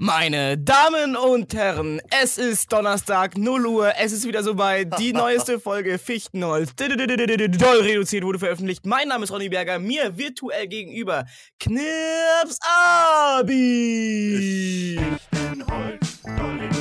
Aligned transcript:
Meine 0.00 0.56
Damen 0.56 1.16
und 1.16 1.52
Herren, 1.54 2.00
es 2.22 2.38
ist 2.38 2.72
Donnerstag, 2.72 3.36
0 3.36 3.66
Uhr, 3.66 3.92
es 3.98 4.12
ist 4.12 4.24
wieder 4.28 4.44
soweit, 4.44 4.96
die 5.00 5.12
neueste 5.14 5.58
Folge 5.58 5.98
Fichtenholz, 5.98 6.76
doll 6.76 7.80
reduziert 7.80 8.22
wurde 8.22 8.38
veröffentlicht. 8.38 8.86
Mein 8.86 9.08
Name 9.08 9.24
ist 9.24 9.32
Ronny 9.32 9.48
Berger, 9.48 9.80
mir 9.80 10.16
virtuell 10.16 10.68
gegenüber 10.68 11.24
Knirps 11.58 12.60
Abi. 13.40 15.00
Fichtenholz, 15.32 16.22
doll 16.22 16.77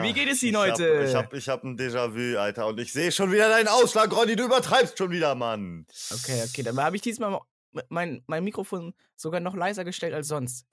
Wie 0.00 0.12
geht 0.12 0.28
es 0.30 0.42
Ihnen 0.42 0.56
heute? 0.56 1.04
Ich 1.06 1.14
hab, 1.14 1.34
ich 1.34 1.48
hab 1.48 1.64
ein 1.64 1.76
Déjà-vu, 1.76 2.38
Alter. 2.38 2.66
Und 2.68 2.80
ich 2.80 2.92
sehe 2.92 3.12
schon 3.12 3.32
wieder 3.32 3.48
deinen 3.48 3.68
Ausschlag, 3.68 4.14
Ronny. 4.16 4.36
Du 4.36 4.44
übertreibst 4.44 4.96
schon 4.98 5.10
wieder, 5.10 5.34
Mann. 5.34 5.86
Okay, 6.10 6.42
okay, 6.48 6.62
dann 6.62 6.78
habe 6.80 6.96
ich 6.96 7.02
diesmal 7.02 7.40
mein, 7.88 8.22
mein 8.26 8.44
Mikrofon 8.44 8.94
sogar 9.16 9.40
noch 9.40 9.54
leiser 9.54 9.84
gestellt 9.84 10.14
als 10.14 10.28
sonst. 10.28 10.66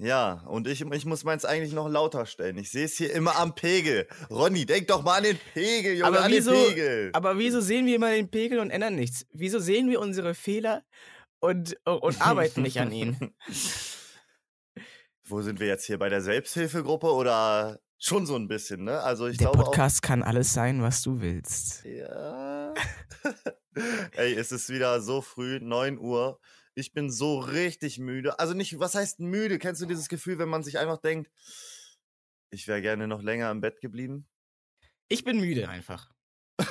Ja, 0.00 0.44
und 0.46 0.68
ich, 0.68 0.80
ich 0.82 1.04
muss 1.06 1.24
meins 1.24 1.44
eigentlich 1.44 1.72
noch 1.72 1.88
lauter 1.88 2.24
stellen. 2.26 2.56
Ich 2.58 2.70
sehe 2.70 2.84
es 2.84 2.96
hier 2.96 3.12
immer 3.12 3.36
am 3.36 3.54
Pegel. 3.56 4.06
Ronny, 4.30 4.64
denk 4.64 4.86
doch 4.86 5.02
mal 5.02 5.16
an 5.16 5.24
den 5.24 5.38
Pegel, 5.54 5.94
Junge, 5.94 6.06
Aber 6.06 6.22
an 6.22 6.30
wieso, 6.30 6.52
den 6.52 6.68
Pegel. 6.68 7.10
aber 7.14 7.38
wieso 7.38 7.60
sehen 7.60 7.86
wir 7.86 7.96
immer 7.96 8.10
den 8.10 8.30
Pegel 8.30 8.60
und 8.60 8.70
ändern 8.70 8.94
nichts? 8.94 9.26
Wieso 9.32 9.58
sehen 9.58 9.90
wir 9.90 10.00
unsere 10.00 10.34
Fehler 10.34 10.84
und, 11.40 11.76
und 11.84 12.20
arbeiten 12.20 12.62
nicht 12.62 12.78
an 12.78 12.92
ihnen? 12.92 13.34
Wo 15.24 15.42
sind 15.42 15.58
wir 15.60 15.66
jetzt 15.66 15.84
hier? 15.84 15.98
Bei 15.98 16.08
der 16.08 16.22
Selbsthilfegruppe 16.22 17.12
oder 17.12 17.80
schon 17.98 18.26
so 18.26 18.36
ein 18.36 18.48
bisschen, 18.48 18.84
ne? 18.84 19.00
Also 19.02 19.26
ich 19.26 19.38
Der 19.38 19.48
glaube 19.50 19.64
Podcast 19.64 20.02
kann 20.02 20.22
alles 20.22 20.52
sein, 20.52 20.82
was 20.82 21.02
du 21.02 21.20
willst. 21.20 21.84
auch. 21.84 21.88
Ja. 21.90 22.74
Ey, 24.16 24.34
es 24.34 24.52
ist 24.52 24.68
wieder 24.70 25.00
so 25.00 25.20
früh, 25.20 25.60
9 25.60 25.98
Uhr. 25.98 26.40
Ich 26.74 26.92
bin 26.92 27.10
so 27.10 27.38
richtig 27.38 27.98
müde. 27.98 28.38
Also 28.38 28.54
nicht, 28.54 28.78
was 28.78 28.94
heißt 28.94 29.20
müde? 29.20 29.58
Kennst 29.58 29.80
du 29.82 29.86
dieses 29.86 30.08
Gefühl, 30.08 30.38
wenn 30.38 30.48
man 30.48 30.62
sich 30.62 30.78
einfach 30.78 30.98
denkt, 30.98 31.30
ich 32.50 32.66
wäre 32.68 32.80
gerne 32.82 33.08
noch 33.08 33.22
länger 33.22 33.50
im 33.50 33.60
Bett 33.60 33.80
geblieben? 33.80 34.26
Ich 35.08 35.24
bin 35.24 35.38
müde 35.40 35.68
einfach. 35.68 36.10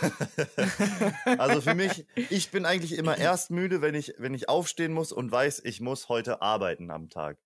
Also 1.25 1.61
für 1.61 1.75
mich, 1.75 2.05
ich 2.30 2.52
bin 2.52 2.65
eigentlich 2.65 2.93
immer 2.97 3.17
erst 3.17 3.52
müde, 3.52 3.81
wenn 3.81 3.95
ich, 3.95 4.13
wenn 4.17 4.33
ich 4.33 4.49
aufstehen 4.49 4.93
muss 4.93 5.11
und 5.11 5.31
weiß, 5.31 5.61
ich 5.63 5.81
muss 5.81 6.09
heute 6.09 6.41
arbeiten 6.41 6.91
am 6.91 7.09
Tag. 7.09 7.37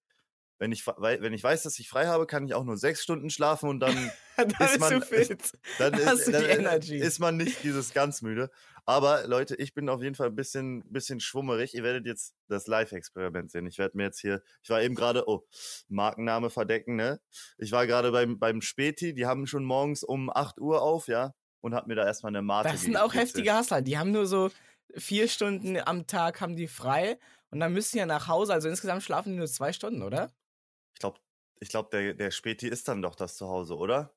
Wenn 0.62 0.72
ich, 0.72 0.86
wenn 0.86 1.34
ich 1.34 1.44
weiß, 1.44 1.64
dass 1.64 1.80
ich 1.80 1.90
frei 1.90 2.06
habe, 2.06 2.28
kann 2.28 2.46
ich 2.46 2.54
auch 2.54 2.64
nur 2.64 2.78
sechs 2.78 3.02
Stunden 3.02 3.32
schlafen 3.32 3.68
und 3.68 3.80
dann, 3.80 4.12
da 4.38 4.66
ist 4.66 4.80
man- 4.80 5.02
fit. 5.02 5.54
dann, 5.80 5.96
ist, 5.96 6.32
dann 6.32 6.46
Energy. 6.46 6.98
ist 7.00 7.18
man 7.18 7.36
nicht 7.36 7.64
dieses 7.64 7.94
ganz 7.96 8.22
müde. 8.22 8.52
Aber 8.86 9.26
Leute, 9.26 9.56
ich 9.56 9.74
bin 9.74 9.90
auf 9.90 10.04
jeden 10.04 10.14
Fall 10.14 10.28
ein 10.28 10.36
bisschen, 10.36 10.84
bisschen 10.92 11.20
schwummerig. 11.20 11.74
Ihr 11.74 11.82
werdet 11.82 12.06
jetzt 12.06 12.36
das 12.48 12.68
Live-Experiment 12.68 13.50
sehen. 13.50 13.66
Ich 13.66 13.80
werde 13.80 13.98
mir 13.98 14.04
jetzt 14.04 14.20
hier, 14.20 14.44
ich 14.62 14.70
war 14.70 14.84
eben 14.84 14.94
gerade, 14.94 15.28
oh, 15.28 15.48
Markenname 15.88 16.52
verdecken, 16.52 16.96
ne? 16.96 17.20
Ich 17.58 17.72
war 17.72 17.88
gerade 17.88 18.12
beim, 18.12 18.38
beim 18.38 18.62
Späti, 18.62 19.16
die 19.16 19.26
haben 19.26 19.48
schon 19.48 19.64
morgens 19.66 20.04
um 20.04 20.30
8 20.30 20.60
Uhr 20.60 20.84
auf, 20.84 21.08
ja? 21.08 21.34
Und 21.62 21.74
hab 21.74 21.88
mir 21.88 21.96
da 21.96 22.06
erstmal 22.06 22.30
eine 22.30 22.44
Mate 22.44 22.70
Das 22.70 22.82
sind 22.82 22.98
auch 22.98 23.16
heftige 23.16 23.58
Hustler. 23.58 23.82
Die 23.82 23.98
haben 23.98 24.12
nur 24.12 24.28
so 24.28 24.52
vier 24.96 25.28
Stunden 25.28 25.78
am 25.78 26.06
Tag 26.06 26.40
haben 26.40 26.56
die 26.56 26.68
frei 26.68 27.18
und 27.50 27.60
dann 27.60 27.74
müssen 27.74 27.94
die 27.94 27.98
ja 28.00 28.06
nach 28.06 28.28
Hause. 28.28 28.54
Also 28.54 28.70
insgesamt 28.70 29.02
schlafen 29.02 29.32
die 29.32 29.40
nur 29.40 29.48
zwei 29.48 29.74
Stunden, 29.74 30.04
oder? 30.04 30.32
Ich 31.02 31.04
glaube, 31.04 31.20
ich 31.60 31.70
glaub, 31.70 31.92
der, 31.92 32.14
der 32.14 32.32
Späti 32.32 32.68
ist 32.68 32.88
dann 32.88 33.02
doch 33.02 33.16
das 33.16 33.36
Zuhause, 33.36 33.76
oder? 33.76 34.14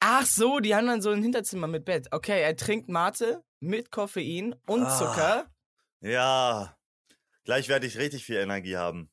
Ach 0.00 0.24
so, 0.26 0.60
die 0.60 0.74
haben 0.74 0.86
dann 0.86 1.00
so 1.02 1.10
ein 1.10 1.22
Hinterzimmer 1.22 1.66
mit 1.66 1.84
Bett. 1.84 2.08
Okay, 2.10 2.42
er 2.42 2.56
trinkt 2.56 2.88
Mate 2.88 3.42
mit 3.60 3.90
Koffein 3.90 4.54
und 4.66 4.82
Ah. 4.84 4.98
Zucker. 4.98 5.50
Ja. 6.00 6.76
Gleich 7.44 7.68
werde 7.68 7.86
ich 7.86 7.96
richtig 7.98 8.24
viel 8.24 8.36
Energie 8.36 8.76
haben. 8.76 9.10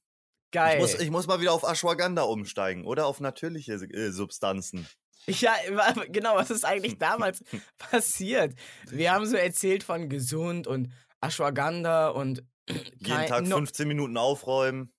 Geil. 0.52 0.76
Ich 0.76 0.82
muss, 0.82 0.94
ich 1.00 1.10
muss 1.12 1.28
mal 1.28 1.40
wieder 1.42 1.54
auf 1.54 1.64
Ashwagandha 1.64 2.24
umsteigen 2.24 2.86
oder 2.86 3.06
auf 3.08 3.20
natürliche 3.20 3.74
äh, 3.74 4.12
Substanzen. 4.12 4.88
Ja, 5.26 5.54
genau, 6.10 6.36
was 6.36 6.52
ist 6.52 6.66
eigentlich 6.66 6.98
damals 6.98 7.44
passiert? 7.78 8.54
Wir 8.90 9.14
haben 9.14 9.26
so 9.26 9.36
erzählt 9.38 9.84
von 9.84 10.10
gesund 10.10 10.68
und 10.68 10.92
Ashwagandha 11.22 12.10
und 12.10 12.44
Jeden 12.70 13.26
Tag 13.28 13.46
no- 13.46 13.56
15 13.58 13.88
Minuten 13.88 14.18
aufräumen. 14.18 14.94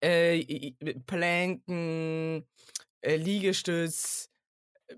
Äh, 0.00 0.72
Planken, 1.06 2.46
äh, 3.02 3.16
Liegestütz, 3.16 4.30
äh, 4.88 4.96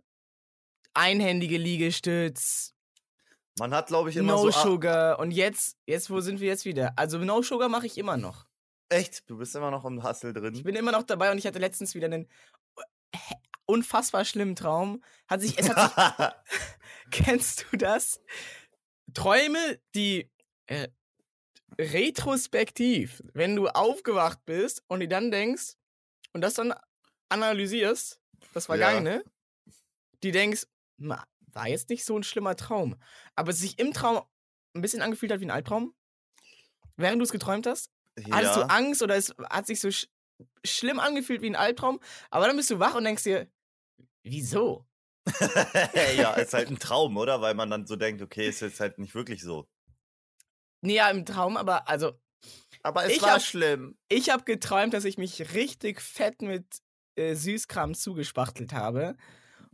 einhändige 0.95 1.59
Liegestütz, 1.59 2.75
Man 3.59 3.75
hat, 3.75 3.89
glaube 3.89 4.11
ich, 4.11 4.17
immer 4.17 4.33
No 4.33 4.51
so. 4.51 4.59
ah, 4.59 4.63
Sugar 4.63 5.19
und 5.19 5.31
jetzt, 5.31 5.77
jetzt, 5.87 6.11
wo 6.11 6.21
sind 6.21 6.41
wir 6.41 6.49
jetzt 6.49 6.65
wieder? 6.65 6.93
Also 6.97 7.19
No 7.19 7.43
Sugar 7.43 7.69
mache 7.69 7.87
ich 7.87 7.99
immer 7.99 8.17
noch. 8.17 8.47
Echt? 8.89 9.29
Du 9.29 9.39
bist 9.39 9.55
immer 9.57 9.71
noch 9.71 9.85
im 9.85 10.03
Hustle 10.03 10.31
Ich 10.31 10.37
drin. 10.37 10.63
bin 10.63 10.75
immer 10.77 10.93
noch 10.93 11.03
dabei 11.05 11.31
und 11.33 11.39
ich 11.39 11.47
hatte 11.47 11.59
letztens 11.59 11.95
wieder 11.95 12.07
einen 12.07 12.29
äh, 13.13 13.19
unfassbar 13.67 14.25
schlimmen 14.25 14.55
Traum. 14.57 15.03
Hat 15.29 15.41
sich, 15.41 15.59
es 15.59 15.69
hat 15.71 15.95
sich, 15.95 16.35
kennst 17.11 17.67
du 17.71 17.77
das? 17.77 18.21
Träume, 19.15 19.79
die 19.95 20.31
äh, 20.67 20.89
retrospektiv, 21.81 23.23
wenn 23.35 23.57
du 23.57 23.69
aufgewacht 23.69 24.45
bist 24.45 24.85
und 24.89 25.01
dir 25.01 25.09
dann 25.09 25.31
denkst 25.31 25.75
und 26.35 26.43
das 26.43 26.55
dann 26.55 26.75
analysierst, 27.31 28.21
das 28.53 28.69
war 28.69 28.79
Ja. 28.79 28.79
geil, 28.79 29.03
ne? 29.03 29.25
Die 30.23 30.31
denkst, 30.33 30.67
"Ma, 30.99 31.25
war 31.53 31.69
jetzt 31.69 31.91
nicht 31.91 32.05
so 32.05 32.17
ein 32.19 32.23
schlimmer 32.23 32.57
Traum, 32.57 32.97
aber 33.37 33.51
es 33.51 33.59
sich 33.61 33.79
im 33.79 33.93
Traum 33.93 34.23
ein 34.75 34.83
bisschen 34.83 35.03
angefühlt 35.03 35.33
hat 35.33 35.41
wie 35.41 35.47
ein 35.47 35.51
Albtraum, 35.51 35.95
während 36.97 37.21
du 37.21 37.25
es 37.25 37.33
geträumt 37.33 37.67
hast. 37.67 37.91
Hattest 38.31 38.57
du 38.57 38.63
ja. 38.63 38.69
Angst 38.69 39.03
oder 39.03 39.17
es 39.17 39.35
hat 39.51 39.67
sich 39.67 39.81
so 39.81 39.91
sch 39.91 40.07
schlimm 40.65 41.01
angefühlt 41.01 41.43
wie 41.43 41.51
ein 41.51 41.57
Albtraum, 41.57 42.01
aber 42.31 42.47
dann 42.47 42.57
bist 42.57 42.71
du 42.71 42.79
wach 42.81 42.95
und 42.97 43.05
denkst 43.05 43.25
dir, 43.25 43.51
wieso? 44.25 44.87
ja, 46.17 46.35
ist 46.35 46.53
halt 46.55 46.69
ein 46.71 46.79
Traum, 46.79 47.17
oder? 47.17 47.41
Weil 47.41 47.55
man 47.55 47.71
dann 47.71 47.87
so 47.87 47.97
denkt, 47.97 48.23
okay, 48.23 48.49
ist 48.49 48.61
jetzt 48.61 48.81
halt 48.81 48.99
nicht 48.99 49.15
wirklich 49.15 49.43
so. 49.43 49.69
Nee, 50.83 50.97
ja, 50.97 51.09
im 51.11 51.25
Traum, 51.25 51.57
aber 51.57 51.89
also 51.89 52.13
Aber 52.83 53.05
es 53.05 53.13
Ich 53.13 53.23
war 53.23 53.35
hab- 53.35 53.43
schlimm. 53.43 53.97
ich 54.09 54.31
habe 54.31 54.43
geträumt, 54.45 54.93
dass 54.95 55.05
ich 55.05 55.17
mich 55.17 55.55
richtig 55.55 56.01
fett 56.01 56.43
mit 56.43 56.67
äh, 57.17 57.35
Süßkram 57.35 57.95
zugespachtelt 57.95 58.73
habe. 58.73 59.17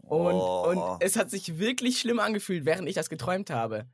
Und, 0.02 0.34
Oh. 0.34 0.68
und 0.68 1.02
es 1.02 1.16
hat 1.16 1.30
sich 1.30 1.58
wirklich 1.58 2.00
schlimm 2.00 2.18
angefühlt, 2.18 2.64
während 2.66 2.88
ich 2.88 2.94
das 2.94 3.08
geträumt 3.08 3.48
habe. 3.50 3.88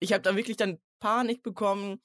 Ich 0.00 0.12
habe 0.12 0.22
da 0.22 0.36
wirklich 0.36 0.56
dann 0.56 0.78
Panik 1.00 1.42
bekommen 1.42 2.00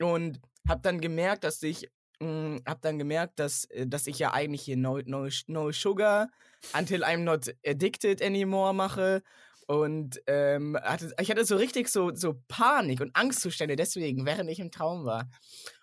und 0.00 0.40
habe 0.68 0.80
dann 0.82 1.00
gemerkt, 1.00 1.44
dass 1.44 1.62
ich 1.62 1.88
mh, 2.20 2.60
habe 2.66 2.80
dann 2.82 2.98
gemerkt, 2.98 3.38
dass, 3.40 3.64
äh, 3.66 3.86
dass 3.86 4.06
ich 4.06 4.18
ja 4.18 4.32
eigentlich 4.32 4.62
hier 4.62 4.76
no, 4.76 4.98
no, 5.04 5.28
no 5.48 5.70
Sugar 5.72 6.28
until 6.72 7.04
I'm 7.04 7.18
not 7.24 7.52
addicted 7.66 8.22
anymore 8.22 8.72
mache. 8.74 9.22
Und 9.68 10.20
ähm, 10.26 10.76
hatte, 10.82 11.14
ich 11.20 11.30
hatte 11.30 11.44
so 11.44 11.56
richtig 11.56 11.88
so, 11.88 12.12
so 12.14 12.34
Panik 12.48 13.00
und 13.00 13.14
Angstzustände 13.14 13.76
deswegen, 13.76 14.26
während 14.26 14.50
ich 14.50 14.58
im 14.60 14.70
Traum 14.70 15.04
war. 15.04 15.28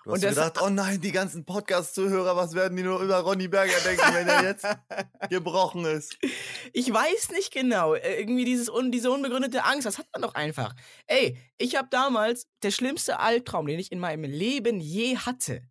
Du 0.04 0.12
hast 0.12 0.16
Und 0.16 0.24
das- 0.24 0.36
gedacht, 0.36 0.60
oh 0.62 0.70
nein, 0.70 1.00
die 1.02 1.12
ganzen 1.12 1.46
Podcast-Zuhörer, 1.46 2.36
was 2.36 2.54
werden 2.54 2.76
die 2.76 2.84
nur 2.84 3.00
über 3.02 3.20
Ronny 3.20 3.48
Berger 3.48 3.80
denken, 3.86 4.14
wenn 4.14 4.28
er 4.28 4.44
jetzt 4.44 4.66
gebrochen 5.30 5.86
ist? 5.86 6.18
Ich 6.74 6.92
weiß 6.92 7.32
nicht 7.32 7.52
genau. 7.54 7.94
Äh, 7.96 8.20
Irgendwie 8.20 8.46
dieses 8.46 8.70
diese 8.92 9.12
unbegründete 9.12 9.64
Angst, 9.64 9.86
das 9.86 9.98
hat 9.98 10.08
man 10.14 10.22
doch 10.22 10.36
einfach. 10.36 10.76
Ey, 11.08 11.38
ich 11.58 11.76
habe 11.76 11.88
damals 11.90 12.48
der 12.64 12.72
schlimmste 12.72 13.20
Albtraum, 13.20 13.66
den 13.68 13.80
ich 13.80 13.92
in 13.92 14.00
meinem 14.00 14.24
Leben 14.30 14.80
je 14.80 15.18
hatte. 15.18 15.62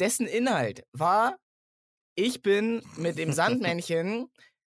Dessen 0.00 0.26
Inhalt 0.26 0.84
war, 0.92 1.36
ich 2.16 2.42
bin 2.42 2.82
mit 2.96 3.18
dem 3.18 3.32
Sandmännchen 3.32 4.26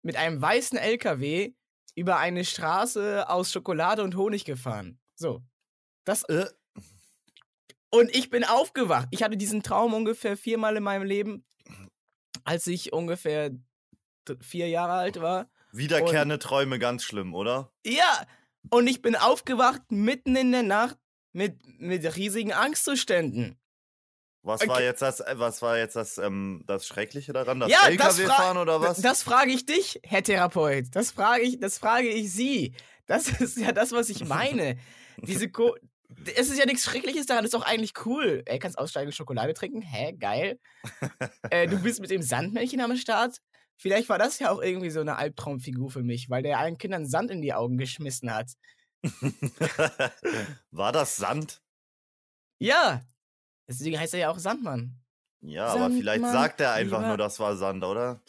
mit 0.03 0.15
einem 0.15 0.41
weißen 0.41 0.77
LKW 0.77 1.53
über 1.95 2.17
eine 2.17 2.45
Straße 2.45 3.29
aus 3.29 3.51
Schokolade 3.51 4.03
und 4.03 4.15
Honig 4.15 4.45
gefahren. 4.45 4.99
So. 5.15 5.41
Das 6.05 6.23
Äh, 6.23 6.45
und 7.91 8.15
ich 8.15 8.29
bin 8.29 8.43
aufgewacht. 8.43 9.07
Ich 9.11 9.23
hatte 9.23 9.37
diesen 9.37 9.63
Traum 9.63 9.93
ungefähr 9.93 10.37
viermal 10.37 10.77
in 10.77 10.83
meinem 10.83 11.03
Leben, 11.03 11.45
als 12.43 12.67
ich 12.67 12.93
ungefähr 12.93 13.51
vier 14.41 14.69
Jahre 14.69 14.93
alt 14.93 15.21
war. 15.21 15.49
wiederkehrende 15.71 16.39
Träume, 16.39 16.77
ganz 16.79 17.03
schlimm, 17.03 17.33
oder? 17.33 17.71
Ja, 17.85 18.25
und 18.69 18.87
ich 18.87 19.01
bin 19.01 19.15
aufgewacht 19.15 19.91
mitten 19.91 20.35
in 20.35 20.51
der 20.51 20.63
Nacht 20.63 20.97
mit, 21.33 21.59
mit 21.79 22.15
riesigen 22.15 22.53
Angstzuständen. 22.53 23.58
Was 24.41 24.61
Okay. 24.61 24.69
war 24.69 24.81
jetzt 24.81 25.01
das, 25.01 25.19
äh, 25.19 25.33
was 25.37 25.61
war 25.61 25.77
jetzt 25.77 25.95
das, 25.95 26.17
ähm, 26.17 26.63
das 26.65 26.87
Schreckliche 26.87 27.33
daran? 27.33 27.59
Das 27.59 27.69
Ja, 27.69 27.79
das 27.81 27.89
LKW 27.89 28.25
fra- 28.25 28.33
fahren 28.35 28.57
oder 28.57 28.79
was? 28.81 29.01
Das 29.01 29.21
frage 29.23 29.51
ich 29.51 29.65
dich, 29.65 29.99
Herr 30.03 30.23
Therapeut. 30.23 30.85
Das 30.93 31.11
frage 31.11 31.43
ich, 31.43 31.59
das 31.59 31.77
frage 31.77 32.07
ich 32.07 32.31
Sie. 32.31 32.73
Das 33.05 33.27
ist 33.41 33.57
ja 33.57 33.71
das, 33.71 33.91
was 33.91 34.09
ich 34.09 34.23
meine. 34.25 34.77
Diese 35.17 35.49
Ko 35.49 35.75
es 36.35 36.49
ist 36.49 36.57
ja 36.57 36.65
nichts 36.65 36.85
Schreckliches 36.85 37.27
daran, 37.27 37.43
das 37.43 37.53
ist 37.53 37.59
doch 37.59 37.65
eigentlich 37.67 37.93
cool. 38.05 38.41
Ey, 38.45 38.57
kannst 38.57 38.79
aussteigen, 38.79 39.11
Schokolade 39.11 39.53
trinken? 39.53 39.81
Hä, 39.81 40.13
geil. 40.13 40.59
äh, 41.51 41.67
du 41.67 41.79
bist 41.81 41.99
mit 42.01 42.09
dem 42.09 42.23
Sandmännchen 42.23 42.81
am 42.81 42.95
Start. 42.97 43.37
Vielleicht 43.77 44.09
war 44.09 44.17
das 44.17 44.39
ja 44.39 44.49
auch 44.51 44.61
irgendwie 44.61 44.89
so 44.89 45.01
eine 45.01 45.17
Albtraumfigur 45.17 45.91
für 45.91 46.01
mich, 46.01 46.29
weil 46.29 46.41
der 46.43 46.57
allen 46.59 46.77
Kindern 46.79 47.05
Sand 47.07 47.29
in 47.31 47.41
die 47.41 47.53
Augen 47.53 47.77
geschmissen 47.77 48.33
hat. 48.33 48.51
War 50.71 50.91
das 50.91 51.15
Sand? 51.15 51.61
Ja. 52.59 53.01
Deswegen 53.69 53.99
heißt 53.99 54.13
er 54.15 54.19
ja 54.21 54.29
auch 54.31 54.39
Sandmann. 54.39 54.99
Ja, 55.41 55.67
aber 55.67 55.89
vielleicht 55.91 56.21
Sandmann, 56.21 56.33
sagt 56.33 56.59
er 56.59 56.73
einfach 56.73 56.97
lieber- 56.97 57.07
nur, 57.09 57.17
das 57.17 57.39
war 57.39 57.55
Sand, 57.55 57.83
oder? 57.83 58.21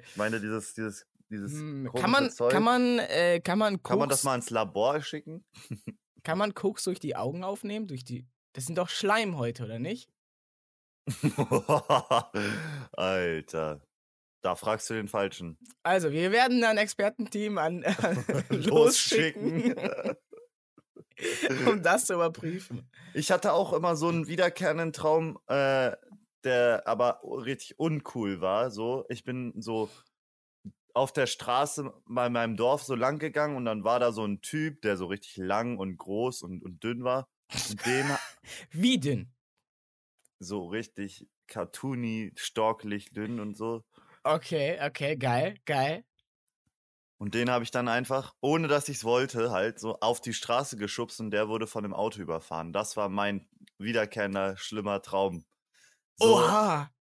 Ich 0.00 0.16
meine, 0.16 0.40
dieses, 0.40 0.74
dieses, 0.74 1.06
dieses 1.30 1.52
Hm, 1.52 1.90
Kann 1.94 2.10
man, 2.10 2.30
Zeug. 2.30 2.50
kann 2.52 2.62
man, 2.64 2.98
äh, 2.98 3.40
kann 3.40 3.58
man 3.58 3.74
Koks, 3.82 3.88
Kann 3.90 3.98
man 4.00 4.08
das 4.08 4.24
mal 4.24 4.34
ins 4.34 4.50
Labor 4.50 5.00
schicken? 5.00 5.44
kann 6.24 6.36
man 6.36 6.52
Koks 6.54 6.84
durch 6.84 6.98
die 7.00 7.16
Augen 7.16 7.44
aufnehmen? 7.44 7.86
Durch 7.86 8.04
die, 8.04 8.26
das 8.54 8.66
sind 8.66 8.76
doch 8.76 8.88
Schleimhäute, 8.90 9.64
oder 9.64 9.78
nicht? 9.78 10.10
Alter. 12.96 13.80
Da 14.42 14.54
fragst 14.54 14.88
du 14.90 14.94
den 14.94 15.08
Falschen. 15.08 15.58
Also, 15.82 16.12
wir 16.12 16.30
werden 16.30 16.62
ein 16.64 16.76
Expertenteam 16.78 17.58
an, 17.58 17.82
losschicken, 18.50 19.74
um 21.66 21.82
das 21.82 22.06
zu 22.06 22.14
überprüfen. 22.14 22.88
Ich 23.14 23.30
hatte 23.30 23.52
auch 23.52 23.72
immer 23.72 23.96
so 23.96 24.08
einen 24.08 24.28
wiederkehrenden 24.28 24.92
Traum, 24.92 25.38
äh, 25.46 25.92
der 26.44 26.82
aber 26.86 27.20
richtig 27.24 27.78
uncool 27.78 28.40
war. 28.40 28.70
So, 28.70 29.04
ich 29.08 29.24
bin 29.24 29.54
so 29.60 29.90
auf 30.94 31.12
der 31.12 31.26
Straße 31.26 31.92
bei 32.06 32.28
meinem 32.28 32.56
Dorf 32.56 32.82
so 32.82 32.94
lang 32.94 33.18
gegangen 33.18 33.56
und 33.56 33.64
dann 33.64 33.84
war 33.84 34.00
da 34.00 34.12
so 34.12 34.24
ein 34.24 34.40
Typ, 34.40 34.82
der 34.82 34.96
so 34.96 35.06
richtig 35.06 35.36
lang 35.36 35.78
und 35.78 35.96
groß 35.96 36.42
und, 36.42 36.62
und 36.62 36.82
dünn 36.82 37.04
war. 37.04 37.28
Und 37.70 37.86
den 37.86 38.06
Wie 38.72 38.98
dünn? 38.98 39.32
so 40.40 40.66
richtig 40.66 41.26
cartoony, 41.46 42.32
storklich 42.36 43.10
dünn 43.10 43.40
und 43.40 43.56
so. 43.56 43.84
Okay, 44.24 44.78
okay, 44.80 45.16
geil, 45.16 45.56
geil. 45.64 46.04
Und 47.18 47.34
den 47.34 47.50
habe 47.50 47.64
ich 47.64 47.72
dann 47.72 47.88
einfach, 47.88 48.34
ohne 48.40 48.68
dass 48.68 48.88
ich 48.88 48.98
es 48.98 49.04
wollte, 49.04 49.50
halt 49.50 49.80
so 49.80 49.98
auf 50.00 50.20
die 50.20 50.32
Straße 50.32 50.76
geschubst 50.76 51.20
und 51.20 51.32
der 51.32 51.48
wurde 51.48 51.66
von 51.66 51.82
dem 51.82 51.92
Auto 51.92 52.20
überfahren. 52.20 52.72
Das 52.72 52.96
war 52.96 53.08
mein 53.08 53.48
wiederkehrender, 53.78 54.56
schlimmer 54.56 55.02
Traum. 55.02 55.44
So, 56.16 56.36
Oha! 56.36 56.92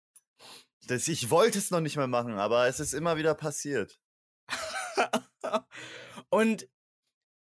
Das, 0.87 1.09
ich 1.09 1.31
wollte 1.31 1.59
es 1.59 1.71
noch 1.71 1.81
nicht 1.81 1.97
mehr 1.97 2.07
machen, 2.07 2.35
aber 2.35 2.67
es 2.67 2.81
ist 2.81 2.95
immer 2.95 3.17
wieder 3.19 3.35
passiert. 3.35 4.01
Und 6.31 6.69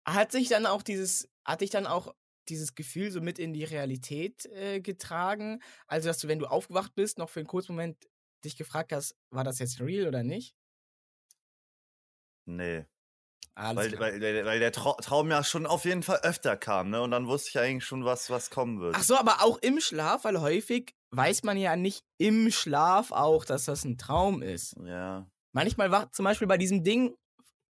hat 0.06 0.32
sich 0.32 0.50
dann 0.50 0.66
auch 0.66 0.84
dieses, 0.84 1.30
hat 1.46 1.62
dich 1.62 1.70
dann 1.70 1.88
auch 1.88 2.14
dieses 2.50 2.76
Gefühl 2.76 3.12
so 3.12 3.22
mit 3.22 3.40
in 3.40 3.54
die 3.54 3.64
Realität 3.64 4.46
äh, 4.48 4.82
getragen? 4.82 5.62
Also, 5.88 6.10
dass 6.10 6.20
du, 6.20 6.28
wenn 6.28 6.40
du 6.40 6.46
aufgewacht 6.46 6.94
bist, 6.96 7.18
noch 7.18 7.30
für 7.30 7.40
einen 7.40 7.48
kurzen 7.48 7.74
Moment 7.74 8.10
dich 8.44 8.58
gefragt 8.58 8.92
hast, 8.92 9.16
war 9.30 9.44
das 9.44 9.60
jetzt 9.60 9.80
real 9.80 10.08
oder 10.08 10.24
nicht? 10.24 10.56
Nee. 12.46 12.86
Alles 13.54 13.76
Weil, 13.78 13.90
klar. 13.92 14.02
weil, 14.14 14.22
weil, 14.22 14.46
weil 14.46 14.60
der 14.60 14.72
Trau 14.72 14.94
Traum 15.02 15.30
ja 15.30 15.44
schon 15.44 15.66
auf 15.66 15.84
jeden 15.86 16.04
Fall 16.04 16.20
öfter 16.24 16.56
kam, 16.56 16.90
ne? 16.90 17.02
Und 17.02 17.12
dann 17.12 17.28
wusste 17.28 17.50
ich 17.50 17.60
eigentlich 17.60 17.84
schon, 17.84 18.06
was, 18.06 18.30
was 18.30 18.50
kommen 18.50 18.80
wird. 18.80 18.96
Ach 18.98 19.04
so, 19.04 19.18
aber 19.18 19.42
auch 19.44 19.58
im 19.58 19.80
Schlaf, 19.82 20.24
weil 20.24 20.40
häufig 20.40 20.96
weiß 21.12 21.44
man 21.44 21.58
ja 21.58 21.76
nicht 21.76 22.06
im 22.18 22.50
Schlaf 22.50 23.12
auch, 23.12 23.44
dass 23.44 23.66
das 23.66 23.84
ein 23.84 23.98
Traum 23.98 24.42
ist. 24.42 24.76
Ja. 24.86 25.28
Manchmal 25.52 25.92
war 25.92 26.12
zum 26.14 26.24
Beispiel 26.24 26.48
bei 26.48 26.58
diesem 26.58 26.84
Ding, 26.86 27.14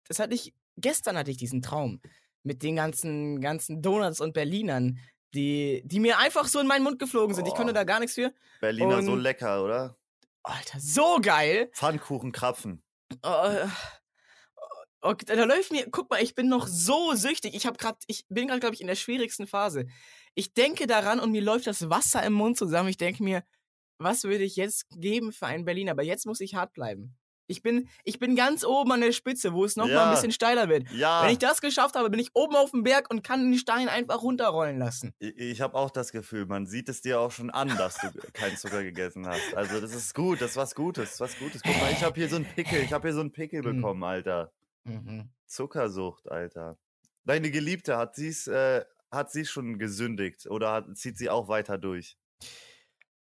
das 0.09 0.19
hatte 0.19 0.35
ich, 0.35 0.55
gestern 0.79 1.19
hatte 1.19 1.31
ich 1.31 1.37
diesen 1.37 1.61
Traum 1.61 2.01
mit 2.43 2.63
den 2.63 2.77
ganzen, 2.77 3.43
ganzen 3.43 3.83
Donuts 3.83 4.21
und 4.23 4.33
Berlinern, 4.33 4.99
die, 5.35 5.83
die 5.85 6.01
mir 6.01 6.19
einfach 6.19 6.47
so 6.47 6.59
in 6.59 6.67
meinen 6.67 6.85
Mund 6.85 6.99
geflogen 6.99 7.35
sind. 7.35 7.47
Ich 7.47 7.55
konnte 7.55 7.73
Oh. 7.73 7.75
da 7.75 7.85
gar 7.85 8.01
nichts 8.01 8.15
für. 8.15 8.33
Berliner 8.63 9.03
so 9.03 9.13
Und- 9.13 9.21
lecker, 9.21 9.63
oder? 9.63 9.97
Alter, 10.43 10.81
so 10.81 11.19
geil. 11.21 11.69
Pfannkuchen, 11.75 12.33
Krapfen. 12.33 12.83
Oh, 13.23 13.53
oh, 15.03 15.15
da 15.15 15.45
läuft 15.45 15.71
mir, 15.73 15.89
guck 15.91 16.11
mal, 16.11 16.23
ich 16.23 16.35
bin 16.35 16.49
noch 16.49 16.67
so 16.67 17.15
süchtig. 17.15 17.55
Ich 17.55 17.67
habe 17.67 17.77
gerade, 17.77 17.99
ich 18.07 18.25
bin 18.29 18.49
gerade, 18.49 18.61
glaube 18.61 18.75
ich, 18.75 18.81
in 18.81 18.87
der 18.87 18.95
schwierigsten 18.97 19.47
Phase. 19.47 19.87
Ich 20.35 20.53
denke 20.55 20.87
daran 20.87 21.21
und 21.21 21.31
mir 21.33 21.43
läuft 21.43 21.67
das 21.67 21.89
Wasser 21.91 22.23
im 22.25 22.33
Mund 22.35 22.57
zusammen. 22.59 22.89
Ich 22.89 22.97
denke 22.99 23.23
mir, 23.23 23.43
was 23.99 24.25
würde 24.25 24.45
ich 24.45 24.57
jetzt 24.57 24.87
geben 24.91 25.33
für 25.33 25.47
einen 25.47 25.65
Berliner? 25.65 25.93
Aber 25.93 26.03
jetzt 26.03 26.27
muss 26.27 26.41
ich 26.41 26.55
hart 26.55 26.73
bleiben. 26.75 27.17
Ich 27.49 27.63
bin, 27.63 27.89
ich 28.03 28.19
bin 28.19 28.35
ganz 28.35 28.65
oben 28.65 28.91
an 28.91 29.01
der 29.01 29.13
Spitze, 29.13 29.53
wo 29.53 29.65
es 29.65 29.77
noch 29.77 29.87
mal 29.87 29.93
Ja. 29.93 30.05
ein 30.09 30.11
bisschen 30.17 30.33
steiler 30.33 30.69
wird. 30.69 30.91
Ja. 30.91 31.23
Wenn 31.23 31.31
ich 31.31 31.39
das 31.39 31.61
geschafft 31.61 31.95
habe, 31.95 32.11
bin 32.11 32.19
ich 32.19 32.31
oben 32.35 32.57
auf 32.57 32.73
dem 32.73 32.83
Berg 32.83 33.09
und 33.09 33.23
kann 33.23 33.53
den 33.53 33.57
Stein 33.57 33.89
einfach 33.89 34.21
runterrollen 34.23 34.79
lassen. 34.81 35.15
Ich, 35.21 35.37
ich 35.39 35.61
habe 35.61 35.77
auch 35.77 35.91
das 35.91 36.11
Gefühl, 36.11 36.47
man 36.47 36.67
sieht 36.67 36.89
es 36.89 37.03
dir 37.03 37.21
auch 37.21 37.31
schon 37.31 37.51
an, 37.51 37.69
dass 37.79 37.99
du 37.99 38.09
keinen 38.33 38.57
Zucker 38.57 38.83
gegessen 38.83 39.29
hast. 39.29 39.55
Also 39.55 39.81
das 39.81 39.95
ist 39.95 40.13
gut, 40.13 40.41
das 40.41 40.51
ist 40.51 40.57
was 40.57 40.75
Gutes, 40.75 41.21
was 41.21 41.39
Gutes. 41.39 41.63
Guck 41.63 41.81
mal, 41.81 41.93
ich 41.93 42.03
habe 42.03 42.17
hier 42.19 42.29
so 42.29 42.35
einen 42.35 42.47
Pickel, 42.47 42.81
ich 42.83 42.93
habe 42.93 43.07
hier 43.07 43.15
so 43.15 43.21
einen 43.21 43.31
Pickel 43.31 43.63
Mhm. 43.63 43.77
bekommen, 43.77 44.03
Alter. 44.03 44.53
Mhm. 44.87 45.31
Zuckersucht, 45.47 46.31
Alter. 46.31 46.79
Deine 47.25 47.51
Geliebte, 47.51 47.97
hat 47.97 48.15
sie's, 48.15 48.47
äh, 48.47 48.85
hat 49.11 49.31
sie 49.31 49.45
schon 49.45 49.79
gesündigt 49.79 50.47
oder 50.47 50.73
hat, 50.73 50.97
zieht 50.97 51.19
sie 51.19 51.31
auch 51.31 51.49
weiter 51.49 51.79
durch? 51.79 52.17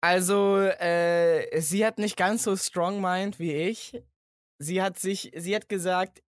Also, 0.01 0.59
äh, 0.59 1.61
sie 1.61 1.87
hat 1.87 1.99
nicht 1.99 2.17
ganz 2.17 2.45
so 2.45 2.57
strong 2.57 3.01
mind 3.01 3.39
wie 3.39 3.55
ich. 3.55 4.03
Sie 4.59 4.83
hat 4.83 4.99
sich, 4.99 5.33
sie 5.35 5.57
hat 5.57 5.69
gesagt, 5.69 6.23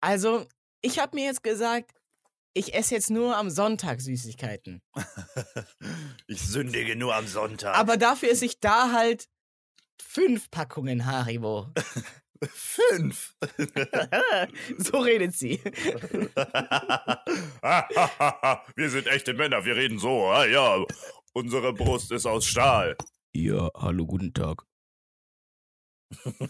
also, 0.00 0.46
ich 0.80 0.98
habe 0.98 1.16
mir 1.16 1.26
jetzt 1.26 1.42
gesagt, 1.42 1.92
ich 2.54 2.74
esse 2.74 2.94
jetzt 2.94 3.10
nur 3.10 3.36
am 3.36 3.50
Sonntag 3.50 4.00
Süßigkeiten. 4.00 4.80
ich 6.26 6.40
sündige 6.40 6.96
nur 6.96 7.14
am 7.14 7.26
Sonntag. 7.26 7.76
Aber 7.76 7.98
dafür 7.98 8.30
esse 8.30 8.46
ich 8.46 8.60
da 8.60 8.92
halt 8.92 9.28
fünf 10.00 10.50
Packungen 10.50 11.04
Haribo. 11.04 11.72
fünf. 12.50 13.34
so 14.78 14.98
redet 14.98 15.34
sie. 15.34 15.60
wir 18.76 18.90
sind 18.90 19.06
echte 19.06 19.34
Männer, 19.34 19.64
wir 19.64 19.76
reden 19.76 19.98
so. 19.98 20.26
Ah, 20.26 20.46
ja, 20.46 20.84
unsere 21.32 21.72
Brust 21.72 22.12
ist 22.12 22.26
aus 22.26 22.46
Stahl. 22.46 22.96
Ja, 23.34 23.70
hallo, 23.74 24.06
guten 24.06 24.32
Tag. 24.32 24.64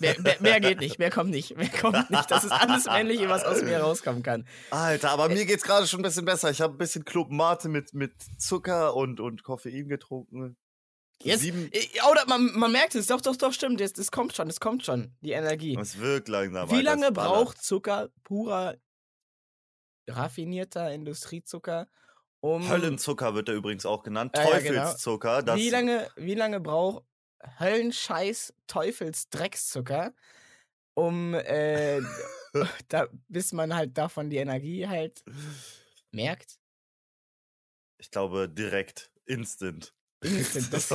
Mehr, 0.01 0.21
mehr, 0.21 0.37
mehr 0.41 0.61
geht 0.61 0.81
nicht, 0.81 0.99
mehr 0.99 1.11
kommt 1.11 1.31
nicht, 1.31 1.57
mehr 1.57 1.71
kommt 1.71 2.11
nicht. 2.11 2.31
Das 2.31 2.45
ist 2.45 2.53
alles 2.53 2.85
Männliche, 2.85 3.29
was 3.29 3.45
aus 3.45 3.63
mir 3.63 3.79
rauskommen 3.79 4.23
kann. 4.23 4.47
Alter, 4.71 5.11
aber 5.11 5.29
mir 5.29 5.47
geht's 5.47 5.65
gerade 5.65 5.87
schon 5.87 6.01
ein 6.01 6.03
bisschen 6.03 6.27
besser. 6.27 6.51
Ich 6.51 6.61
habe 6.61 6.75
ein 6.75 6.79
bisschen 6.79 7.05
Club 7.05 7.31
Mate 7.31 7.69
mit, 7.69 7.95
mit 7.95 8.13
Zucker 8.39 8.95
und, 8.95 9.19
und 9.19 9.43
Koffein 9.43 9.89
getrunken. 9.89 10.57
Jetzt, 11.23 11.41
Sieben. 11.41 11.71
äh, 11.73 11.87
oder 12.11 12.27
man, 12.27 12.53
man 12.59 12.73
merkt 12.73 12.95
es, 12.95 13.07
doch, 13.07 13.21
doch, 13.21 13.37
doch, 13.37 13.53
stimmt, 13.53 13.81
das, 13.81 13.93
das 13.93 14.11
kommt 14.11 14.37
schon, 14.37 14.49
das 14.49 14.61
kommt 14.61 14.85
schon, 14.85 15.15
die 15.21 15.33
Energie. 15.33 15.77
Es 15.81 15.99
wirkt 15.99 16.29
langsam. 16.29 16.71
Wie 16.71 16.83
lange 16.83 17.07
es 17.07 17.13
braucht 17.13 17.63
Zucker, 17.63 18.11
purer, 18.23 18.77
raffinierter 20.09 20.93
Industriezucker, 20.93 21.89
um. 22.41 22.69
Höllenzucker 22.69 23.35
wird 23.35 23.49
er 23.49 23.55
übrigens 23.55 23.87
auch 23.87 24.03
genannt. 24.03 24.33
Genau. 24.35 24.51
Teufelszucker. 24.51 25.43
Das, 25.43 25.57
wie, 25.57 25.71
lange, 25.71 26.09
wie 26.17 26.35
lange 26.35 26.61
braucht 26.61 27.05
Höllenscheiß 27.59 28.55
Teufelsdreckszucker, 28.67 30.15
um. 30.95 31.35
Äh, 31.35 32.03
da, 32.89 33.09
bis 33.29 33.53
man 33.53 33.75
halt 33.75 33.97
davon 33.97 34.31
die 34.31 34.37
Energie 34.37 34.87
halt 34.87 35.25
merkt? 36.13 36.59
Ich 37.99 38.11
glaube, 38.11 38.49
direkt, 38.49 39.11
instant. 39.25 39.96
Das 40.71 40.89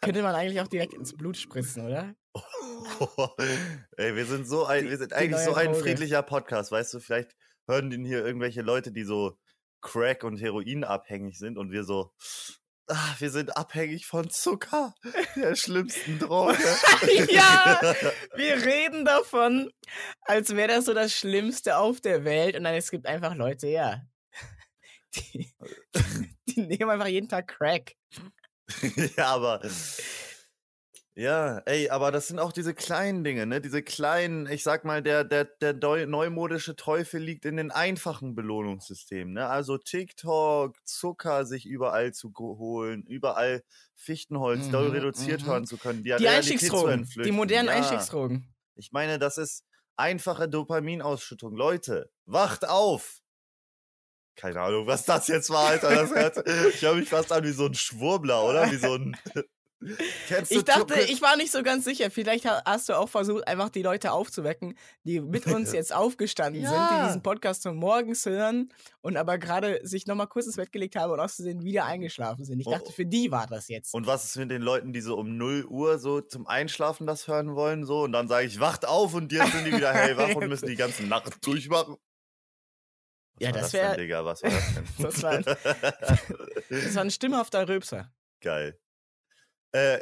könnte 0.00 0.22
man 0.22 0.34
eigentlich 0.34 0.60
auch 0.60 0.68
direkt 0.68 0.94
ins 0.94 1.16
Blut 1.16 1.36
spritzen, 1.36 1.86
oder? 1.86 2.14
Ey, 3.96 4.14
wir 4.16 4.26
sind 4.26 4.46
so 4.46 4.66
ein, 4.66 4.90
wir 4.90 4.98
sind 4.98 5.12
die 5.12 5.14
eigentlich 5.14 5.40
so 5.42 5.52
neue 5.52 5.68
ein 5.68 5.74
friedlicher 5.74 6.22
Podcast, 6.22 6.72
weißt 6.72 6.94
du? 6.94 7.00
Vielleicht 7.00 7.34
hören 7.66 7.90
den 7.90 8.04
hier 8.04 8.24
irgendwelche 8.24 8.62
Leute, 8.62 8.92
die 8.92 9.04
so 9.04 9.38
Crack 9.80 10.24
und 10.24 10.40
Heroin 10.40 10.84
abhängig 10.84 11.38
sind 11.38 11.56
und 11.56 11.70
wir 11.70 11.84
so, 11.84 12.12
ah, 12.88 13.14
wir 13.18 13.30
sind 13.30 13.56
abhängig 13.56 14.06
von 14.06 14.28
Zucker, 14.30 14.94
der 15.36 15.54
schlimmsten 15.54 16.18
Droge. 16.18 16.58
ja, 17.30 17.80
wir 18.34 18.64
reden 18.64 19.04
davon, 19.04 19.70
als 20.22 20.54
wäre 20.56 20.68
das 20.68 20.86
so 20.86 20.94
das 20.94 21.12
Schlimmste 21.12 21.76
auf 21.76 22.00
der 22.00 22.24
Welt. 22.24 22.56
Und 22.56 22.64
dann 22.64 22.74
es 22.74 22.90
gibt 22.90 23.06
einfach 23.06 23.34
Leute, 23.34 23.68
ja, 23.68 24.02
die, 25.14 25.52
die 26.46 26.60
nehmen 26.62 26.90
einfach 26.90 27.06
jeden 27.06 27.28
Tag 27.28 27.48
Crack. 27.48 27.94
ja, 29.16 29.26
aber. 29.26 29.60
Ja, 31.16 31.58
ey, 31.66 31.90
aber 31.90 32.10
das 32.10 32.26
sind 32.26 32.40
auch 32.40 32.50
diese 32.52 32.74
kleinen 32.74 33.22
Dinge, 33.22 33.46
ne? 33.46 33.60
Diese 33.60 33.82
kleinen, 33.84 34.48
ich 34.48 34.64
sag 34.64 34.84
mal, 34.84 35.00
der, 35.00 35.22
der, 35.22 35.44
der 35.44 36.06
neumodische 36.08 36.74
Teufel 36.74 37.20
liegt 37.22 37.44
in 37.44 37.56
den 37.56 37.70
einfachen 37.70 38.34
Belohnungssystemen, 38.34 39.32
ne? 39.32 39.46
Also 39.48 39.78
TikTok, 39.78 40.76
Zucker 40.84 41.46
sich 41.46 41.66
überall 41.66 42.12
zu 42.12 42.32
holen, 42.36 43.04
überall 43.06 43.62
Fichtenholz, 43.94 44.70
doll 44.70 44.88
Mhm, 44.88 44.90
reduziert 44.90 45.42
mhm. 45.42 45.46
hören 45.46 45.66
zu 45.66 45.78
können, 45.78 46.02
die, 46.02 46.16
Die 46.18 46.28
Einstiegsdrogen, 46.28 47.08
die 47.24 47.30
modernen 47.30 47.68
ja. 47.68 47.74
Einstiegsdrogen. 47.76 48.52
Ich 48.74 48.90
meine, 48.90 49.20
das 49.20 49.38
ist 49.38 49.64
einfache 49.96 50.48
Dopaminausschüttung. 50.48 51.54
Leute, 51.54 52.10
wacht 52.26 52.68
auf! 52.68 53.20
Keine 54.36 54.60
Ahnung, 54.60 54.86
was 54.86 55.04
das 55.04 55.28
jetzt 55.28 55.50
war, 55.50 55.68
Alter. 55.68 55.94
Das 55.94 56.10
hört, 56.10 56.48
ich 56.74 56.82
höre 56.82 56.94
mich 56.94 57.08
fast 57.08 57.30
an 57.32 57.44
wie 57.44 57.52
so 57.52 57.66
ein 57.66 57.74
Schwurbler, 57.74 58.44
oder? 58.44 58.70
Wie 58.70 58.76
so 58.76 58.94
ein. 58.94 59.16
Kennst 60.28 60.50
du 60.50 60.56
Ich 60.56 60.64
dachte, 60.64 60.98
ich 60.98 61.20
war 61.20 61.36
nicht 61.36 61.52
so 61.52 61.62
ganz 61.62 61.84
sicher. 61.84 62.10
Vielleicht 62.10 62.46
ha- 62.46 62.62
hast 62.64 62.88
du 62.88 62.94
auch 62.94 63.08
versucht, 63.10 63.46
einfach 63.46 63.68
die 63.68 63.82
Leute 63.82 64.12
aufzuwecken, 64.12 64.78
die 65.02 65.20
mit 65.20 65.46
uns 65.46 65.72
jetzt 65.74 65.94
aufgestanden 65.94 66.62
sind, 66.62 66.72
Ja. 66.72 67.00
die 67.02 67.06
diesen 67.08 67.22
Podcast 67.22 67.62
zum 67.62 67.76
Morgens 67.76 68.24
hören 68.24 68.72
und 69.02 69.18
aber 69.18 69.36
gerade 69.36 69.80
sich 69.86 70.06
nochmal 70.06 70.26
kurz 70.26 70.46
ins 70.46 70.56
Bett 70.56 70.72
gelegt 70.72 70.96
haben 70.96 71.12
und 71.12 71.20
aus 71.20 71.34
Versehen 71.34 71.62
wieder 71.64 71.84
eingeschlafen 71.84 72.46
sind. 72.46 72.60
Ich 72.60 72.66
Oh. 72.66 72.70
dachte, 72.70 72.92
für 72.92 73.04
die 73.04 73.30
war 73.30 73.46
das 73.46 73.68
jetzt. 73.68 73.92
Und 73.92 74.06
was 74.06 74.24
ist 74.24 74.36
mit 74.36 74.50
den 74.50 74.62
Leuten, 74.62 74.94
die 74.94 75.02
so 75.02 75.16
um 75.18 75.36
0 75.36 75.66
Uhr 75.66 75.98
so 75.98 76.22
zum 76.22 76.46
Einschlafen 76.46 77.06
das 77.06 77.28
hören 77.28 77.54
wollen? 77.54 77.84
So? 77.84 78.04
Und 78.04 78.12
dann 78.12 78.26
sage 78.26 78.46
ich, 78.46 78.60
wacht 78.60 78.86
auf 78.88 79.12
und 79.12 79.32
jetzt 79.32 79.52
sind 79.52 79.66
die 79.66 79.72
wieder 79.76 79.92
hellwach 79.92 80.34
und 80.34 80.48
müssen 80.48 80.66
die 80.66 80.76
ganze 80.76 81.02
Nacht 81.04 81.46
durchmachen. 81.46 81.96
Was 83.36 83.46
Ja, 83.46 83.52
das 83.52 83.70
denn, 83.72 83.80
wär- 83.82 83.96
Digga, 83.96 84.24
was 84.24 84.42
war 84.42 84.50
das 84.50 84.74
denn? 84.74 84.84
Das 84.98 85.22
war, 85.22 85.38
das 86.70 86.94
war 86.94 87.02
ein 87.02 87.10
stimmhafter 87.10 87.68
Röpser. 87.68 88.12
Geil. 88.40 88.78
Äh, 89.72 90.00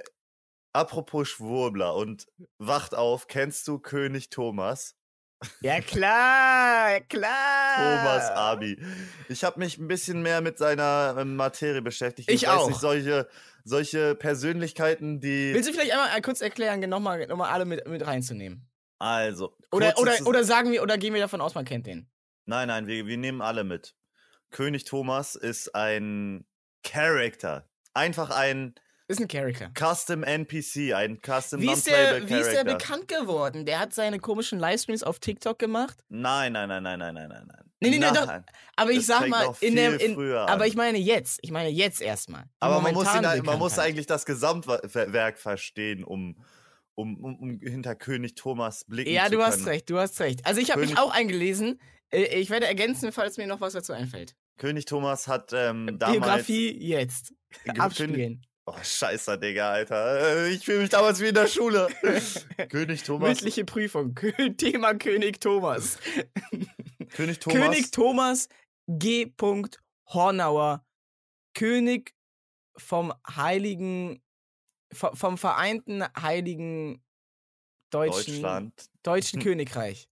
apropos 0.74 1.28
Schwurbler 1.28 1.94
und 1.94 2.26
wacht 2.58 2.94
auf, 2.94 3.26
kennst 3.26 3.66
du 3.68 3.78
König 3.78 4.30
Thomas? 4.30 4.96
Ja, 5.60 5.80
klar, 5.80 7.00
klar. 7.00 7.74
Thomas 7.76 8.30
Abi. 8.30 8.80
Ich 9.28 9.42
habe 9.42 9.58
mich 9.58 9.76
ein 9.76 9.88
bisschen 9.88 10.22
mehr 10.22 10.40
mit 10.40 10.56
seiner 10.56 11.16
ähm, 11.18 11.34
Materie 11.34 11.82
beschäftigt. 11.82 12.30
Ich 12.30 12.42
weiß 12.42 12.48
auch. 12.48 12.68
Nicht, 12.68 12.78
solche, 12.78 13.28
solche 13.64 14.14
Persönlichkeiten, 14.14 15.18
die. 15.20 15.52
Willst 15.52 15.68
du 15.68 15.72
vielleicht 15.72 15.90
einmal 15.94 16.22
kurz 16.22 16.42
erklären, 16.42 16.78
nochmal 16.88 17.26
noch 17.26 17.36
mal 17.36 17.50
alle 17.50 17.64
mit, 17.64 17.88
mit 17.88 18.06
reinzunehmen? 18.06 18.70
Also. 19.00 19.56
Oder, 19.72 19.98
oder, 19.98 20.14
oder 20.26 20.44
sagen 20.44 20.70
wir, 20.70 20.80
oder 20.80 20.96
gehen 20.96 21.12
wir 21.12 21.20
davon 21.20 21.40
aus, 21.40 21.56
man 21.56 21.64
kennt 21.64 21.88
den? 21.88 22.08
Nein, 22.44 22.68
nein, 22.68 22.86
wir, 22.86 23.06
wir 23.06 23.16
nehmen 23.16 23.40
alle 23.40 23.64
mit. 23.64 23.94
König 24.50 24.84
Thomas 24.84 25.34
ist 25.34 25.74
ein 25.74 26.44
Character. 26.84 27.68
Einfach 27.94 28.30
ein 28.30 28.74
Ist 29.08 29.20
ein 29.20 29.28
Charakter. 29.28 29.70
Custom 29.78 30.22
NPC, 30.22 30.92
ein 30.94 31.20
Custom 31.24 31.60
Wie 31.60 31.70
ist, 31.72 31.86
der, 31.86 32.28
wie 32.28 32.34
ist 32.34 32.52
der 32.52 32.64
Character. 32.64 32.76
bekannt 32.76 33.08
geworden? 33.08 33.64
Der 33.66 33.78
hat 33.78 33.94
seine 33.94 34.18
komischen 34.18 34.58
Livestreams 34.58 35.02
auf 35.02 35.20
TikTok 35.20 35.58
gemacht. 35.58 35.98
Nein, 36.08 36.52
nein, 36.52 36.68
nein, 36.68 36.82
nein, 36.82 36.98
nein, 36.98 37.14
nein, 37.14 37.28
nein, 37.28 37.46
nein. 37.46 37.64
Nee, 37.80 37.90
nee, 37.90 37.98
nee, 37.98 38.06
doch. 38.14 38.26
Nein. 38.26 38.44
Aber 38.76 38.90
ich 38.90 38.98
Das 38.98 39.06
sag 39.06 39.18
fängt 39.20 39.30
mal, 39.30 39.54
in 39.60 39.74
der, 39.76 40.00
in, 40.00 40.16
aber 40.32 40.66
ich 40.66 40.76
meine 40.76 40.98
jetzt. 40.98 41.40
Ich 41.42 41.50
meine 41.50 41.68
jetzt 41.68 42.00
erstmal. 42.00 42.44
Aber 42.60 42.80
man 42.80 42.94
muss, 42.94 43.12
ihn, 43.14 43.26
halt- 43.26 43.44
man 43.44 43.58
muss 43.58 43.78
eigentlich 43.78 44.06
das 44.06 44.24
Gesamtwerk 44.24 45.38
verstehen, 45.38 46.04
um, 46.04 46.36
um, 46.94 47.16
um, 47.24 47.36
um 47.40 47.50
hinter 47.60 47.94
König 47.96 48.34
Thomas 48.36 48.84
blicken 48.84 49.10
Ja, 49.12 49.24
zu 49.24 49.32
du 49.32 49.36
können. 49.38 49.48
hast 49.52 49.66
recht, 49.66 49.90
du 49.90 49.98
hast 49.98 50.20
recht. 50.20 50.46
Also 50.46 50.60
ich 50.60 50.70
habe 50.70 50.82
mich 50.82 50.96
auch 50.98 51.10
eingelesen. 51.12 51.80
Äh, 52.12 52.40
Ich 52.40 52.50
werde 52.50 52.66
ergänzen, 52.66 53.12
falls 53.12 53.36
mir 53.36 53.46
noch 53.46 53.60
was 53.60 53.72
dazu 53.72 53.92
einfällt. 53.92 54.36
König 54.58 54.84
Thomas 54.84 55.28
hat 55.28 55.52
ähm, 55.52 55.98
damals... 55.98 56.18
Biografie 56.18 56.78
jetzt. 56.78 57.34
Abspielen. 57.76 58.44
Oh, 58.64 58.76
scheiße, 58.80 59.38
Digga, 59.38 59.72
Alter. 59.72 60.44
Äh, 60.46 60.50
Ich 60.50 60.64
fühle 60.64 60.80
mich 60.82 60.90
damals 60.90 61.20
wie 61.20 61.28
in 61.28 61.34
der 61.34 61.48
Schule. 61.48 61.88
König 62.68 63.02
Thomas. 63.02 63.28
Mündliche 63.28 63.64
Prüfung. 63.64 64.14
Thema 64.56 64.94
König 64.94 65.40
Thomas. 65.40 65.98
König 67.10 67.40
Thomas. 67.40 67.60
König 67.60 67.90
Thomas 67.90 68.48
G. 68.86 69.32
Hornauer. 70.06 70.84
König 71.54 72.14
vom 72.76 73.12
Heiligen, 73.28 74.22
vom, 74.92 75.16
vom 75.16 75.38
Vereinten 75.38 76.04
Heiligen 76.20 77.02
Deutschen, 77.90 78.34
Deutschland. 78.42 78.90
Deutschen 79.02 79.42
Königreich. 79.42 80.08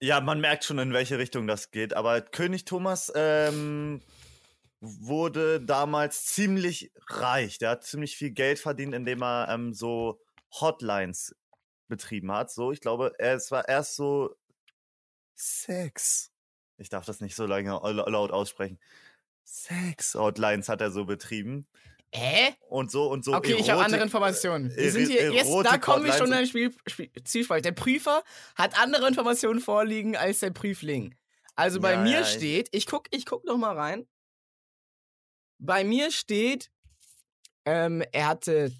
Ja, 0.00 0.20
man 0.20 0.40
merkt 0.40 0.64
schon, 0.64 0.78
in 0.78 0.92
welche 0.92 1.18
Richtung 1.18 1.46
das 1.46 1.70
geht. 1.70 1.94
Aber 1.94 2.20
König 2.20 2.64
Thomas 2.64 3.12
ähm, 3.14 4.02
wurde 4.80 5.60
damals 5.60 6.26
ziemlich 6.26 6.92
reich. 7.08 7.58
Der 7.58 7.70
hat 7.70 7.84
ziemlich 7.84 8.16
viel 8.16 8.30
Geld 8.30 8.58
verdient, 8.58 8.94
indem 8.94 9.22
er 9.22 9.48
ähm, 9.48 9.72
so 9.72 10.20
Hotlines 10.52 11.34
betrieben 11.88 12.32
hat. 12.32 12.50
So, 12.50 12.72
ich 12.72 12.80
glaube, 12.80 13.12
es 13.18 13.50
war 13.50 13.68
erst 13.68 13.96
so 13.96 14.36
Sex. 15.34 16.30
Ich 16.76 16.88
darf 16.88 17.04
das 17.04 17.20
nicht 17.20 17.36
so 17.36 17.46
lange 17.46 17.70
laut 17.70 18.30
aussprechen. 18.30 18.78
Sex 19.44 20.14
Hotlines 20.14 20.68
hat 20.68 20.80
er 20.80 20.90
so 20.90 21.04
betrieben. 21.04 21.66
Hä? 22.16 22.54
Und 22.68 22.90
so 22.92 23.10
und 23.10 23.24
so. 23.24 23.34
Okay, 23.34 23.54
ich 23.58 23.70
habe 23.70 23.80
Erotik- 23.80 23.84
andere 23.86 24.02
Informationen. 24.04 24.70
Wir 24.70 24.84
Eri- 24.84 24.90
sind 24.90 25.08
hier 25.10 25.32
jetzt, 25.32 25.48
da 25.50 25.54
Erotik- 25.72 25.80
kommen 25.82 26.04
wir 26.04 26.12
schon 26.12 26.28
in 26.28 26.32
ein 26.34 26.46
Spiel, 26.46 26.72
Spiel, 26.86 27.10
Zwiespalt. 27.24 27.64
Der 27.64 27.72
Prüfer 27.72 28.22
hat 28.54 28.78
andere 28.80 29.08
Informationen 29.08 29.60
vorliegen 29.60 30.16
als 30.16 30.38
der 30.38 30.50
Prüfling. 30.50 31.16
Also 31.56 31.80
bei 31.80 31.92
Ja, 31.94 32.00
mir 32.02 32.10
ja, 32.12 32.20
ich- 32.20 32.28
steht, 32.28 32.68
ich 32.72 32.86
guck, 32.86 33.06
ich 33.10 33.26
guck 33.26 33.44
noch 33.44 33.56
mal 33.56 33.76
rein. 33.76 34.06
Bei 35.58 35.82
mir 35.82 36.10
steht, 36.12 36.70
ähm, 37.64 38.02
er 38.12 38.28
hatte 38.28 38.72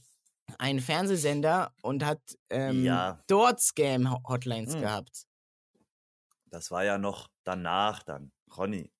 einen 0.58 0.80
Fernsehsender 0.80 1.74
und 1.82 2.04
hat 2.04 2.20
ähm, 2.50 2.84
Ja. 2.84 3.20
dort 3.26 3.60
Scam-Hotlines 3.60 4.74
Hm. 4.74 4.80
gehabt. 4.82 5.24
Das 6.46 6.70
war 6.70 6.84
ja 6.84 6.98
noch 6.98 7.28
danach 7.42 8.04
dann. 8.04 8.30
Ronny, 8.56 8.92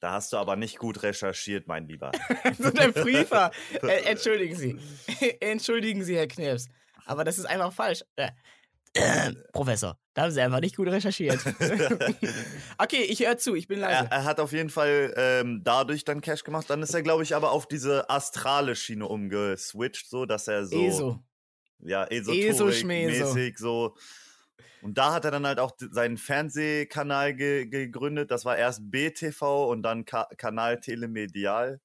da 0.00 0.12
hast 0.12 0.32
du 0.32 0.36
aber 0.36 0.56
nicht 0.56 0.78
gut 0.78 1.02
recherchiert, 1.02 1.66
mein 1.66 1.88
Lieber. 1.88 2.12
so 2.58 2.70
der 2.70 2.92
Prüfer. 2.92 3.50
äh, 3.82 4.02
entschuldigen 4.10 4.54
Sie. 4.54 4.78
entschuldigen 5.40 6.04
Sie, 6.04 6.16
Herr 6.16 6.26
Knirps. 6.26 6.68
Aber 7.06 7.24
das 7.24 7.38
ist 7.38 7.46
einfach 7.46 7.72
falsch. 7.72 8.04
Äh, 8.16 8.30
Professor, 9.52 9.98
da 10.14 10.22
haben 10.22 10.32
Sie 10.32 10.40
einfach 10.40 10.60
nicht 10.60 10.76
gut 10.76 10.88
recherchiert. 10.88 11.38
okay, 12.78 13.02
ich 13.02 13.20
höre 13.20 13.38
zu, 13.38 13.54
ich 13.54 13.68
bin 13.68 13.80
er, 13.80 13.90
leise. 13.90 14.08
er 14.10 14.24
hat 14.24 14.40
auf 14.40 14.52
jeden 14.52 14.70
Fall 14.70 15.14
ähm, 15.16 15.62
dadurch 15.64 16.04
dann 16.04 16.20
Cash 16.20 16.44
gemacht. 16.44 16.68
Dann 16.68 16.82
ist 16.82 16.94
er, 16.94 17.02
glaube 17.02 17.22
ich, 17.22 17.34
aber 17.34 17.52
auf 17.52 17.66
diese 17.66 18.08
astrale 18.10 18.74
Schiene 18.74 19.06
umgeswitcht, 19.06 20.08
so 20.08 20.26
dass 20.26 20.48
er 20.48 20.66
so. 20.66 20.82
ESO. 20.82 21.22
Ja, 21.80 22.04
ESO 22.04 22.72
Schmeso. 22.72 23.24
Esoterik 23.24 23.58
so. 23.58 23.96
Und 24.86 24.96
da 24.98 25.12
hat 25.12 25.24
er 25.24 25.32
dann 25.32 25.44
halt 25.44 25.58
auch 25.58 25.72
seinen 25.90 26.16
Fernsehkanal 26.16 27.34
ge 27.34 27.66
gegründet. 27.66 28.30
Das 28.30 28.44
war 28.44 28.56
erst 28.56 28.88
BTV 28.88 29.68
und 29.68 29.82
dann 29.82 30.04
Ka 30.04 30.28
Kanal 30.36 30.78
Telemedial. 30.78 31.80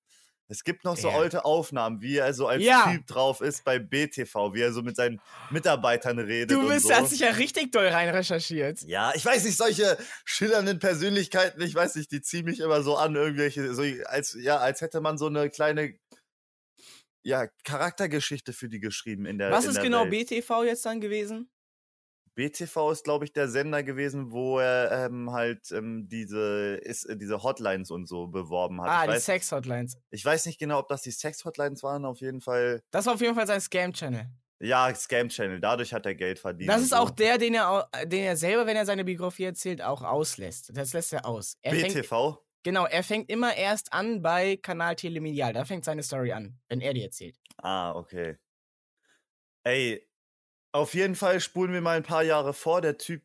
Es 0.47 0.63
gibt 0.63 0.83
noch 0.83 0.95
so 0.95 1.07
Ja. 1.07 1.17
alte 1.17 1.43
Aufnahmen, 1.43 2.01
wie 2.01 2.17
er 2.17 2.31
so 2.35 2.45
als 2.45 2.61
Ja. 2.61 2.91
Typ 2.91 3.07
drauf 3.07 3.41
ist 3.41 3.63
bei 3.63 3.79
BTV, 3.79 4.53
wie 4.53 4.61
er 4.61 4.71
so 4.71 4.83
mit 4.83 4.97
seinen 4.97 5.19
Mitarbeitern 5.49 6.19
redet. 6.19 6.51
Du 6.51 6.59
und 6.59 6.67
bist, 6.67 6.85
so. 6.85 6.93
hast 6.93 7.11
dich 7.11 7.21
ja 7.21 7.31
richtig 7.31 7.71
doll 7.71 7.87
rein 7.87 8.09
recherchiert. 8.09 8.81
Ja, 8.83 9.13
ich 9.15 9.25
weiß 9.25 9.45
nicht, 9.45 9.57
solche 9.57 9.97
schillernden 10.23 10.77
Persönlichkeiten, 10.77 11.59
ich 11.61 11.73
weiß 11.73 11.95
nicht, 11.95 12.11
die 12.11 12.21
ziehen 12.21 12.45
mich 12.45 12.59
immer 12.59 12.83
so 12.83 12.97
an, 12.97 13.15
irgendwelche, 13.15 13.73
so 13.73 13.81
als, 14.05 14.37
ja, 14.39 14.57
als 14.57 14.81
hätte 14.81 15.01
man 15.01 15.17
so 15.17 15.25
eine 15.25 15.49
kleine, 15.49 15.95
ja, 17.23 17.47
Charaktergeschichte 17.63 18.53
für 18.53 18.69
die 18.69 18.79
geschrieben 18.79 19.25
in 19.25 19.39
der 19.39 19.49
Was 19.49 19.63
in 19.63 19.69
ist 19.71 19.75
der 19.77 19.83
genau 19.85 20.03
Welt. 20.11 20.29
BTV 20.29 20.63
jetzt 20.65 20.85
dann 20.85 21.01
gewesen? 21.01 21.49
BTV 22.35 22.91
ist, 22.91 23.03
glaube 23.03 23.25
ich, 23.25 23.33
der 23.33 23.47
Sender 23.49 23.83
gewesen, 23.83 24.31
wo 24.31 24.59
er 24.59 25.05
ähm, 25.05 25.31
halt 25.31 25.71
ähm, 25.71 26.07
diese, 26.07 26.75
ist, 26.81 27.05
äh, 27.05 27.17
diese 27.17 27.43
Hotlines 27.43 27.91
und 27.91 28.07
so 28.07 28.27
beworben 28.27 28.81
hat. 28.81 28.89
ah, 28.89 29.01
ich, 29.03 29.09
die 29.09 29.15
weiß, 29.15 29.25
Sex-Hotlines. 29.25 29.97
ich 30.11 30.23
weiß 30.23 30.45
nicht 30.45 30.57
genau, 30.59 30.79
ob 30.79 30.87
das 30.87 31.01
die 31.01 31.11
Sex-Hotlines 31.11 31.83
waren, 31.83 32.05
auf 32.05 32.19
jeden 32.21 32.39
Fall. 32.41 32.81
Das 32.91 33.05
war 33.05 33.15
auf 33.15 33.21
jeden 33.21 33.35
Fall 33.35 33.47
sein 33.47 33.59
Scam-Channel. 33.59 34.27
Ja, 34.59 34.93
Scam-Channel, 34.93 35.59
dadurch 35.59 35.93
hat 35.93 36.05
er 36.05 36.15
Geld 36.15 36.39
verdient. 36.39 36.69
Das 36.69 36.81
ist 36.81 36.91
so. 36.91 36.97
auch 36.97 37.09
der, 37.09 37.37
den 37.37 37.55
er, 37.55 37.69
au- 37.69 38.05
den 38.05 38.23
er 38.23 38.37
selber, 38.37 38.65
wenn 38.65 38.77
er 38.77 38.85
seine 38.85 39.03
Biografie 39.03 39.45
erzählt, 39.45 39.81
auch 39.81 40.01
auslässt. 40.03 40.71
Das 40.75 40.93
lässt 40.93 41.11
er 41.13 41.25
aus. 41.25 41.57
Er 41.63 41.73
fängt, 41.75 41.95
BTV? 41.95 42.37
genau, 42.63 42.85
er 42.85 43.03
fängt 43.03 43.29
immer 43.29 43.55
erst 43.57 43.91
an 43.91 44.21
bei 44.21 44.57
Kanal 44.57 44.95
Telemedial. 44.95 45.51
Da 45.53 45.65
fängt 45.65 45.83
seine 45.83 46.03
Story 46.03 46.31
an, 46.31 46.59
wenn 46.69 46.79
er 46.79 46.93
die 46.93 47.03
erzählt. 47.03 47.35
Ah, 47.57 47.93
okay. 47.95 48.37
Ey, 49.63 50.07
auf 50.71 50.93
jeden 50.93 51.15
Fall 51.15 51.39
spulen 51.39 51.73
wir 51.73 51.81
mal 51.81 51.97
ein 51.97 52.03
paar 52.03 52.23
Jahre 52.23 52.53
vor. 52.53 52.81
Der 52.81 52.97
Typ 52.97 53.21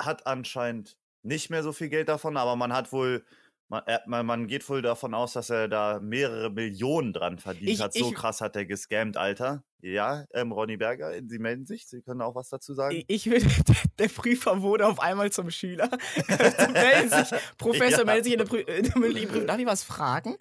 hat 0.00 0.26
anscheinend 0.26 0.96
nicht 1.22 1.50
mehr 1.50 1.62
so 1.62 1.72
viel 1.72 1.88
Geld 1.90 2.08
davon, 2.08 2.36
aber 2.36 2.56
man 2.56 2.72
hat 2.72 2.92
wohl, 2.92 3.24
man, 3.68 3.82
er, 3.86 4.02
man, 4.06 4.46
geht 4.48 4.66
wohl 4.68 4.80
davon 4.82 5.12
aus, 5.14 5.34
dass 5.34 5.50
er 5.50 5.68
da 5.68 6.00
mehrere 6.00 6.50
Millionen 6.50 7.12
dran 7.12 7.38
verdient 7.38 7.68
Ich- 7.70 7.80
hat. 7.80 7.92
So 7.92 8.08
ich- 8.10 8.14
krass 8.14 8.40
hat 8.40 8.56
er 8.56 8.64
gescammt, 8.64 9.16
Alter. 9.16 9.62
Ja, 9.82 10.24
ähm, 10.34 10.52
Ronny 10.52 10.76
Berger, 10.76 11.12
Sie 11.26 11.38
melden 11.38 11.64
sich, 11.64 11.86
Sie 11.86 12.02
können 12.02 12.20
auch 12.20 12.34
was 12.34 12.48
dazu 12.50 12.74
sagen. 12.74 13.02
Ich- 13.06 13.26
würde, 13.30 13.46
der 13.98 14.08
Prüfer 14.08 14.60
wurde 14.62 14.86
auf 14.86 15.00
einmal 15.00 15.30
zum 15.30 15.50
Schüler. 15.50 15.88
sich, 16.14 17.38
Professor 17.58 18.00
Ja. 18.00 18.04
meldet 18.04 18.24
sich 18.24 18.32
in 18.34 18.38
der, 18.40 18.46
Prü 18.46 18.58
in 18.60 18.84
der 18.84 18.98
mündlichen 18.98 19.28
Prüfung. 19.30 19.46
Darf 19.46 19.58
ich 19.58 19.66
was 19.66 19.82
fragen? 19.82 20.36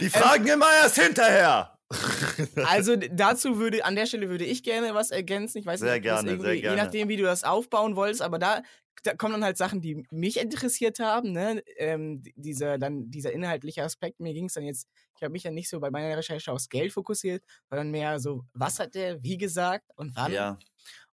Die 0.00 0.08
fragen 0.10 0.46
immer 0.46 0.66
erst 0.82 0.98
hinterher! 1.00 1.76
Also 2.64 2.96
dazu 2.96 3.58
würde, 3.58 3.84
an 3.84 3.96
der 3.96 4.06
Stelle 4.06 4.28
würde 4.28 4.44
ich 4.44 4.62
gerne 4.62 4.94
was 4.94 5.10
ergänzen. 5.10 5.58
Ich 5.58 5.66
weiß 5.66 5.80
Sehr 5.80 5.94
nicht, 5.94 6.02
gerne, 6.02 6.40
sehr 6.40 6.54
je 6.54 6.60
gerne. 6.62 6.76
nachdem, 6.82 7.08
wie 7.08 7.16
du 7.16 7.24
das 7.24 7.44
aufbauen 7.44 7.96
wolltest, 7.96 8.22
aber 8.22 8.38
da, 8.38 8.62
da 9.02 9.14
kommen 9.14 9.32
dann 9.34 9.44
halt 9.44 9.56
Sachen, 9.56 9.80
die 9.80 10.06
mich 10.10 10.38
interessiert 10.38 10.98
haben. 11.00 11.32
Ne? 11.32 11.62
Ähm, 11.76 12.22
dieser, 12.36 12.78
dann, 12.78 13.10
dieser 13.10 13.32
inhaltliche 13.32 13.82
Aspekt. 13.82 14.20
Mir 14.20 14.34
ging 14.34 14.46
es 14.46 14.54
dann 14.54 14.64
jetzt, 14.64 14.88
ich 15.16 15.22
habe 15.22 15.32
mich 15.32 15.42
ja 15.44 15.50
nicht 15.50 15.68
so 15.68 15.80
bei 15.80 15.90
meiner 15.90 16.16
Recherche 16.16 16.52
aufs 16.52 16.68
Geld 16.68 16.92
fokussiert, 16.92 17.42
sondern 17.68 17.90
mehr 17.90 18.20
so, 18.20 18.44
was 18.52 18.78
hat 18.78 18.94
der 18.94 19.22
wie 19.22 19.38
gesagt 19.38 19.90
und 19.96 20.14
wann. 20.16 20.32
Ja, 20.32 20.58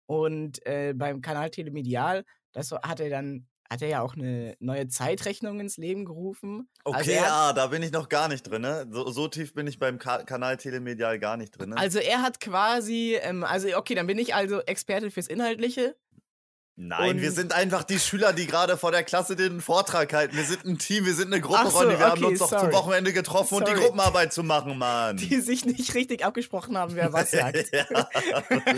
Und 0.07 0.65
äh, 0.67 0.95
beim 0.95 1.21
Kanal 1.21 1.51
Telemedial, 1.51 2.25
das 2.53 2.71
hat 2.73 3.01
er 3.01 3.11
dann 3.11 3.47
hat 3.71 3.83
er 3.83 3.89
ja 3.89 4.03
auch 4.03 4.15
eine 4.15 4.57
neue 4.61 4.89
Zeitrechnung 4.89 5.61
ins 5.61 5.77
Leben 5.77 6.05
gerufen. 6.05 6.69
Okay, 6.85 6.97
also 6.97 7.11
er, 7.11 7.23
ja, 7.23 7.53
da 7.53 7.67
bin 7.69 7.83
ich 7.83 7.93
noch 7.93 8.09
gar 8.09 8.29
nicht 8.29 8.43
drin. 8.43 8.63
Ne? 8.63 8.87
So, 8.91 9.11
so 9.11 9.29
tief 9.29 9.55
bin 9.55 9.67
ich 9.67 9.79
beim 9.79 9.99
Ka 9.99 10.23
Kanal 10.25 10.57
Telemedial 10.57 11.19
gar 11.19 11.37
nicht 11.37 11.53
drin. 11.53 11.71
Ne? 11.71 11.77
Also 11.77 11.99
er 11.99 12.23
hat 12.23 12.41
quasi, 12.41 13.19
ähm, 13.21 13.45
also 13.45 13.77
okay, 13.77 13.95
dann 13.95 14.07
bin 14.07 14.19
ich 14.19 14.35
also 14.35 14.61
Experte 14.61 15.11
fürs 15.11 15.27
Inhaltliche. 15.27 15.97
Nein, 16.79 17.23
wir 17.23 17.31
und- 17.31 17.35
sind 17.35 17.55
einfach 17.55 17.85
die 17.85 17.99
Schüler, 17.99 18.35
die 18.35 18.47
gerade 18.47 18.77
vor 18.77 18.93
der 18.93 19.03
Klasse 19.03 19.35
den 19.35 19.63
Vortrag 19.63 20.13
halten. 20.13 20.37
Wir 20.37 20.45
sind 20.45 20.67
ein 20.67 20.77
Team, 20.79 21.07
wir 21.07 21.15
sind 21.15 21.33
eine 21.33 21.41
Gruppe, 21.41 21.71
so, 21.71 21.79
Ronny. 21.79 21.99
Wir 21.99 22.01
haben 22.01 22.23
okay, 22.23 22.33
uns 22.33 22.39
doch 22.39 22.51
sorry. 22.51 22.65
zum 22.65 22.73
Wochenende 22.75 23.15
getroffen, 23.15 23.55
um 23.55 23.65
die 23.65 23.71
Sorry. 23.71 23.81
Gruppenarbeit 23.83 24.35
zu 24.35 24.43
machen, 24.43 24.77
Mann. 24.77 25.17
Die 25.17 25.41
sich 25.41 25.65
nicht 25.65 25.95
richtig 25.95 26.23
abgesprochen 26.23 26.77
haben, 26.77 26.95
wer 26.95 27.15
was 27.15 27.31
sagt. 27.31 27.71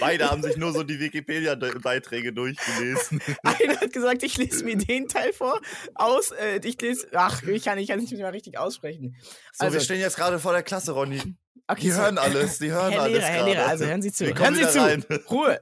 Beide 0.00 0.30
haben 0.30 0.42
sich 0.42 0.56
nur 0.56 0.72
so 0.72 0.82
die 0.82 0.98
Wikipedia-Beiträge 0.98 2.32
durchgelesen. 2.32 3.20
Einer 3.42 3.80
hat 3.80 3.92
gesagt, 3.92 4.22
ich 4.22 4.36
lese 4.38 4.64
mir 4.64 4.76
den 4.76 5.08
Teil 5.08 5.32
vor. 5.32 5.60
Aus, 5.94 6.30
äh, 6.30 6.60
ich 6.64 6.80
lese, 6.80 7.08
ach, 7.12 7.42
ich 7.42 7.64
kann, 7.64 7.78
ich 7.78 7.88
kann 7.88 7.98
nicht 7.98 8.12
mehr 8.12 8.32
richtig 8.32 8.58
aussprechen. 8.58 9.16
So, 9.52 9.64
Also- 9.66 9.74
wir 9.74 9.80
stehen 9.82 10.00
jetzt 10.00 10.16
gerade 10.16 10.38
vor 10.38 10.52
der 10.52 10.62
Klasse, 10.62 10.92
Ronny. 10.92 11.20
Okay, 11.66 11.80
Die 11.82 11.90
so- 11.92 12.02
hören 12.02 12.18
alles, 12.18 12.58
die 12.58 12.70
hören 12.70 12.92
Herr 12.92 13.02
alles. 13.02 13.18
Lehrer, 13.18 13.26
Herr 13.28 13.44
Lehrer, 13.44 13.66
also 13.66 13.84
hören 13.86 14.02
Sie 14.02 14.12
zu. 14.12 14.26
Wir 14.26 14.38
Hören 14.38 14.54
Sie 14.54 14.68
zu. 14.68 14.80
rein. 14.80 15.04
Ruhe. 15.30 15.60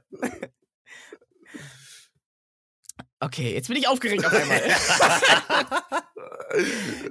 Okay, 3.25 3.53
jetzt 3.53 3.67
bin 3.67 3.77
ich 3.77 3.87
aufgeregt 3.87 4.25
auf 4.25 4.33
einmal. 4.33 4.61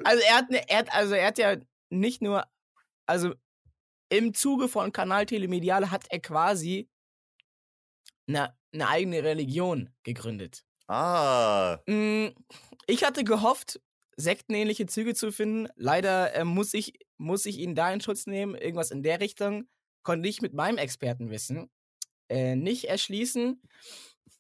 also 0.05 0.23
er 0.29 0.37
hat, 0.37 0.51
ne, 0.51 0.69
er 0.69 0.79
hat, 0.79 0.93
also 0.93 1.15
er 1.15 1.27
hat 1.27 1.39
ja 1.39 1.57
nicht 1.91 2.23
nur, 2.23 2.45
also 3.07 3.35
im 4.11 4.35
Zuge 4.35 4.69
von 4.69 4.93
Kanal 4.93 5.27
Telemediale 5.27 5.91
hat 5.91 6.05
er 6.11 6.21
quasi 6.21 6.89
eine, 8.29 8.55
eine 8.73 8.89
eigene 8.89 9.23
Religion 9.25 9.91
gegründet. 10.03 10.65
Ah, 10.89 11.79
Mm, 11.87 12.29
Ich 12.87 13.05
hatte 13.05 13.25
gehofft, 13.25 13.81
sektenähnliche 14.17 14.87
Züge 14.87 15.15
zu 15.15 15.33
finden. 15.33 15.69
Leider 15.77 16.35
äh, 16.35 16.45
muss, 16.45 16.75
ich, 16.75 16.99
muss 17.17 17.47
ich 17.47 17.59
ihn 17.59 17.75
da 17.75 17.91
in 17.93 18.01
Schutz 18.01 18.27
nehmen. 18.27 18.55
Irgendwas 18.55 18.91
in 18.91 19.03
der 19.03 19.21
Richtung 19.21 19.69
konnte 20.03 20.29
ich 20.29 20.43
mit 20.43 20.53
meinem 20.53 20.77
Expertenwissen 20.79 21.71
äh, 22.29 22.55
nicht 22.57 22.85
erschließen. 22.85 23.63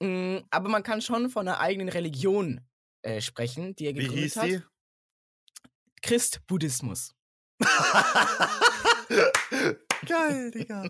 Mm, 0.02 0.38
Aber 0.50 0.68
man 0.68 0.82
kann 0.82 1.00
schon 1.00 1.30
von 1.30 1.46
einer 1.46 1.60
eigenen 1.60 1.88
Religion 1.88 2.60
äh, 3.02 3.20
sprechen, 3.20 3.74
die 3.76 3.86
er 3.86 3.94
wie 3.94 4.00
gegründet 4.00 4.22
hieß 4.24 4.36
hat. 4.36 4.46
die? 4.48 4.60
Christ-Buddhismus. 6.02 7.14
Geil, 10.06 10.50
Digga. 10.50 10.88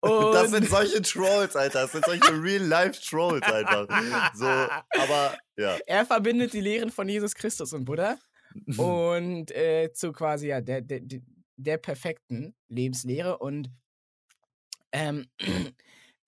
Und 0.00 0.32
Das 0.32 0.50
sind 0.50 0.68
solche 0.68 1.00
Trolls, 1.02 1.56
Alter. 1.56 1.82
Das 1.82 1.92
sind 1.92 2.04
solche 2.04 2.42
Real-Life-Trolls 2.42 3.42
einfach. 3.42 3.86
So, 4.34 4.46
aber 4.46 5.38
ja. 5.56 5.78
er 5.86 6.04
verbindet 6.06 6.52
die 6.52 6.60
Lehren 6.60 6.90
von 6.90 7.08
Jesus 7.08 7.34
Christus 7.34 7.72
und 7.72 7.84
Buddha 7.84 8.18
und 8.76 9.50
äh, 9.52 9.92
zu 9.92 10.12
quasi 10.12 10.48
ja 10.48 10.60
der, 10.60 10.80
der, 10.82 11.00
der- 11.00 11.20
der 11.60 11.76
perfekten 11.76 12.54
Lebenslehre 12.68 13.38
und 13.38 13.68
ähm, 14.92 15.26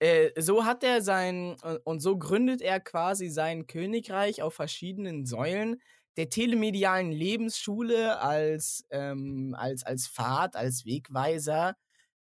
äh, 0.01 0.31
so 0.41 0.65
hat 0.65 0.83
er 0.83 1.01
sein 1.01 1.57
und- 1.63 1.77
und 1.85 1.99
so 2.01 2.17
gründet 2.19 2.61
er 2.61 2.79
quasi 2.81 3.29
sein 3.29 3.67
Königreich 3.67 4.41
auf 4.43 4.55
verschiedenen 4.55 5.25
Säulen 5.25 5.81
der 6.17 6.29
telemedialen 6.29 7.11
Lebensschule 7.13 8.19
als 8.19 8.85
ähm, 8.91 9.55
als 9.57 9.83
als 9.85 10.07
Pfad 10.09 10.55
als 10.57 10.85
Wegweiser 10.85 11.75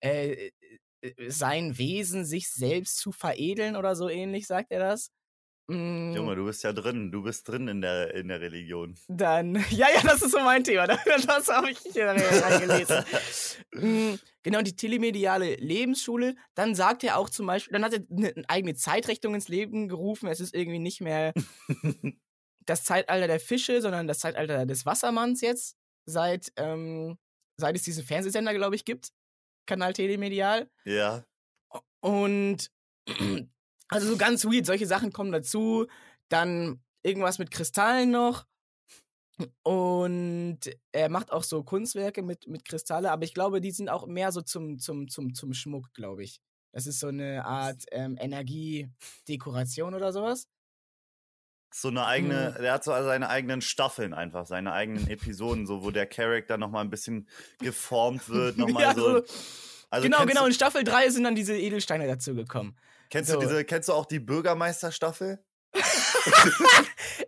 äh, 0.01 0.51
äh, 1.03 1.31
sein 1.31 1.79
Wesen 1.79 2.25
sich 2.25 2.51
selbst 2.51 2.99
zu 2.99 3.13
veredeln 3.13 3.77
oder 3.77 3.97
so 3.97 4.09
ähnlich 4.09 4.47
sagt 4.47 4.73
er 4.73 4.81
das 4.81 5.11
Mm, 5.67 6.13
Junge, 6.15 6.37
du 6.37 6.45
bist 6.45 6.63
ja 6.63 6.73
drin. 6.73 7.11
Du 7.11 7.23
bist 7.23 7.49
drin 7.49 7.69
in 7.69 7.81
der, 7.81 8.15
in 8.15 8.29
der 8.29 8.41
Religion. 8.41 8.97
dann, 9.09 9.55
ja, 9.71 9.87
ja, 9.95 10.03
das 10.03 10.23
ist 10.23 10.33
so 10.33 10.41
mein 10.41 10.65
Thema. 10.65 10.87
Das 11.27 11.49
habe 11.49 11.71
ich 11.71 11.79
hier 11.79 12.09
reingelesen. 12.09 13.05
Mm, 13.75 14.15
genau, 14.45 14.63
die 14.63 14.77
telemediale 14.77 15.57
Lebensschule. 15.57 16.37
Dann 16.55 16.77
sagt 16.77 17.03
er 17.03 17.19
auch 17.19 17.29
zum 17.29 17.47
Beispiel, 17.47 17.73
dann 17.73 17.85
hat 17.85 17.93
er 17.93 18.05
eine 18.09 18.33
eigene 18.47 18.77
Zeitrechnung 18.77 19.35
ins 19.35 19.49
Leben 19.49 19.89
gerufen. 19.89 20.29
Es 20.29 20.39
ist 20.39 20.55
irgendwie 20.55 20.79
nicht 20.79 21.01
mehr 21.01 21.33
das 22.65 22.85
Zeitalter 22.85 23.27
der 23.27 23.41
Fische, 23.41 23.83
sondern 23.83 24.07
das 24.07 24.21
Zeitalter 24.21 24.65
des 24.65 24.87
Wassermanns 24.87 25.41
jetzt. 25.41 25.77
Seit, 26.07 26.53
ähm, 26.57 27.19
seit 27.57 27.75
es 27.75 27.83
diesen 27.83 28.05
Fernsehsender, 28.05 28.55
glaube 28.55 28.77
ich, 28.77 28.85
gibt. 28.85 29.11
Kanal 29.67 29.93
Telemedial. 29.93 30.71
Ja. 30.85 31.25
Und 32.01 32.71
also 33.89 34.09
so 34.09 34.17
ganz 34.17 34.45
weird, 34.45 34.67
solche 34.67 34.87
Sachen 34.87 35.13
kommen 35.13 35.33
dazu. 35.33 35.87
Dann 36.29 36.83
irgendwas 37.03 37.39
mit 37.39 37.51
Kristallen 37.51 38.11
noch. 38.11 38.47
Und 39.63 40.61
er 40.93 41.09
macht 41.09 41.33
auch 41.33 41.43
so 41.43 41.63
Kunstwerke 41.65 42.23
mit, 42.23 42.47
mit 42.47 42.65
Kristalle, 42.65 43.11
aber 43.11 43.25
ich 43.25 43.35
glaube, 43.35 43.61
die 43.61 43.73
sind 43.73 43.89
auch 43.89 44.07
mehr 44.07 44.31
so 44.31 44.43
zum, 44.43 44.79
zum, 44.79 45.09
zum, 45.09 45.35
zum 45.35 45.53
Schmuck, 45.55 45.93
glaube 45.93 46.23
ich. 46.23 46.41
Das 46.73 46.87
ist 46.87 47.01
so 47.01 47.09
eine 47.09 47.45
Art 47.45 47.85
ähm, 47.91 48.17
Energiedekoration 48.21 49.95
oder 49.95 50.13
sowas. 50.13 50.47
So 51.73 51.89
eine 51.89 52.07
eigene, 52.07 52.55
Mhm. 52.57 52.63
der 52.63 52.73
hat 52.75 52.85
so 52.85 52.93
seine 52.93 53.29
eigenen 53.29 53.61
Staffeln 53.61 54.15
einfach, 54.15 54.47
seine 54.47 54.73
eigenen 54.73 55.09
Episoden, 55.09 55.67
so 55.67 55.83
wo 55.83 55.91
der 55.91 56.07
Charakter 56.07 56.57
nochmal 56.57 56.85
ein 56.85 56.91
bisschen 56.91 57.29
geformt 57.59 58.29
wird, 58.29 58.57
nochmal 58.57 58.83
Ja, 58.85 58.95
so. 58.95 59.19
so- 59.19 59.25
Also 59.91 60.05
genau, 60.09 60.25
genau. 60.27 60.47
In 60.47 60.53
Staffel 60.53 60.85
3 60.85 61.11
sind 61.11 61.25
dann 61.25 61.35
diese 61.35 61.57
Edelsteine 61.57 62.07
dazu 62.07 62.35
gekommen. 62.37 62.77
Kennst, 63.15 63.31
so. 63.31 63.41
du 63.41 63.47
diese, 63.47 63.65
kennst 63.65 63.89
du 63.89 63.93
auch 63.93 64.07
die 64.07 64.21
Bürgermeisterstaffel? 64.21 65.45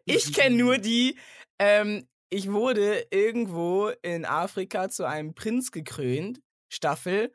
Ich 0.05 0.33
kenne 0.33 0.57
nur 0.57 0.79
die, 0.79 1.19
ähm, 1.59 2.09
ich 2.31 2.51
wurde 2.51 3.07
irgendwo 3.11 3.89
in 4.03 4.25
Afrika 4.25 4.89
zu 4.89 5.05
einem 5.05 5.35
Prinz 5.35 5.71
gekrönt, 5.71 6.41
Staffel. 6.69 7.33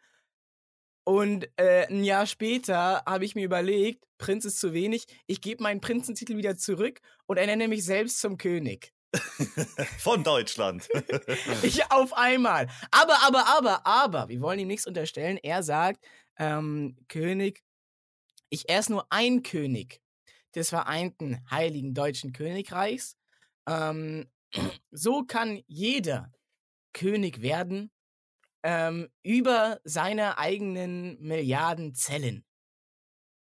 Und 1.04 1.50
äh, 1.58 1.88
ein 1.88 2.04
Jahr 2.04 2.26
später 2.26 3.04
habe 3.06 3.26
ich 3.26 3.36
mir 3.36 3.46
überlegt, 3.46 4.06
Prinz 4.18 4.46
ist 4.46 4.60
zu 4.60 4.74
wenig, 4.74 5.06
ich 5.28 5.42
gebe 5.42 5.64
meinen 5.64 5.82
Prinzentitel 5.82 6.38
wieder 6.38 6.56
zurück 6.56 7.00
und 7.26 7.38
ernenne 7.38 7.68
mich 7.68 7.84
selbst 7.84 8.22
zum 8.22 8.38
König. 8.38 8.94
Von 10.00 10.24
Deutschland. 10.24 10.88
Ich 11.64 11.92
auf 11.92 12.14
einmal. 12.14 12.68
Aber, 12.92 13.18
aber, 13.24 13.48
aber, 13.48 13.86
aber, 13.86 14.30
wir 14.30 14.40
wollen 14.42 14.60
ihm 14.60 14.68
nichts 14.68 14.88
unterstellen. 14.88 15.38
Er 15.42 15.64
sagt, 15.64 16.04
ähm, 16.38 16.98
König, 17.08 17.62
ich 18.52 18.70
er 18.70 18.80
ist 18.80 18.90
nur 18.90 19.08
ein 19.10 19.42
König 19.42 20.02
des 20.54 20.70
vereinten 20.70 21.40
heiligen 21.50 21.94
deutschen 21.94 22.34
Königreichs. 22.34 23.18
Ähm, 23.68 24.30
so 24.92 25.24
kann 25.24 25.64
jeder 25.68 26.32
König 26.94 27.42
werden 27.42 27.92
ähm, 28.64 29.10
über 29.24 29.80
seine 29.84 30.38
eigenen 30.38 31.20
Milliarden 31.22 31.96
Zellen. 31.96 32.46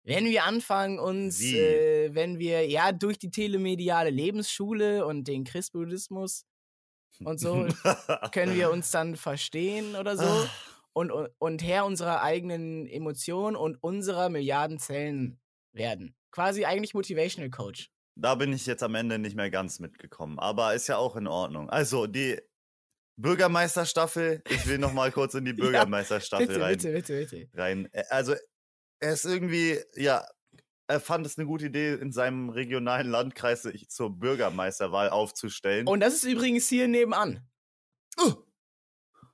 Wenn 0.02 0.24
wir 0.26 0.44
anfangen, 0.44 0.98
uns, 0.98 1.42
äh, 1.42 2.14
wenn 2.14 2.38
wir 2.38 2.66
ja 2.68 2.92
durch 2.92 3.18
die 3.18 3.30
telemediale 3.30 4.10
Lebensschule 4.10 5.04
und 5.04 5.24
den 5.24 5.44
Christbuddhismus 5.44 6.46
und 7.24 7.38
so 7.38 7.66
können 8.32 8.56
wir 8.56 8.70
uns 8.70 8.90
dann 8.90 9.16
verstehen 9.16 9.96
oder 9.96 10.16
so 10.16 10.24
Ah. 10.24 10.48
Und, 10.96 11.10
und, 11.12 11.28
und 11.38 11.62
Herr 11.62 11.84
unserer 11.84 12.22
eigenen 12.22 12.86
Emotionen 12.86 13.54
und 13.54 13.76
unserer 13.82 14.30
Milliarden 14.30 14.78
Zellen 14.78 15.38
werden. 15.72 16.16
Quasi 16.30 16.64
eigentlich 16.64 16.94
Motivational 16.94 17.50
Coach. 17.50 17.90
Da 18.18 18.34
bin 18.34 18.50
ich 18.54 18.64
jetzt 18.64 18.82
am 18.82 18.94
Ende 18.94 19.18
nicht 19.18 19.36
mehr 19.36 19.50
ganz 19.50 19.78
mitgekommen, 19.78 20.38
aber 20.38 20.74
ist 20.74 20.86
ja 20.86 20.96
auch 20.96 21.16
in 21.16 21.26
Ordnung. 21.26 21.68
Also, 21.68 22.06
die 22.06 22.40
Bürgermeisterstaffel, 23.20 24.42
ich 24.48 24.66
will 24.66 24.78
nochmal 24.78 25.12
kurz 25.12 25.34
in 25.34 25.44
die 25.44 25.50
Ja, 25.56 25.56
Bürgermeisterstaffel 25.56 26.46
Bitte, 26.46 26.60
rein. 26.62 26.72
bitte, 26.78 26.92
bitte, 26.92 27.26
bitte. 27.26 27.48
rein. 27.52 27.90
Also, 28.08 28.34
er 28.98 29.12
ist 29.12 29.26
irgendwie, 29.26 29.78
ja, 29.96 30.26
er 30.86 31.00
fand 31.00 31.26
es 31.26 31.36
eine 31.36 31.46
gute 31.46 31.66
Idee, 31.66 31.92
in 31.92 32.10
seinem 32.10 32.48
regionalen 32.48 33.10
Landkreis 33.10 33.64
sich 33.64 33.90
zur 33.90 34.18
Bürgermeisterwahl 34.18 35.10
aufzustellen. 35.10 35.86
Und 35.86 36.00
das 36.00 36.14
ist 36.14 36.24
übrigens 36.24 36.66
hier 36.70 36.88
nebenan. 36.88 37.46
Uh. 38.18 38.32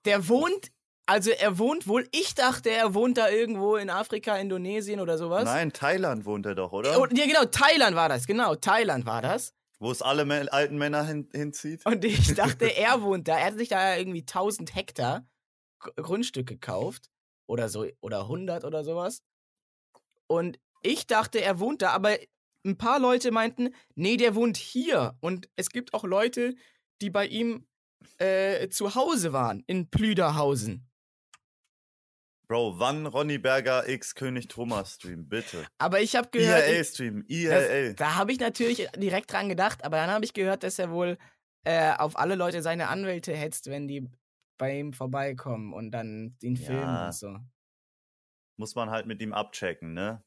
Der 0.07 0.27
wohnt, 0.27 0.73
also 1.07 1.31
er 1.31 1.59
wohnt 1.59 1.87
wohl, 1.87 2.07
ich 2.13 2.35
dachte, 2.35 2.71
er 2.71 2.95
wohnt 2.95 3.19
da 3.19 3.29
irgendwo 3.29 3.77
in 3.77 3.91
Afrika, 3.91 4.37
Indonesien 4.37 5.01
oder 5.01 5.19
sowas. 5.19 5.45
Nein, 5.45 5.73
Thailand 5.73 6.25
wohnt 6.25 6.47
er 6.47 6.55
doch, 6.55 6.73
oder? 6.73 6.93
Ja, 6.93 7.27
genau, 7.27 7.45
Thailand 7.45 7.97
war 7.97 8.09
das, 8.09 8.27
genau, 8.27 8.55
Thailand 8.55 9.05
war 9.07 9.23
das. 9.23 9.53
Wo 9.79 9.91
es 9.91 10.01
alle 10.01 10.53
alten 10.53 10.79
Männer 10.79 11.05
hin 11.05 11.29
hinzieht. 11.35 11.85
Und 11.85 12.05
ich 12.05 12.35
dachte, 12.35 12.67
er 12.77 13.03
wohnt 13.03 13.27
da. 13.27 13.37
Er 13.37 13.47
hat 13.47 13.59
sich 13.59 13.69
da 13.69 13.97
irgendwie 13.97 14.21
1000 14.21 14.75
Hektar 14.77 15.27
Gr- 15.81 15.93
Grundstück 16.01 16.47
gekauft. 16.47 17.11
Oder 17.49 17.69
so, 17.69 17.85
oder 18.01 18.21
100 18.21 18.65
oder 18.65 18.85
sowas. 18.85 19.23
Und 20.29 20.61
ich 20.83 21.09
dachte, 21.09 21.41
er 21.41 21.59
wohnt 21.59 21.83
da, 21.83 21.91
aber 21.91 22.17
ein 22.65 22.79
paar 22.79 23.01
Leute 23.01 23.33
meinten, 23.33 23.75
nee, 23.97 24.17
der 24.17 24.37
wohnt 24.37 24.57
hier. 24.57 25.17
Und 25.21 25.49
es 25.57 25.71
gibt 25.71 25.95
auch 25.95 26.05
Leute, 26.05 26.55
die 27.01 27.11
bei 27.11 27.27
ihm 27.27 27.67
äh, 28.19 28.69
zu 28.69 28.95
Hause 28.95 29.33
waren, 29.33 29.65
in 29.67 29.91
Plüderhausen. 29.91 30.89
Bro, 32.53 32.79
wann 32.79 33.07
Ronny 33.07 33.39
Berger 33.39 33.89
x 33.89 34.15
König 34.15 34.47
Thomas 34.49 34.97
Stream, 34.97 35.27
bitte. 35.27 35.67
Aber 35.79 36.01
ich 36.03 36.15
habe 36.17 36.29
gehört, 36.31 36.69
IRL 36.69 36.85
Stream, 36.85 37.25
das, 37.27 37.31
IRL. 37.39 37.95
da 37.95 38.17
habe 38.17 38.31
ich 38.33 38.41
natürlich 38.41 38.87
direkt 38.97 39.33
dran 39.33 39.49
gedacht, 39.49 39.83
aber 39.85 39.97
dann 39.97 40.11
habe 40.11 40.27
ich 40.27 40.35
gehört, 40.35 40.63
dass 40.63 40.79
er 40.79 40.91
wohl 40.91 41.17
äh, 41.65 41.95
auf 41.95 42.19
alle 42.19 42.35
Leute 42.35 42.61
seine 42.61 42.89
Anwälte 42.89 43.35
hetzt, 43.35 43.71
wenn 43.71 43.89
die 43.89 44.07
bei 44.59 44.79
ihm 44.79 44.93
vorbeikommen 44.93 45.73
und 45.73 45.93
dann 45.93 46.37
den 46.43 46.59
Film 46.59 46.79
Ja, 46.81 47.07
und 47.07 47.15
so. 47.15 47.39
Muss 48.59 48.75
man 48.75 48.91
halt 48.91 49.07
mit 49.07 49.23
ihm 49.23 49.33
abchecken, 49.33 49.95
ne? 49.95 50.23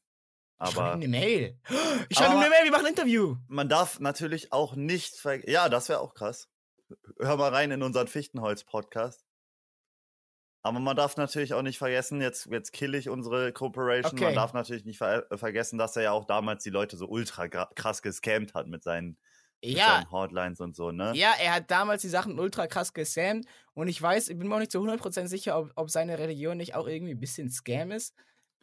Ich 0.64 0.70
schreibe 0.70 0.80
ihm 0.80 0.82
Aber 0.84 0.92
eine 0.94 1.08
Mail. 1.08 1.60
Ich 2.08 2.16
schreibe 2.18 2.32
ihm 2.32 2.38
Aber- 2.38 2.40
eine 2.40 2.50
Mail, 2.50 2.64
wir 2.64 2.70
machen 2.72 2.86
ein 2.86 2.92
Interview. 2.92 3.36
man 3.46 3.68
darf 3.68 4.00
natürlich 4.00 4.52
auch 4.52 4.74
nicht 4.74 5.14
ver 5.16 5.48
Ja, 5.48 5.68
das 5.68 5.88
wäre 5.88 6.00
auch 6.00 6.14
krass. 6.14 6.48
Hör 7.20 7.36
mal 7.36 7.54
rein 7.54 7.70
in 7.70 7.84
unseren 7.84 8.08
Fichtenholz-Podcast. 8.08 9.25
Aber 10.66 10.80
man 10.80 10.96
darf 10.96 11.16
natürlich 11.16 11.54
auch 11.54 11.62
nicht 11.62 11.78
vergessen, 11.78 12.20
jetzt, 12.20 12.46
jetzt 12.46 12.72
kill 12.72 12.96
ich 12.96 13.08
unsere 13.08 13.52
Corporation. 13.52 14.14
Okay. 14.14 14.24
Man 14.24 14.34
darf 14.34 14.52
natürlich 14.52 14.84
nicht 14.84 14.98
ver 14.98 15.30
äh, 15.30 15.38
vergessen, 15.38 15.78
dass 15.78 15.94
er 15.94 16.02
ja 16.02 16.12
auch 16.12 16.24
damals 16.24 16.64
die 16.64 16.70
Leute 16.70 16.96
so 16.96 17.06
ultra 17.06 17.46
krass 17.46 18.02
gescammt 18.02 18.54
hat 18.54 18.66
mit 18.66 18.82
seinen, 18.82 19.16
mit 19.62 19.76
Ja, 19.78 19.98
seinen 19.98 20.10
Hotlines 20.10 20.60
und 20.60 20.74
so, 20.74 20.90
ne? 20.90 21.12
ja, 21.14 21.34
er 21.40 21.54
hat 21.54 21.70
damals 21.70 22.02
die 22.02 22.08
Sachen 22.08 22.38
ultra 22.40 22.66
krass 22.66 22.92
gesamt 22.92 23.46
und 23.74 23.86
ich 23.86 24.02
weiß, 24.02 24.28
ich 24.28 24.36
bin 24.36 24.48
mir 24.48 24.56
auch 24.56 24.58
nicht 24.58 24.72
zu 24.72 24.80
100% 24.80 25.28
sicher, 25.28 25.56
ob, 25.56 25.70
ob 25.76 25.88
seine 25.88 26.18
Religion 26.18 26.56
nicht 26.56 26.74
auch 26.74 26.88
irgendwie 26.88 27.14
ein 27.14 27.20
bisschen 27.20 27.48
Scam 27.48 27.92
ist. 27.92 28.12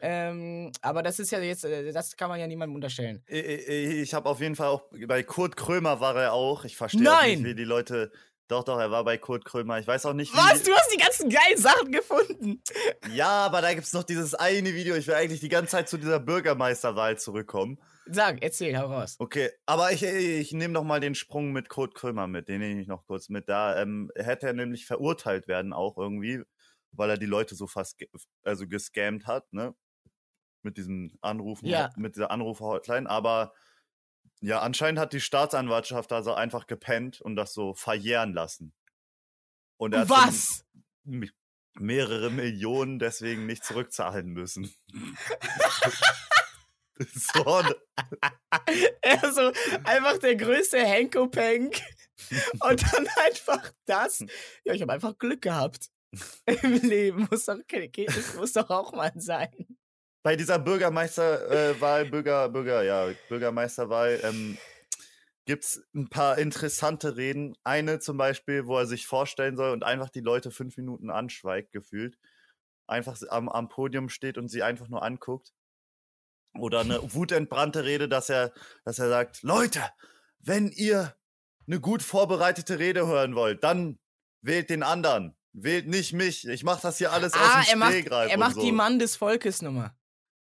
Ähm, 0.00 0.72
aber 0.82 1.02
das 1.02 1.18
ist 1.18 1.30
ja 1.30 1.40
jetzt, 1.40 1.64
äh, 1.64 1.90
das 1.90 2.16
kann 2.16 2.28
man 2.28 2.38
ja 2.38 2.46
niemandem 2.46 2.74
unterstellen. 2.74 3.22
Ich, 3.26 3.38
ich 3.68 4.12
habe 4.12 4.28
auf 4.28 4.40
jeden 4.40 4.56
Fall 4.56 4.68
auch, 4.68 4.82
bei 5.06 5.22
Kurt 5.22 5.56
Krömer 5.56 6.00
war 6.00 6.16
er 6.16 6.34
auch. 6.34 6.64
Ich 6.66 6.76
verstehe 6.76 7.00
nicht, 7.02 7.44
wie 7.44 7.54
die 7.54 7.64
Leute. 7.64 8.12
Doch, 8.48 8.62
doch, 8.62 8.78
er 8.78 8.90
war 8.90 9.04
bei 9.04 9.16
Kurt 9.16 9.44
Krömer. 9.44 9.78
Ich 9.78 9.86
weiß 9.86 10.04
auch 10.06 10.12
nicht, 10.12 10.32
wie. 10.32 10.36
Was? 10.36 10.62
Du 10.62 10.72
hast 10.74 10.92
die 10.92 10.98
ganzen 10.98 11.30
geilen 11.30 11.56
Sachen 11.58 11.92
gefunden. 11.92 12.62
Ja, 13.14 13.28
aber 13.46 13.60
da 13.62 13.72
gibt's 13.74 13.92
noch 13.92 14.02
dieses 14.02 14.34
eine 14.34 14.74
Video. 14.74 14.94
Ich 14.96 15.06
will 15.06 15.14
eigentlich 15.14 15.40
die 15.40 15.48
ganze 15.48 15.72
Zeit 15.72 15.88
zu 15.88 15.98
dieser 15.98 16.18
Bürgermeisterwahl 16.20 17.16
zurückkommen. 17.18 17.78
Sag, 18.06 18.42
erzähl, 18.42 18.76
hau 18.78 18.86
raus. 18.86 19.16
Okay, 19.18 19.50
aber 19.66 19.92
ich, 19.92 20.02
ich 20.02 20.52
nehme 20.52 20.72
noch 20.74 20.84
mal 20.84 21.00
den 21.00 21.14
Sprung 21.14 21.52
mit 21.52 21.68
Kurt 21.68 21.94
Krömer 21.94 22.26
mit. 22.26 22.48
Den 22.48 22.60
nehme 22.60 22.80
ich 22.80 22.88
noch 22.88 23.06
kurz 23.06 23.28
mit. 23.28 23.48
Da 23.48 23.80
ähm, 23.80 24.10
hätte 24.16 24.46
er 24.48 24.52
nämlich 24.52 24.84
verurteilt 24.86 25.48
werden 25.48 25.72
auch 25.72 25.96
irgendwie, 25.96 26.42
weil 26.92 27.10
er 27.10 27.18
die 27.18 27.26
Leute 27.26 27.54
so 27.54 27.66
fast 27.66 27.98
also 28.42 28.66
gescammt 28.66 29.26
hat, 29.26 29.50
ne? 29.52 29.74
Mit 30.62 30.76
diesem 30.76 31.16
Anrufen, 31.20 31.66
Ja. 31.66 31.90
mit 31.96 32.16
dieser 32.16 32.30
Anrufer-Hotline. 32.30 33.08
Aber 33.08 33.52
ja, 34.44 34.60
anscheinend 34.60 34.98
hat 35.00 35.12
die 35.12 35.20
Staatsanwaltschaft 35.20 36.12
also 36.12 36.34
einfach 36.34 36.66
gepennt 36.66 37.20
und 37.20 37.36
das 37.36 37.52
so 37.52 37.74
verjähren 37.74 38.32
lassen. 38.34 38.72
Und 39.76 39.94
er 39.94 40.00
hat 40.00 40.08
Was? 40.10 40.64
m- 41.06 41.30
mehrere 41.74 42.30
Millionen 42.30 42.98
deswegen 42.98 43.46
nicht 43.46 43.64
zurückzahlen 43.64 44.28
müssen. 44.28 44.72
so? 46.98 47.62
Er 49.02 49.32
so 49.32 49.52
einfach 49.84 50.18
der 50.18 50.36
größte 50.36 50.78
Henko-Pank. 50.78 51.80
Und 52.60 52.82
dann 52.92 53.08
einfach 53.24 53.72
das. 53.86 54.24
Ja, 54.64 54.74
ich 54.74 54.82
habe 54.82 54.92
einfach 54.92 55.18
Glück 55.18 55.42
gehabt. 55.42 55.88
Im 56.46 56.74
Leben 56.74 57.26
muss 57.30 57.46
doch, 57.46 57.58
muss 58.36 58.52
doch 58.52 58.70
auch 58.70 58.92
mal 58.92 59.12
sein. 59.16 59.66
Bei 60.24 60.36
dieser 60.36 60.58
Bürgermeisterwahl, 60.58 62.06
Bürger, 62.06 62.48
Bürger, 62.48 62.82
ja, 62.82 63.08
Bürgermeisterwahl, 63.28 64.18
ähm, 64.24 64.56
gibt's 65.44 65.82
ein 65.94 66.08
paar 66.08 66.38
interessante 66.38 67.16
Reden. 67.18 67.54
Eine 67.62 67.98
zum 67.98 68.16
Beispiel, 68.16 68.66
wo 68.66 68.78
er 68.78 68.86
sich 68.86 69.06
vorstellen 69.06 69.56
soll 69.58 69.70
und 69.70 69.84
einfach 69.84 70.08
die 70.08 70.20
Leute 70.22 70.50
fünf 70.50 70.78
Minuten 70.78 71.10
anschweigt, 71.10 71.72
gefühlt. 71.72 72.16
Einfach 72.86 73.18
am, 73.28 73.50
am 73.50 73.68
Podium 73.68 74.08
steht 74.08 74.38
und 74.38 74.48
sie 74.48 74.62
einfach 74.62 74.88
nur 74.88 75.02
anguckt. 75.02 75.52
Oder 76.58 76.80
eine 76.80 77.00
wutentbrannte 77.14 77.84
Rede, 77.84 78.08
dass 78.08 78.30
er, 78.30 78.54
dass 78.86 78.98
er 78.98 79.10
sagt, 79.10 79.42
Leute, 79.42 79.82
wenn 80.38 80.68
ihr 80.68 81.14
eine 81.66 81.80
gut 81.80 82.02
vorbereitete 82.02 82.78
Rede 82.78 83.06
hören 83.06 83.34
wollt, 83.34 83.62
dann 83.62 83.98
wählt 84.40 84.70
den 84.70 84.82
anderen. 84.82 85.36
Wählt 85.52 85.86
nicht 85.86 86.14
mich. 86.14 86.48
Ich 86.48 86.64
mach 86.64 86.80
das 86.80 86.96
hier 86.96 87.12
alles 87.12 87.34
Ah, 87.34 87.60
aus 87.60 87.66
dem 87.66 87.82
er 87.82 87.88
macht, 87.88 88.30
er 88.30 88.38
macht 88.38 88.54
so. 88.54 88.62
die 88.62 88.72
Mann 88.72 88.98
des 88.98 89.16
Volkes 89.16 89.60
Nummer. 89.60 89.94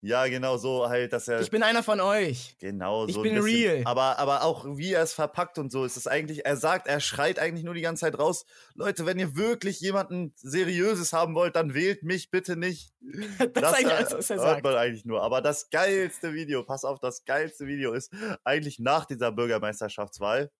Ja, 0.00 0.28
genau 0.28 0.58
so 0.58 0.88
halt, 0.88 1.12
dass 1.12 1.26
er 1.26 1.40
Ich 1.40 1.50
bin 1.50 1.64
einer 1.64 1.82
von 1.82 2.00
euch. 2.00 2.56
genau 2.60 3.06
ich 3.06 3.14
so 3.14 3.22
bin 3.22 3.34
ein 3.34 3.42
bisschen, 3.42 3.70
real. 3.70 3.82
Aber 3.84 4.18
aber 4.18 4.44
auch 4.44 4.64
wie 4.76 4.92
er 4.92 5.02
es 5.02 5.12
verpackt 5.12 5.58
und 5.58 5.72
so 5.72 5.84
ist 5.84 5.96
es 5.96 6.06
eigentlich. 6.06 6.46
Er 6.46 6.56
sagt, 6.56 6.86
er 6.86 7.00
schreit 7.00 7.40
eigentlich 7.40 7.64
nur 7.64 7.74
die 7.74 7.80
ganze 7.80 8.02
Zeit 8.02 8.16
raus, 8.16 8.46
Leute, 8.74 9.06
wenn 9.06 9.18
ihr 9.18 9.34
wirklich 9.34 9.80
jemanden 9.80 10.32
seriöses 10.36 11.12
haben 11.12 11.34
wollt, 11.34 11.56
dann 11.56 11.74
wählt 11.74 12.04
mich 12.04 12.30
bitte 12.30 12.56
nicht. 12.56 12.92
Das, 13.54 13.72
ist 13.72 13.78
eigentlich 13.78 13.86
äh, 13.86 13.96
alles, 13.96 14.12
was 14.12 14.30
er 14.30 14.36
hört 14.36 14.46
sagt. 14.46 14.64
man 14.64 14.76
eigentlich 14.76 15.04
nur. 15.04 15.22
Aber 15.22 15.40
das 15.40 15.70
geilste 15.70 16.32
Video, 16.32 16.62
pass 16.62 16.84
auf, 16.84 17.00
das 17.00 17.24
geilste 17.24 17.66
Video 17.66 17.92
ist 17.92 18.12
eigentlich 18.44 18.78
nach 18.78 19.04
dieser 19.04 19.32
Bürgermeisterschaftswahl, 19.32 20.50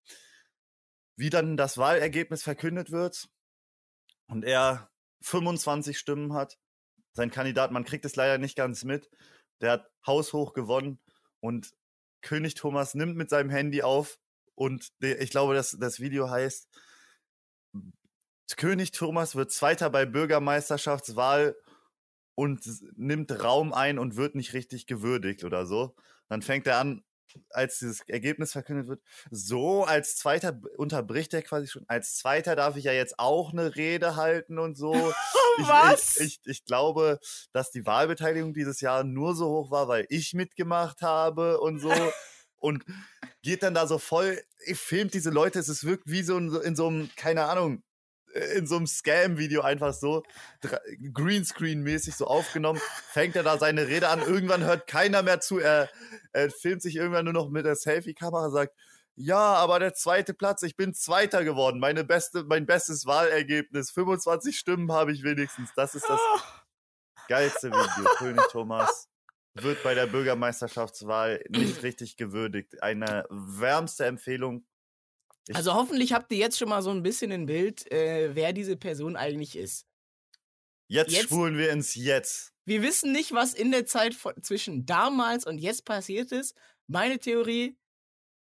wie 1.17 1.31
dann 1.31 1.57
das 1.57 1.79
Wahlergebnis 1.79 2.43
verkündet 2.43 2.91
wird 2.91 3.29
und 4.27 4.45
er 4.45 4.91
25 5.23 5.99
Stimmen 5.99 6.33
hat. 6.33 6.59
Sein 7.19 7.33
Kandidat, 7.33 7.73
man 7.73 7.85
kriegt 7.85 8.05
es 8.05 8.15
leider 8.15 8.39
nicht 8.39 8.55
ganz 8.55 8.85
mit, 8.85 9.11
der 9.61 9.73
hat 9.73 9.91
haushoch 10.07 10.53
gewonnen 10.53 11.01
und 11.41 11.75
König 12.23 12.55
Thomas 12.55 12.95
nimmt 12.95 13.17
mit 13.17 13.29
seinem 13.29 13.51
Handy 13.51 13.83
auf 13.83 14.21
und 14.55 14.93
ich 15.01 15.31
glaube, 15.31 15.55
das, 15.55 15.77
das 15.81 15.99
Video 15.99 16.31
heißt 16.31 16.69
König 18.57 18.93
Thomas 18.93 19.35
wird 19.35 19.51
Zweiter 19.51 19.91
bei 19.91 20.07
Bürgermeisterschaftswahl 20.07 21.57
und 22.37 22.61
nimmt 22.97 23.43
Raum 23.43 23.73
ein 23.73 23.99
und 23.99 24.15
wird 24.15 24.37
nicht 24.37 24.53
richtig 24.53 24.87
gewürdigt 24.87 25.43
oder 25.43 25.67
so. 25.67 25.97
Dann 26.29 26.41
fängt 26.41 26.69
er 26.69 26.79
an, 26.79 27.03
als 27.51 27.79
dieses 27.79 28.01
Ergebnis 28.09 28.53
verkündet 28.53 28.89
wird, 28.89 29.01
so 29.31 29.85
als 29.85 30.17
Zweiter 30.17 30.61
unterbricht 30.77 31.33
er 31.35 31.43
quasi 31.43 31.67
schon. 31.69 31.85
Als 31.89 32.17
Zweiter 32.17 32.57
darf 32.57 32.77
ich 32.77 32.85
ja 32.85 32.93
jetzt 32.93 33.19
auch 33.19 33.53
eine 33.53 33.77
Rede 33.77 34.17
halten 34.17 34.59
und 34.59 34.77
so. 34.77 34.95
Ich, 35.61 35.67
Was? 35.67 36.17
Ich, 36.19 36.39
ich, 36.45 36.47
ich 36.47 36.65
glaube, 36.67 37.19
dass 37.53 37.73
die 37.73 37.85
Wahlbeteiligung 37.85 38.55
dieses 38.55 38.81
Jahr 38.81 39.03
nur 39.03 39.35
so 39.35 39.49
hoch 39.49 39.73
war, 39.73 39.89
weil 39.89 40.07
ich 40.09 40.33
mitgemacht 40.33 41.03
habe 41.03 41.59
und 41.61 41.81
so. 41.81 41.93
Und 42.61 42.85
geht 43.43 43.63
dann 43.63 43.73
da 43.75 43.87
so 43.87 43.99
voll, 43.99 44.41
ich 44.67 44.79
filmt 44.79 45.15
diese 45.15 45.31
Leute, 45.31 45.61
es 45.61 45.69
ist 45.69 45.85
wirkt 45.85 46.09
wie 46.11 46.23
so 46.25 46.37
in, 46.37 46.51
so- 46.51 46.61
in 46.61 46.75
so 46.75 46.89
einem, 46.89 47.09
keine 47.15 47.45
Ahnung, 47.45 47.85
in 48.57 48.67
so 48.67 48.77
einem 48.77 48.87
Scam-Video 48.87 49.63
einfach 49.63 49.93
so 49.93 50.23
Greenscreen-mäßig 51.13 52.15
so 52.15 52.27
aufgenommen, 52.27 52.81
fängt 53.13 53.37
er 53.37 53.43
da 53.43 53.59
seine 53.59 53.89
Rede 53.89 54.09
an, 54.09 54.21
irgendwann 54.21 54.65
hört 54.65 54.87
keiner 54.87 55.23
mehr 55.23 55.41
zu, 55.41 55.59
er, 55.59 55.89
er 56.33 56.51
filmt 56.51 56.83
sich 56.83 56.97
irgendwann 56.97 57.25
nur 57.25 57.35
noch 57.35 57.51
mit 57.51 57.65
der 57.65 57.77
Selfie-Kamera, 57.77 58.51
sagt, 58.51 58.75
ja, 59.15 59.55
aber 59.55 59.81
der 59.81 59.95
zweite 59.95 60.33
Platz, 60.33 60.63
ich 60.63 60.77
bin 60.77 60.95
Zweiter 60.95 61.43
geworden, 61.43 61.81
meine 61.81 62.05
beste, 62.05 62.45
mein 62.45 62.67
bestes 62.67 63.05
Wahlergebnis, 63.07 63.91
25 63.91 64.57
Stimmen 64.57 64.93
habe 64.93 65.13
ich 65.13 65.25
wenigstens, 65.25 65.71
das 65.75 65.95
ist 65.95 66.09
das 66.09 66.21
geilste 67.29 67.71
Video, 67.71 68.11
König 68.19 68.45
Thomas 68.51 69.09
wird 69.63 69.83
bei 69.83 69.95
der 69.95 70.07
Bürgermeisterschaftswahl 70.07 71.43
nicht 71.49 71.83
richtig 71.83 72.17
gewürdigt. 72.17 72.83
Eine 72.83 73.27
wärmste 73.31 74.07
Empfehlung. 74.07 74.65
Ich- 75.49 75.57
Also 75.57 75.75
hoffentlich 75.75 76.13
habt 76.13 76.31
ihr 76.33 76.39
jetzt 76.39 76.59
schon 76.59 76.69
mal 76.69 76.83
so 76.83 76.91
ein 76.91 77.03
bisschen 77.03 77.33
ein 77.33 77.47
Bild, 77.47 77.91
äh, 77.91 78.35
wer 78.35 78.53
diese 78.53 78.77
Person 78.77 79.17
eigentlich 79.17 79.57
ist. 79.57 79.87
Jetzt, 80.89 81.13
Jetzt- 81.13 81.25
spulen 81.25 81.57
wir 81.57 81.71
ins 81.71 81.95
Jetzt. 81.95 82.53
Wir 82.65 82.83
wissen 82.83 83.13
nicht, 83.13 83.33
was 83.33 83.55
in 83.55 83.71
der 83.71 83.87
Zeit 83.87 84.15
von, 84.15 84.35
zwischen 84.43 84.85
damals 84.87 85.47
und 85.47 85.59
jetzt 85.59 85.85
passiert 85.85 86.33
ist. 86.33 86.55
Meine 86.87 87.19
Theorie, 87.19 87.77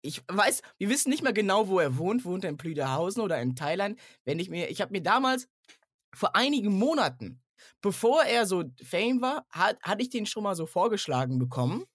ich 0.01 0.21
weiß, 0.27 0.61
wir 0.77 0.89
wissen 0.89 1.09
nicht 1.09 1.23
mehr 1.23 1.33
genau, 1.33 1.67
wo 1.69 1.79
er 1.79 1.97
wohnt. 1.97 2.25
Wohnt 2.25 2.43
er 2.43 2.49
in 2.49 2.57
Plüderhausen 2.57 3.21
oder 3.21 3.41
in 3.41 3.55
Thailand? 3.55 3.99
Wenn 4.25 4.39
ich 4.39 4.49
mir, 4.49 4.69
ich 4.69 4.81
habe 4.81 4.91
mir 4.91 5.01
damals 5.01 5.47
vor 6.13 6.35
einigen 6.35 6.73
Monaten, 6.77 7.41
bevor 7.81 8.23
er 8.23 8.45
so 8.45 8.63
Fame 8.83 9.21
war, 9.21 9.45
hat, 9.49 9.81
hatte 9.81 10.01
ich 10.01 10.09
den 10.09 10.25
schon 10.25 10.43
mal 10.43 10.55
so 10.55 10.65
vorgeschlagen 10.65 11.39
bekommen. 11.39 11.85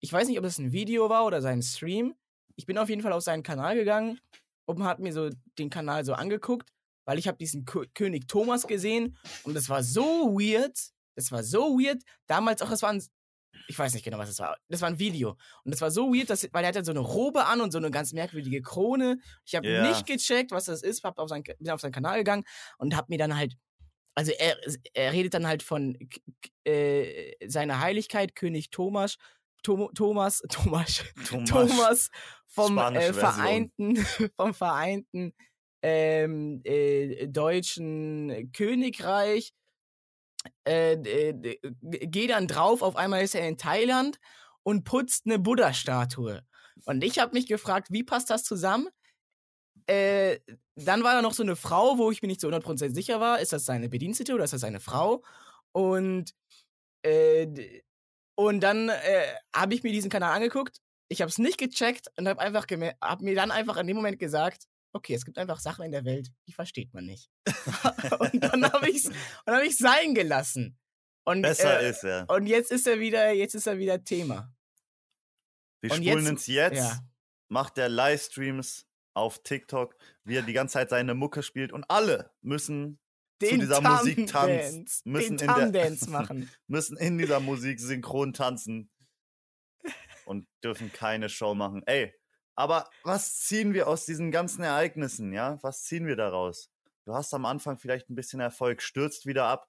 Ich 0.00 0.12
weiß 0.12 0.28
nicht, 0.28 0.38
ob 0.38 0.44
das 0.44 0.58
ein 0.58 0.70
Video 0.72 1.08
war 1.08 1.24
oder 1.26 1.42
sein 1.42 1.62
Stream. 1.62 2.14
Ich 2.58 2.66
bin 2.66 2.76
auf 2.76 2.88
jeden 2.88 3.02
Fall 3.02 3.12
auf 3.12 3.22
seinen 3.22 3.44
Kanal 3.44 3.76
gegangen 3.76 4.20
und 4.66 4.82
hat 4.82 4.98
mir 4.98 5.12
so 5.12 5.30
den 5.58 5.70
Kanal 5.70 6.04
so 6.04 6.12
angeguckt, 6.14 6.68
weil 7.06 7.16
ich 7.18 7.28
habe 7.28 7.38
diesen 7.38 7.64
Kö 7.64 7.86
König 7.94 8.26
Thomas 8.26 8.66
gesehen 8.66 9.16
und 9.44 9.54
das 9.54 9.68
war 9.68 9.82
so 9.84 10.34
weird. 10.34 10.76
Das 11.14 11.30
war 11.30 11.44
so 11.44 11.78
weird. 11.78 12.02
Damals 12.26 12.60
auch, 12.60 12.68
das 12.68 12.82
war 12.82 12.90
ein, 12.90 13.02
ich 13.68 13.78
weiß 13.78 13.94
nicht 13.94 14.02
genau, 14.04 14.18
was 14.18 14.28
das 14.28 14.40
war. 14.40 14.56
Das 14.68 14.80
war 14.80 14.88
ein 14.88 14.98
Video. 14.98 15.36
Und 15.64 15.72
das 15.72 15.80
war 15.80 15.92
so 15.92 16.12
weird, 16.12 16.30
dass, 16.30 16.48
weil 16.52 16.64
er 16.64 16.68
hatte 16.68 16.84
so 16.84 16.90
eine 16.90 17.00
Robe 17.00 17.46
an 17.46 17.60
und 17.60 17.70
so 17.70 17.78
eine 17.78 17.92
ganz 17.92 18.12
merkwürdige 18.12 18.60
Krone. 18.60 19.18
Ich 19.44 19.54
habe 19.54 19.68
Ja. 19.68 19.82
nicht 19.82 20.06
gecheckt, 20.06 20.50
was 20.50 20.64
das 20.64 20.82
ist, 20.82 21.04
hab 21.04 21.18
auf 21.18 21.28
sein, 21.28 21.44
bin 21.44 21.70
auf 21.70 21.80
seinen 21.80 21.92
Kanal 21.92 22.18
gegangen 22.18 22.44
und 22.78 22.96
habe 22.96 23.06
mir 23.10 23.18
dann 23.18 23.36
halt, 23.36 23.54
also 24.16 24.32
er, 24.32 24.56
er 24.94 25.12
redet 25.12 25.34
dann 25.34 25.46
halt 25.46 25.62
von 25.62 25.96
äh, 26.64 27.34
seiner 27.48 27.80
Heiligkeit, 27.80 28.34
König 28.34 28.70
Thomas, 28.70 29.16
Tom, 29.62 29.88
Thomas, 29.94 30.42
Thomas, 30.48 31.04
Thomas. 31.28 31.50
Thomas 31.50 32.10
vom 32.46 32.78
äh. 32.78 33.12
Vereinten, 33.12 33.96
vom 34.36 34.54
Vereinten 34.54 35.34
ähm, 35.82 36.60
äh, 36.64 37.28
deutschen 37.28 38.50
Königreich 38.52 39.52
äh, 40.64 40.92
äh, 40.92 41.58
gehe 41.82 42.28
dann 42.28 42.46
drauf, 42.46 42.82
auf 42.82 42.96
einmal 42.96 43.22
ist 43.22 43.34
er 43.34 43.46
in 43.48 43.56
Thailand 43.56 44.18
und 44.62 44.84
putzt 44.84 45.26
eine 45.26 45.38
Buddha-Statue. 45.38 46.42
Und 46.84 47.04
ich 47.04 47.18
habe 47.18 47.34
mich 47.34 47.46
gefragt, 47.46 47.88
wie 47.90 48.04
passt 48.04 48.30
das 48.30 48.44
zusammen? 48.44 48.88
Äh, 49.86 50.38
dann 50.74 51.02
war 51.02 51.14
da 51.14 51.22
noch 51.22 51.32
so 51.32 51.42
eine 51.42 51.56
Frau, 51.56 51.98
wo 51.98 52.10
ich 52.10 52.22
mir 52.22 52.28
nicht 52.28 52.40
zu 52.40 52.48
100% 52.48 52.94
sicher 52.94 53.20
war, 53.20 53.40
ist 53.40 53.52
das 53.52 53.64
seine 53.64 53.88
Bedienstete 53.88 54.34
oder 54.34 54.44
ist 54.44 54.52
das 54.52 54.60
seine 54.60 54.80
Frau? 54.80 55.22
Und, 55.72 56.34
äh, 57.02 57.82
und 58.38 58.60
dann 58.60 58.88
äh, 58.88 59.34
habe 59.52 59.74
ich 59.74 59.82
mir 59.82 59.90
diesen 59.90 60.10
Kanal 60.10 60.32
angeguckt, 60.32 60.78
ich 61.08 61.22
habe 61.22 61.28
es 61.28 61.38
nicht 61.38 61.58
gecheckt 61.58 62.06
und 62.16 62.28
habe 62.28 62.40
einfach 62.40 62.66
hab 63.00 63.20
mir 63.20 63.34
dann 63.34 63.50
einfach 63.50 63.76
in 63.78 63.88
dem 63.88 63.96
Moment 63.96 64.20
gesagt, 64.20 64.68
okay, 64.92 65.14
es 65.14 65.24
gibt 65.24 65.38
einfach 65.38 65.58
Sachen 65.58 65.84
in 65.84 65.90
der 65.90 66.04
Welt, 66.04 66.28
die 66.46 66.52
versteht 66.52 66.94
man 66.94 67.04
nicht. 67.04 67.28
und 68.20 68.40
dann 68.44 68.72
habe 68.72 68.88
ich 68.90 69.04
es 69.04 69.10
hab 69.44 69.62
ich's 69.64 69.78
sein 69.78 70.14
gelassen. 70.14 70.78
Und, 71.24 71.42
Besser 71.42 71.80
äh, 71.80 71.90
ist 71.90 72.04
er. 72.04 72.30
Und 72.30 72.46
jetzt 72.46 72.70
ist 72.70 72.86
er 72.86 73.00
wieder, 73.00 73.32
jetzt 73.32 73.56
ist 73.56 73.66
er 73.66 73.78
wieder 73.78 74.04
Thema. 74.04 74.54
Wir 75.80 75.90
und 75.90 75.96
spulen 75.96 76.18
jetzt- 76.20 76.28
ins 76.28 76.46
Jetzt. 76.46 76.76
ja. 76.76 77.00
Macht 77.48 77.76
er 77.76 77.88
Livestreams 77.88 78.86
auf 79.14 79.42
TikTok, 79.42 79.96
wie 80.22 80.36
er 80.36 80.42
die 80.42 80.52
ganze 80.52 80.74
Zeit 80.74 80.90
seine 80.90 81.14
Mucke 81.14 81.42
spielt 81.42 81.72
und 81.72 81.90
alle 81.90 82.30
müssen 82.40 83.00
Den 83.40 83.60
dieser 83.60 83.80
Musik 83.80 84.26
tanzen. 84.26 84.26
Tam-Dance, 84.26 85.02
Müssen 85.04 85.36
den 85.36 85.48
in 85.50 85.72
der- 85.72 85.96
machen. 86.08 86.50
müssen 86.66 86.96
in 86.96 87.18
dieser 87.18 87.40
Musik 87.40 87.80
synchron 87.80 88.32
tanzen 88.32 88.90
und 90.24 90.46
dürfen 90.62 90.92
keine 90.92 91.28
Show 91.28 91.54
machen. 91.54 91.82
Ey, 91.86 92.12
aber 92.54 92.88
was 93.04 93.36
ziehen 93.40 93.72
wir 93.74 93.86
aus 93.88 94.04
diesen 94.06 94.30
ganzen 94.30 94.62
Ereignissen, 94.62 95.32
ja? 95.32 95.58
Was 95.62 95.82
ziehen 95.84 96.06
wir 96.06 96.16
daraus? 96.16 96.70
Du 97.04 97.14
hast 97.14 97.32
am 97.32 97.46
Anfang 97.46 97.78
vielleicht 97.78 98.10
ein 98.10 98.14
bisschen 98.14 98.40
Erfolg, 98.40 98.82
stürzt 98.82 99.24
wieder 99.26 99.44
ab. 99.46 99.68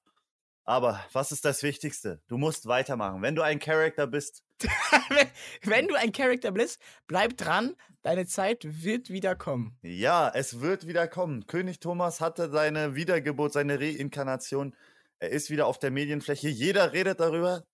Aber 0.70 1.04
was 1.14 1.32
ist 1.32 1.46
das 1.46 1.64
Wichtigste? 1.64 2.22
Du 2.28 2.38
musst 2.38 2.68
weitermachen. 2.68 3.24
Wenn 3.24 3.34
du 3.34 3.42
ein 3.42 3.58
Charakter 3.58 4.06
bist, 4.06 4.44
wenn, 5.64 5.88
du 5.88 5.96
ein 5.96 6.12
Charakter 6.12 6.52
bist, 6.52 6.80
bleib 7.08 7.38
dran, 7.38 7.76
deine 8.04 8.28
Zeit 8.28 8.84
wird 8.84 9.10
wieder 9.10 9.36
kommen. 9.36 9.80
ja, 9.82 10.30
es 10.32 10.62
wird 10.62 10.86
wieder 10.86 11.08
kommen. 11.08 11.48
König 11.48 11.80
Thomas 11.80 12.22
hatte 12.22 12.52
seine 12.52 12.94
Wiedergeburt, 12.94 13.52
seine 13.52 13.80
Reinkarnation. 13.80 14.76
Er 15.18 15.32
ist 15.32 15.50
wieder 15.50 15.66
auf 15.66 15.80
der 15.80 15.90
Medienfläche. 15.90 16.50
Jeder 16.50 16.94
redet 16.94 17.20
darüber. 17.20 17.66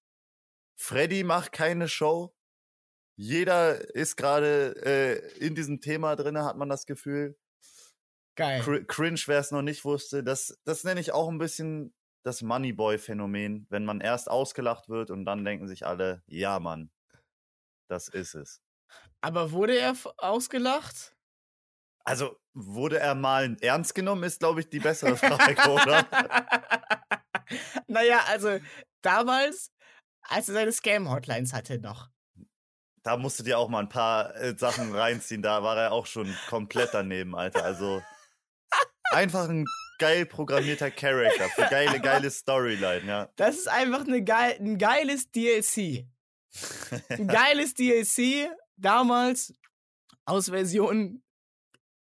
Freddy 0.77 1.25
macht 1.25 1.51
keine 1.51 1.89
Show. 1.89 2.33
Jeder 3.17 3.93
ist 3.93 4.15
gerade 4.15 4.73
äh, 4.85 5.45
in 5.45 5.53
diesem 5.53 5.81
Thema 5.81 6.15
drin, 6.15 6.37
hat 6.37 6.55
man 6.55 6.69
das 6.69 6.85
Gefühl. 6.85 7.37
Geil. 8.37 8.61
Cr 8.61 8.85
cringe, 8.85 9.19
wer 9.25 9.39
es 9.39 9.51
noch 9.51 9.63
nicht 9.63 9.83
wusste. 9.83 10.23
Das, 10.23 10.57
das 10.63 10.85
nenne 10.85 11.01
ich 11.01 11.11
auch 11.11 11.27
ein 11.27 11.39
bisschen 11.39 11.93
das 12.25 12.41
Moneyboy-Phänomen, 12.41 13.67
wenn 13.69 13.85
man 13.85 14.01
erst 14.01 14.29
ausgelacht 14.29 14.89
wird 14.89 15.11
und 15.11 15.25
dann 15.25 15.45
denken 15.45 15.67
sich 15.67 15.85
alle, 15.85 16.23
ja, 16.25 16.59
Mann, 16.59 16.89
das 17.87 18.07
ist 18.07 18.33
es. 18.33 18.61
Aber 19.21 19.51
wurde 19.51 19.77
er 19.77 19.95
ausgelacht? 20.17 21.15
Also, 22.03 22.37
wurde 22.53 22.99
er 22.99 23.13
mal 23.13 23.55
ernst 23.61 23.93
genommen, 23.93 24.23
ist, 24.23 24.39
glaube 24.39 24.61
ich, 24.61 24.69
die 24.69 24.79
bessere 24.79 25.15
Frage, 25.17 25.69
oder? 25.69 26.07
naja, 27.87 28.21
also 28.27 28.59
damals, 29.03 29.71
als 30.23 30.49
er 30.49 30.55
seine 30.55 30.71
Scam-Hotlines 30.71 31.53
hatte 31.53 31.79
noch. 31.79 32.09
Da 33.03 33.17
musst 33.17 33.39
du 33.39 33.43
dir 33.43 33.59
auch 33.59 33.69
mal 33.69 33.81
ein 33.81 33.89
paar 33.89 34.35
äh, 34.35 34.57
Sachen 34.57 34.95
reinziehen. 34.95 35.43
Da 35.43 35.61
war 35.61 35.77
er 35.77 35.91
auch 35.91 36.07
schon 36.07 36.35
komplett 36.49 36.89
daneben, 36.91 37.35
Alter. 37.35 37.63
Also, 37.63 38.01
einfach 39.11 39.47
ein 39.47 39.65
geil 39.97 40.25
programmierter 40.25 40.91
Charakter 40.91 41.49
für 41.49 41.67
geile, 41.69 41.99
geile 41.99 42.29
Storyline, 42.29 43.05
ja. 43.05 43.29
Das 43.35 43.57
ist 43.57 43.67
einfach 43.67 44.05
eine 44.05 44.23
geil, 44.23 44.57
ein 44.59 44.77
geiles 44.77 45.31
DLC. 45.31 46.05
Ein 47.09 47.27
geiles 47.27 47.73
DLC, 47.73 48.49
damals 48.77 49.53
aus 50.23 50.47
Version 50.47 51.21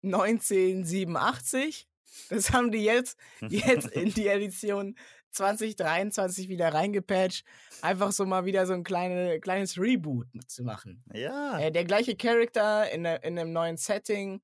1987. 0.04 1.88
Das 2.30 2.52
haben 2.52 2.70
die 2.70 2.84
jetzt, 2.84 3.18
jetzt 3.48 3.88
in 3.88 4.14
die 4.14 4.28
Edition 4.28 4.96
2023 5.32 6.48
wieder 6.48 6.72
reingepatcht. 6.72 7.44
Einfach 7.82 8.12
so 8.12 8.24
mal 8.24 8.44
wieder 8.46 8.66
so 8.66 8.72
ein 8.72 8.84
kleine, 8.84 9.38
kleines 9.40 9.78
Reboot 9.78 10.26
zu 10.46 10.62
machen. 10.62 11.04
Ja, 11.12 11.58
Äh, 11.58 11.70
der 11.72 11.84
gleiche 11.84 12.16
Charakter 12.16 12.90
in, 12.90 13.04
in 13.04 13.38
einem 13.38 13.52
neuen 13.52 13.76
Setting. 13.76 14.40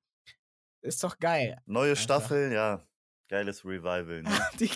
Ist 0.81 1.03
doch 1.03 1.17
geil. 1.17 1.57
neue 1.65 1.95
Staffel, 1.95 2.51
ja. 2.51 2.85
Geiles 3.33 3.65
Revival, 3.65 4.21
ne? 4.21 4.29
Die, 4.59 4.69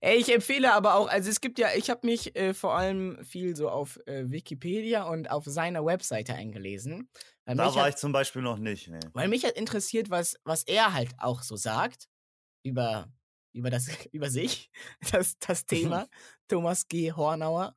Ey, 0.00 0.18
ich 0.18 0.30
empfehle 0.30 0.74
aber 0.74 0.94
auch, 0.94 1.08
also 1.08 1.30
es 1.30 1.40
gibt 1.40 1.58
ja, 1.58 1.68
ich 1.74 1.88
habe 1.88 2.06
mich 2.06 2.36
äh, 2.36 2.52
vor 2.52 2.74
allem 2.74 3.24
viel 3.24 3.56
so 3.56 3.70
auf 3.70 3.98
äh, 4.06 4.30
Wikipedia 4.30 5.04
und 5.04 5.30
auf 5.30 5.44
seiner 5.46 5.82
Webseite 5.86 6.34
eingelesen. 6.34 7.08
Da 7.46 7.56
war 7.56 7.74
hat, 7.74 7.88
ich 7.88 7.96
zum 7.96 8.12
Beispiel 8.12 8.42
noch 8.42 8.58
nicht, 8.58 8.88
ne. 8.88 9.00
weil 9.14 9.28
mich 9.28 9.46
hat 9.46 9.56
interessiert, 9.56 10.10
was, 10.10 10.36
was 10.44 10.64
er 10.64 10.92
halt 10.92 11.14
auch 11.16 11.42
so 11.42 11.56
sagt 11.56 12.10
über, 12.62 13.10
über, 13.54 13.70
das, 13.70 13.88
über 14.12 14.28
sich, 14.28 14.70
das, 15.10 15.38
das 15.38 15.64
Thema, 15.64 16.08
Thomas 16.46 16.88
G. 16.88 17.10
Hornauer. 17.10 17.74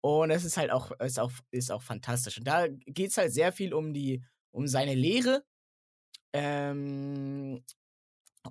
Und 0.00 0.30
es 0.30 0.42
ist 0.44 0.56
halt 0.56 0.70
auch, 0.70 0.90
ist 1.00 1.18
auch, 1.18 1.32
ist 1.50 1.70
auch 1.70 1.82
fantastisch. 1.82 2.38
Und 2.38 2.44
da 2.44 2.66
geht 2.68 3.10
es 3.10 3.18
halt 3.18 3.34
sehr 3.34 3.52
viel 3.52 3.74
um 3.74 3.92
die, 3.92 4.24
um 4.52 4.66
seine 4.66 4.94
Lehre. 4.94 5.44
Ähm, 6.32 7.62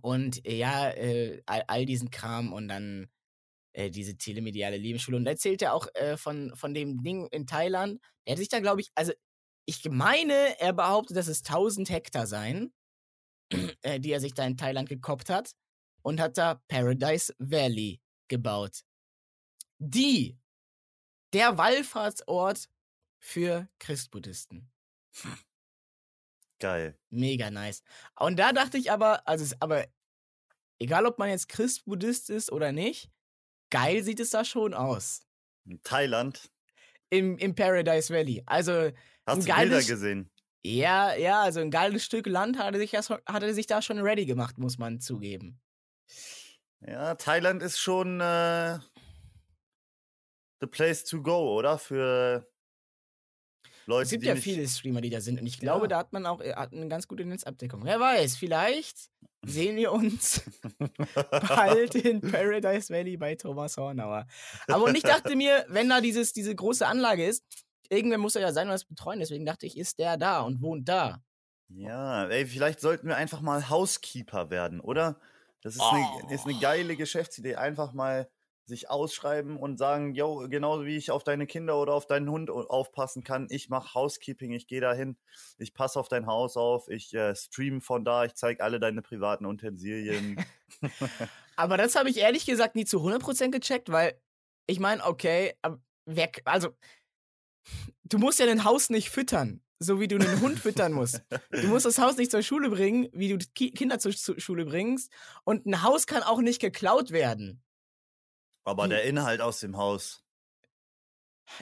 und 0.02 0.46
äh, 0.46 0.58
ja, 0.58 0.90
äh, 0.90 1.42
all, 1.46 1.64
all 1.68 1.86
diesen 1.86 2.12
Kram 2.12 2.54
und 2.54 2.68
dann 2.68 3.08
äh, 3.74 3.90
diese 3.90 4.18
telemediale 4.18 4.78
Lebensschule. 4.78 5.18
Und 5.18 5.28
erzählt 5.28 5.62
er 5.62 5.74
auch 5.74 5.88
äh, 5.96 6.18
von, 6.18 6.56
von 6.56 6.74
dem 6.74 7.04
Ding 7.04 7.28
in 7.32 7.46
Thailand. 7.46 8.02
Er 8.26 8.34
hat 8.34 8.40
sich 8.40 8.50
da, 8.50 8.60
glaube 8.60 8.82
ich, 8.82 8.90
also 8.96 9.12
ich 9.66 9.84
meine, 9.90 10.60
er 10.60 10.74
behauptet, 10.74 11.18
dass 11.18 11.28
es 11.28 11.40
1000 11.40 11.90
Hektar 11.90 12.28
seien, 12.28 12.74
äh, 13.82 14.00
die 14.00 14.12
er 14.12 14.20
sich 14.20 14.34
da 14.34 14.46
in 14.46 14.58
Thailand 14.58 14.90
gekoppt 14.90 15.30
hat 15.30 15.52
und 16.04 16.20
hat 16.20 16.38
da 16.38 16.62
Paradise 16.68 17.34
Valley 17.40 18.00
gebaut. 18.28 18.82
Die, 19.80 20.40
der 21.34 21.58
Wallfahrtsort 21.58 22.70
für 23.20 23.68
Christbuddhisten. 23.80 24.72
Geil. 26.66 26.98
Mega 27.12 27.52
nice. 27.52 27.84
Und 28.20 28.38
da 28.40 28.52
dachte 28.54 28.78
ich 28.78 28.92
aber, 28.92 29.28
also 29.28 29.44
es, 29.44 29.62
aber 29.62 29.86
egal 30.80 31.06
ob 31.06 31.20
man 31.20 31.30
jetzt 31.30 31.48
Christ-Buddhist 31.50 32.30
ist 32.32 32.52
oder 32.52 32.72
nicht, 32.72 33.12
geil 33.70 34.04
sieht 34.04 34.20
es 34.20 34.32
da 34.32 34.44
schon 34.44 34.74
aus. 34.74 35.22
In 35.68 35.82
Thailand. 35.84 36.50
Im, 37.12 37.38
im 37.38 37.54
Paradise 37.54 38.12
Valley. 38.14 38.42
Also, 38.48 38.92
Hast 39.28 39.42
du 39.42 39.46
Bilder 39.46 39.56
geiles- 39.56 39.88
gesehen? 39.88 40.32
ja, 40.66 41.14
ja, 41.16 41.42
also 41.44 41.60
ein 41.60 41.70
geiles 41.70 42.04
Stück 42.04 42.26
Land 42.26 42.58
hat 42.58 42.74
er 42.74 42.80
sich, 42.80 42.92
das, 42.92 43.10
hat 43.12 43.44
er 43.44 43.54
sich 43.54 43.68
da 43.68 43.82
schon 43.84 44.00
ready 44.00 44.26
gemacht, 44.26 44.58
muss 44.58 44.80
man 44.80 45.00
zugeben. 45.00 45.62
Ja, 46.82 47.14
Thailand 47.16 47.62
ist 47.62 47.78
schon 47.80 48.20
äh, 48.22 48.80
the 50.62 50.68
place 50.68 51.04
to 51.04 51.22
go, 51.22 51.56
oder? 51.58 51.78
Für 51.78 52.48
Leute, 53.86 54.04
Es 54.04 54.10
gibt 54.10 54.24
ja 54.24 54.36
viele 54.36 54.68
Streamer, 54.68 55.02
die 55.02 55.10
da 55.10 55.22
sind. 55.22 55.40
Und 55.40 55.46
ich 55.48 55.60
glaube, 55.60 55.86
Ja. 55.86 55.88
da 55.90 55.98
hat 56.00 56.14
man 56.14 56.26
auch 56.26 56.42
äh, 56.42 56.54
hat 56.54 56.74
eine 56.74 56.88
ganz 56.88 57.08
gute 57.08 57.26
Netzabdeckung. 57.26 57.84
Wer 57.86 58.00
weiß, 58.00 58.36
vielleicht 58.36 59.10
sehen 59.46 59.76
wir 59.78 59.92
uns 59.92 60.42
bald 61.48 61.96
in 61.96 62.22
Paradise 62.22 62.92
Valley 62.94 63.18
bei 63.18 63.36
Thomas 63.36 63.78
Hornauer. 63.78 64.26
Aber 64.68 64.86
und 64.86 64.96
ich 64.96 65.04
dachte 65.04 65.36
mir, 65.36 65.66
wenn 65.70 65.90
da 65.90 66.02
dieses, 66.02 66.34
diese 66.34 66.56
große 66.56 66.86
Anlage 66.86 67.26
ist, 67.26 67.44
irgendwer 67.90 68.18
muss 68.18 68.36
er 68.36 68.42
ja 68.42 68.54
sein 68.54 68.68
und 68.68 68.74
das 68.74 68.86
betreuen. 68.86 69.20
Deswegen 69.20 69.46
dachte 69.46 69.66
ich, 69.68 69.78
ist 69.78 70.00
der 70.00 70.18
da 70.18 70.42
und 70.42 70.62
wohnt 70.62 70.90
da. 70.90 71.22
Ja, 71.70 72.28
ey, 72.28 72.46
vielleicht 72.46 72.80
sollten 72.80 73.08
wir 73.08 73.18
einfach 73.18 73.42
mal 73.42 73.70
Housekeeper 73.70 74.50
werden, 74.50 74.80
oder? 74.80 75.20
Das 75.62 75.76
ist, 75.76 75.82
eine, 75.82 76.34
ist 76.34 76.46
eine 76.46 76.56
Oh. 76.56 76.60
geile 76.60 76.96
Geschäftsidee. 76.96 77.56
Einfach 77.56 77.94
mal 77.94 78.30
sich 78.68 78.90
ausschreiben 78.90 79.58
und 79.58 79.78
sagen, 79.78 80.16
yo, 80.16 80.48
genauso 80.50 80.86
wie 80.86 80.98
ich 80.98 81.12
auf 81.12 81.24
deine 81.24 81.46
Kinder 81.46 81.80
oder 81.80 81.94
auf 81.94 82.08
deinen 82.08 82.30
Hund 82.30 82.50
au- 82.50 82.66
aufpassen 82.68 83.24
kann, 83.24 83.48
ich 83.50 83.70
mache 83.70 83.94
Housekeeping, 83.94 84.52
ich 84.54 84.68
gehe 84.68 84.82
dahin, 84.82 85.18
ich 85.58 85.74
passe 85.74 86.00
auf 86.00 86.10
dein 86.10 86.26
Haus 86.26 86.58
auf, 86.58 86.88
ich 86.90 87.14
äh, 87.14 87.36
stream 87.36 87.82
von 87.82 88.04
da, 88.04 88.26
ich 88.26 88.34
zeige 88.34 88.64
alle 88.64 88.80
deine 88.80 89.02
privaten 89.02 89.46
Utensilien. 89.46 90.44
Aber 91.56 91.78
das 91.78 91.96
habe 91.96 92.10
ich 92.10 92.18
ehrlich 92.18 92.46
gesagt 92.46 92.76
nie 92.76 92.86
zu 92.86 92.98
100% 93.00 93.52
gecheckt, 93.52 93.92
weil 93.92 94.20
ich 94.68 94.80
meine, 94.80 95.06
okay, 95.06 95.54
wer, 96.06 96.30
also 96.46 96.70
du 98.04 98.18
musst 98.18 98.40
ja 98.40 98.48
ein 98.48 98.64
Haus 98.64 98.90
nicht 98.90 99.10
füttern, 99.10 99.62
so 99.80 100.00
wie 100.00 100.08
du 100.08 100.16
einen 100.16 100.42
Hund 100.42 100.60
füttern 100.60 100.92
musst. 100.94 101.22
Du 101.52 101.68
musst 101.68 101.86
das 101.86 102.00
Haus 102.00 102.18
nicht 102.18 102.32
zur 102.32 102.42
Schule 102.42 102.70
bringen, 102.70 103.10
wie 103.14 103.30
du 103.30 103.38
Ki 103.54 103.72
Kinder 103.72 104.00
zur 104.00 104.12
Zu- 104.16 104.40
Schule 104.40 104.66
bringst. 104.66 105.12
Und 105.44 105.66
ein 105.66 105.84
Haus 105.84 106.08
kann 106.08 106.24
auch 106.24 106.42
nicht 106.42 106.60
geklaut 106.60 107.12
werden. 107.12 107.62
Aber 108.66 108.88
der 108.88 109.04
Inhalt 109.04 109.42
aus 109.42 109.60
dem 109.60 109.78
Haus. 109.78 110.24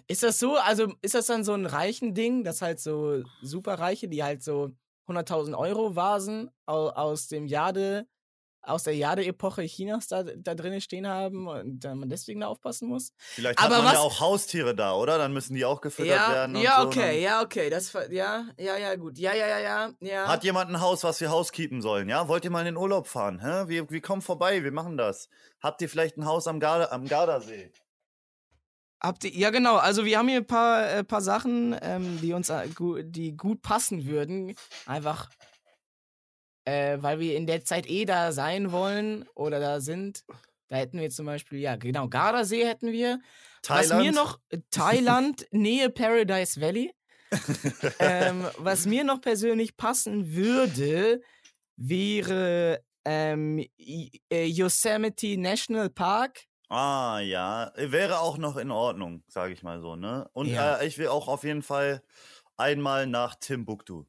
Ist 0.07 0.23
das 0.23 0.39
so? 0.39 0.55
Also 0.55 0.93
ist 1.01 1.13
das 1.13 1.27
dann 1.27 1.43
so 1.43 1.53
ein 1.53 1.65
reichen 1.65 2.13
Ding, 2.13 2.43
dass 2.43 2.61
halt 2.61 2.79
so 2.79 3.21
Superreiche, 3.41 4.07
die 4.07 4.23
halt 4.23 4.41
so 4.41 4.71
100.000 5.07 5.57
Euro 5.57 5.95
Vasen 5.95 6.49
au 6.65 6.89
aus 6.89 7.27
dem 7.27 7.45
Jade 7.45 8.07
aus 8.65 8.83
der 8.83 8.95
Jade-Epoche 8.95 9.63
Chinas 9.63 10.07
da, 10.07 10.23
da 10.23 10.55
drinnen 10.55 10.79
stehen 10.81 11.05
haben 11.07 11.47
und 11.47 11.83
man 11.83 12.07
deswegen 12.09 12.39
da 12.39 12.47
aufpassen 12.47 12.87
muss. 12.87 13.11
Vielleicht 13.17 13.59
Aber 13.59 13.75
hat 13.77 13.83
man 13.83 13.93
ja 13.93 13.99
was- 13.99 14.05
auch 14.05 14.19
Haustiere 14.21 14.73
da, 14.73 14.93
oder? 14.95 15.17
Dann 15.17 15.33
müssen 15.33 15.53
die 15.53 15.65
auch 15.65 15.81
gefüttert 15.81 16.15
Ja, 16.15 16.31
werden. 16.33 16.55
Ja, 16.55 16.81
so. 16.81 16.87
okay, 16.87 17.21
ja, 17.21 17.41
okay. 17.41 17.69
Das, 17.69 17.91
ja, 18.09 18.45
ja, 18.57 18.77
ja, 18.77 18.95
gut. 18.95 19.17
Ja, 19.17 19.33
ja, 19.33 19.47
ja, 19.47 19.59
ja, 19.59 19.91
ja. 19.99 20.27
Hat 20.27 20.43
jemand 20.43 20.69
ein 20.69 20.79
Haus, 20.79 21.03
was 21.03 21.19
wir 21.19 21.29
housekeepen 21.29 21.81
sollen? 21.81 22.07
Ja, 22.09 22.27
wollt 22.29 22.45
ihr 22.45 22.51
mal 22.51 22.59
in 22.61 22.65
den 22.65 22.77
Urlaub 22.77 23.07
fahren? 23.07 23.39
Hä? 23.41 23.67
Wir, 23.67 23.89
wir 23.89 24.01
kommen 24.01 24.21
vorbei, 24.21 24.63
wir 24.63 24.71
machen 24.71 24.95
das. 24.97 25.27
Habt 25.61 25.81
ihr 25.81 25.89
vielleicht 25.89 26.17
ein 26.17 26.25
Haus 26.25 26.47
am, 26.47 26.59
Garda, 26.59 26.89
am 26.91 27.05
Gardasee? 27.05 27.71
Habt 29.01 29.25
ihr, 29.25 29.31
ja, 29.31 29.49
genau. 29.49 29.75
Also, 29.75 30.05
wir 30.05 30.17
haben 30.17 30.29
hier 30.29 30.37
ein 30.37 30.47
paar, 30.47 30.89
äh, 30.89 31.03
paar 31.03 31.19
Sachen, 31.21 31.75
ähm, 31.81 32.19
die 32.21 32.31
uns 32.31 32.49
äh, 32.49 32.69
gu 32.73 33.01
die 33.01 33.35
gut 33.35 33.61
passen 33.61 34.05
würden. 34.05 34.55
Einfach, 34.85 35.29
äh, 36.65 36.97
weil 37.01 37.19
wir 37.19 37.35
in 37.35 37.45
der 37.47 37.63
Zeit 37.65 37.89
eh 37.89 38.05
da 38.05 38.31
sein 38.31 38.71
wollen 38.71 39.25
oder 39.35 39.59
da 39.59 39.79
sind. 39.81 40.23
Da 40.69 40.77
hätten 40.77 40.99
wir 40.99 41.09
zum 41.09 41.25
Beispiel, 41.25 41.59
ja, 41.59 41.75
genau, 41.75 42.07
Gardasee 42.07 42.65
hätten 42.65 42.91
wir. 42.91 43.19
Was 43.67 43.93
mir 43.93 44.11
noch, 44.11 44.39
äh, 44.49 44.59
Thailand, 44.71 45.45
Nähe 45.51 45.89
Paradise 45.89 46.59
Valley. 46.59 46.93
ähm, 47.99 48.47
was 48.57 48.85
mir 48.85 49.03
noch 49.03 49.21
persönlich 49.21 49.75
passen 49.77 50.33
würde, 50.33 51.21
wäre 51.75 52.83
ähm, 53.05 53.65
äh, 54.31 54.45
Yosemite 54.45 55.37
National 55.37 55.89
Park. 55.89 56.43
Ah, 56.69 57.19
ja. 57.19 57.71
Wäre 57.75 58.19
auch 58.19 58.37
noch 58.37 58.57
in 58.57 58.71
Ordnung, 58.71 59.23
sage 59.27 59.53
ich 59.53 59.63
mal 59.63 59.79
so, 59.81 59.95
ne? 59.95 60.27
Und 60.33 60.47
Ja. 60.47 60.77
äh, 60.77 60.87
ich 60.87 60.97
will 60.97 61.07
auch 61.07 61.27
auf 61.27 61.43
jeden 61.43 61.61
Fall 61.61 62.01
einmal 62.57 63.05
nach 63.07 63.35
Timbuktu. 63.35 64.05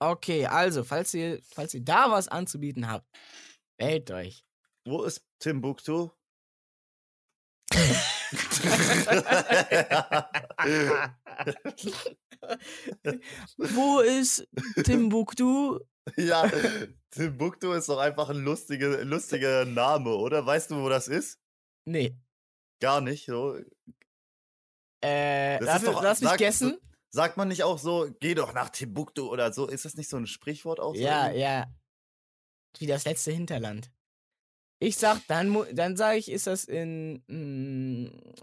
Okay, 0.00 0.46
also, 0.46 0.84
falls 0.84 1.14
ihr, 1.14 1.40
falls 1.54 1.74
ihr 1.74 1.82
da 1.84 2.10
was 2.10 2.28
anzubieten 2.28 2.88
habt, 2.88 3.06
wählt 3.78 4.10
euch. 4.10 4.44
Wo 4.86 5.04
ist 5.04 5.24
Timbuktu? 5.38 6.10
Wo 13.56 14.00
ist 14.00 14.46
Timbuktu? 14.84 15.80
ja, 16.16 16.50
Timbuktu 17.10 17.72
ist 17.72 17.88
doch 17.88 17.98
einfach 17.98 18.28
ein 18.30 18.44
lustiger, 18.44 19.04
lustiger 19.04 19.64
Name, 19.64 20.10
oder? 20.14 20.44
Weißt 20.44 20.70
du, 20.70 20.76
wo 20.82 20.88
das 20.88 21.08
ist? 21.08 21.38
Nee. 21.86 22.16
Gar 22.80 23.00
nicht. 23.00 23.26
So. 23.26 23.58
Äh, 25.02 25.62
lass, 25.62 25.82
doch- 25.84 26.02
lass 26.02 26.20
mich 26.20 26.30
sag- 26.30 26.38
guessen. 26.38 26.78
Sagt 27.14 27.36
man 27.36 27.46
nicht 27.46 27.62
auch 27.62 27.78
so, 27.78 28.10
geh 28.18 28.34
doch 28.34 28.52
nach 28.54 28.70
Timbuktu 28.70 29.28
oder 29.30 29.52
so? 29.52 29.68
Ist 29.68 29.84
das 29.84 29.94
nicht 29.94 30.10
so 30.10 30.16
ein 30.16 30.26
Sprichwort 30.26 30.80
auch? 30.80 30.96
So 30.96 31.00
Ja, 31.00 31.26
irgendwie? 31.26 31.42
ja. 31.42 31.66
Wie 32.80 32.86
das 32.86 33.04
letzte 33.04 33.30
Hinterland. 33.30 33.92
Ich 34.80 34.96
sag, 34.96 35.24
dann, 35.28 35.56
dann 35.76 35.96
sage 35.96 36.18
ich, 36.18 36.28
ist 36.28 36.48
das 36.48 36.64
in 36.64 37.22
mm, 37.28 38.34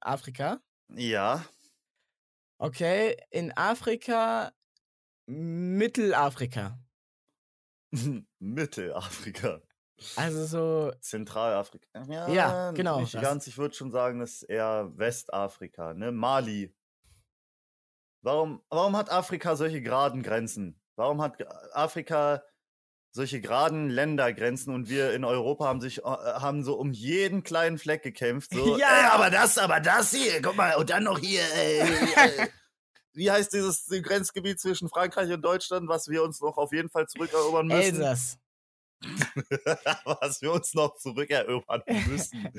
Afrika. 0.00 0.62
Ja. 0.88 1.44
Okay, 2.56 3.18
in 3.28 3.52
Afrika, 3.54 4.52
Mittelafrika. 5.26 6.78
Mittelafrika. 8.38 9.60
Also 10.16 10.46
so, 10.46 10.92
Zentralafrika. 11.02 12.06
Ja, 12.08 12.28
Ja, 12.30 12.70
genau, 12.70 13.00
Nicht 13.00 13.12
das- 13.12 13.20
ganz, 13.22 13.46
ich 13.46 13.58
würde 13.58 13.74
schon 13.74 13.90
sagen, 13.92 14.20
das 14.20 14.30
ist 14.36 14.42
eher 14.44 14.90
Westafrika, 14.96 15.92
ne? 15.92 16.10
Mali. 16.10 16.74
Warum, 18.22 18.62
warum 18.68 18.96
hat 18.96 19.10
Afrika 19.10 19.56
solche 19.56 19.80
geraden 19.80 20.22
Grenzen? 20.22 20.80
Warum 20.96 21.22
hat 21.22 21.36
Afrika 21.74 22.42
solche 23.12 23.40
geraden 23.40 23.88
Ländergrenzen 23.88 24.72
und 24.72 24.88
wir 24.88 25.12
in 25.12 25.24
Europa 25.24 25.64
haben 25.66 25.80
sich 25.80 25.98
äh, 25.98 26.02
haben 26.02 26.62
so 26.62 26.74
um 26.76 26.92
jeden 26.92 27.42
kleinen 27.42 27.78
Fleck 27.78 28.02
gekämpft. 28.02 28.52
So, 28.54 28.76
Ja. 28.78 28.86
äh, 28.86 29.06
aber 29.10 29.30
das, 29.30 29.58
aber 29.58 29.80
das 29.80 30.12
hier, 30.12 30.40
guck 30.42 30.56
mal, 30.56 30.76
und 30.76 30.90
dann 30.90 31.04
noch 31.04 31.18
hier. 31.18 31.42
Äh, 31.54 31.80
äh, 31.80 32.48
wie 33.12 33.30
heißt 33.30 33.52
dieses 33.52 33.86
Grenzgebiet 33.86 34.60
zwischen 34.60 34.88
Frankreich 34.88 35.32
und 35.32 35.42
Deutschland, 35.42 35.88
was 35.88 36.08
wir 36.08 36.22
uns 36.22 36.40
noch 36.40 36.56
auf 36.56 36.72
jeden 36.72 36.88
Fall 36.90 37.08
zurückerobern 37.08 37.66
müssen? 37.66 37.96
Elsass. 37.96 38.38
was 40.04 40.42
wir 40.42 40.52
uns 40.52 40.74
noch 40.74 40.96
zurückerobern 40.98 41.82
müssen. 42.06 42.50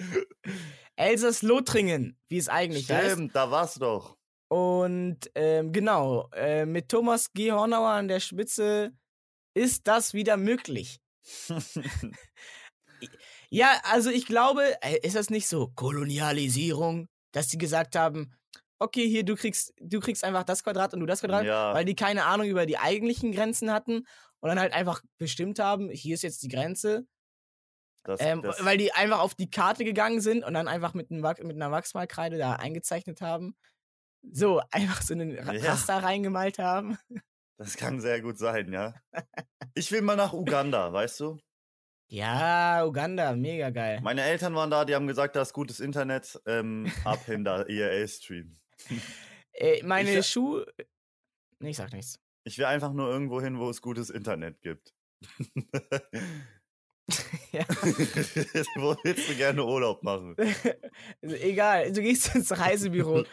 Elsass-Lothringen, 0.95 2.17
wie 2.28 2.38
es 2.38 2.50
eigentlich 2.50 2.89
heißt. 2.91 3.12
Stimmt, 3.13 3.36
da 3.36 3.52
war's 3.52 3.76
doch. 3.76 4.17
Und 4.52 5.32
ähm, 5.34 5.72
genau, 5.72 6.28
äh, 6.34 6.66
mit 6.66 6.90
Thomas 6.90 7.32
G. 7.32 7.54
Hornauer 7.54 7.92
an 7.92 8.10
der 8.10 8.20
Spitze 8.20 8.92
ist 9.54 9.88
das 9.88 10.14
wieder 10.14 10.36
möglich. 10.36 11.00
Ja, 13.50 13.82
also 13.84 14.10
ich 14.10 14.26
glaube, 14.26 14.64
äh, 14.82 15.00
ist 15.06 15.16
das 15.16 15.30
nicht 15.30 15.48
so 15.48 15.68
Kolonialisierung, 15.76 17.10
dass 17.34 17.50
sie 17.50 17.58
gesagt 17.58 17.96
haben, 17.96 18.34
okay, 18.80 19.08
hier 19.08 19.24
du 19.26 19.36
kriegst 19.36 19.74
du 19.80 20.00
kriegst 20.00 20.24
einfach 20.24 20.44
das 20.44 20.64
Quadrat 20.64 20.94
und 20.94 21.02
du 21.02 21.06
das 21.06 21.22
Quadrat, 21.22 21.46
Ja. 21.46 21.74
weil 21.74 21.86
die 21.86 21.96
keine 21.96 22.26
Ahnung 22.26 22.48
über 22.48 22.66
die 22.66 22.78
eigentlichen 22.78 23.32
Grenzen 23.32 23.72
hatten 23.74 24.06
und 24.40 24.50
dann 24.50 24.60
halt 24.60 24.74
einfach 24.74 25.02
bestimmt 25.18 25.60
haben, 25.60 25.90
hier 25.90 26.16
ist 26.16 26.24
jetzt 26.24 26.44
die 26.44 26.48
Grenze, 26.48 27.06
Das, 28.04 28.20
ähm, 28.22 28.42
das, 28.42 28.64
weil 28.64 28.78
die 28.78 28.94
einfach 28.94 29.20
auf 29.20 29.36
die 29.36 29.50
Karte 29.50 29.84
gegangen 29.84 30.22
sind 30.22 30.44
und 30.44 30.54
dann 30.54 30.68
einfach 30.68 30.94
mit, 30.94 31.12
einem, 31.12 31.22
mit 31.22 31.56
einer 31.56 31.72
Wachsmalkreide 31.72 32.38
da 32.38 32.54
eingezeichnet 32.56 33.22
haben. 33.22 33.56
So, 34.24 34.62
einfach 34.72 35.02
so 35.02 35.14
einen 35.14 35.38
Ra- 35.38 35.54
Ja. 35.54 35.72
Raster 35.72 36.04
reingemalt 36.04 36.60
haben. 36.60 36.98
das 37.58 37.76
kann 37.78 38.00
sehr 38.02 38.22
gut 38.22 38.38
sein, 38.38 38.72
ja. 38.72 38.94
Ich 39.76 39.92
will 39.92 40.02
mal 40.02 40.16
nach 40.18 40.34
Uganda, 40.34 40.92
weißt 40.92 41.22
du? 41.22 41.40
Ja, 42.10 42.84
Uganda, 42.86 43.34
mega 43.38 43.70
geil. 43.70 44.02
Meine 44.02 44.22
Eltern 44.24 44.54
waren 44.54 44.70
da, 44.70 44.84
die 44.84 44.96
haben 44.96 45.08
gesagt, 45.08 45.36
da 45.38 45.42
ist 45.42 45.54
gutes 45.54 45.80
Internet. 45.80 46.42
Ähm, 46.46 46.92
ab 47.06 47.24
hin 47.26 47.46
da, 47.46 47.64
ERA-Stream. 47.64 48.58
Äh, 49.54 49.82
meine 49.84 50.18
Ich- 50.20 50.28
Schuhe. 50.28 50.66
Nee, 51.60 51.70
ich 51.70 51.78
sag 51.78 51.94
nichts. 51.94 52.20
Ich 52.44 52.58
will 52.58 52.66
einfach 52.66 52.92
nur 52.92 53.08
irgendwo 53.10 53.40
hin, 53.40 53.60
wo 53.60 53.70
es 53.70 53.82
gutes 53.82 54.10
Internet 54.10 54.62
gibt. 54.62 54.94
Ja. 57.52 57.66
wo 58.78 58.96
willst 59.04 59.30
du 59.30 59.36
gerne 59.36 59.66
Urlaub 59.66 60.02
machen? 60.04 60.34
Also, 61.22 61.36
egal, 61.36 61.92
du 61.92 62.02
gehst 62.02 62.34
ins 62.34 62.58
Reisebüro. 62.58 63.26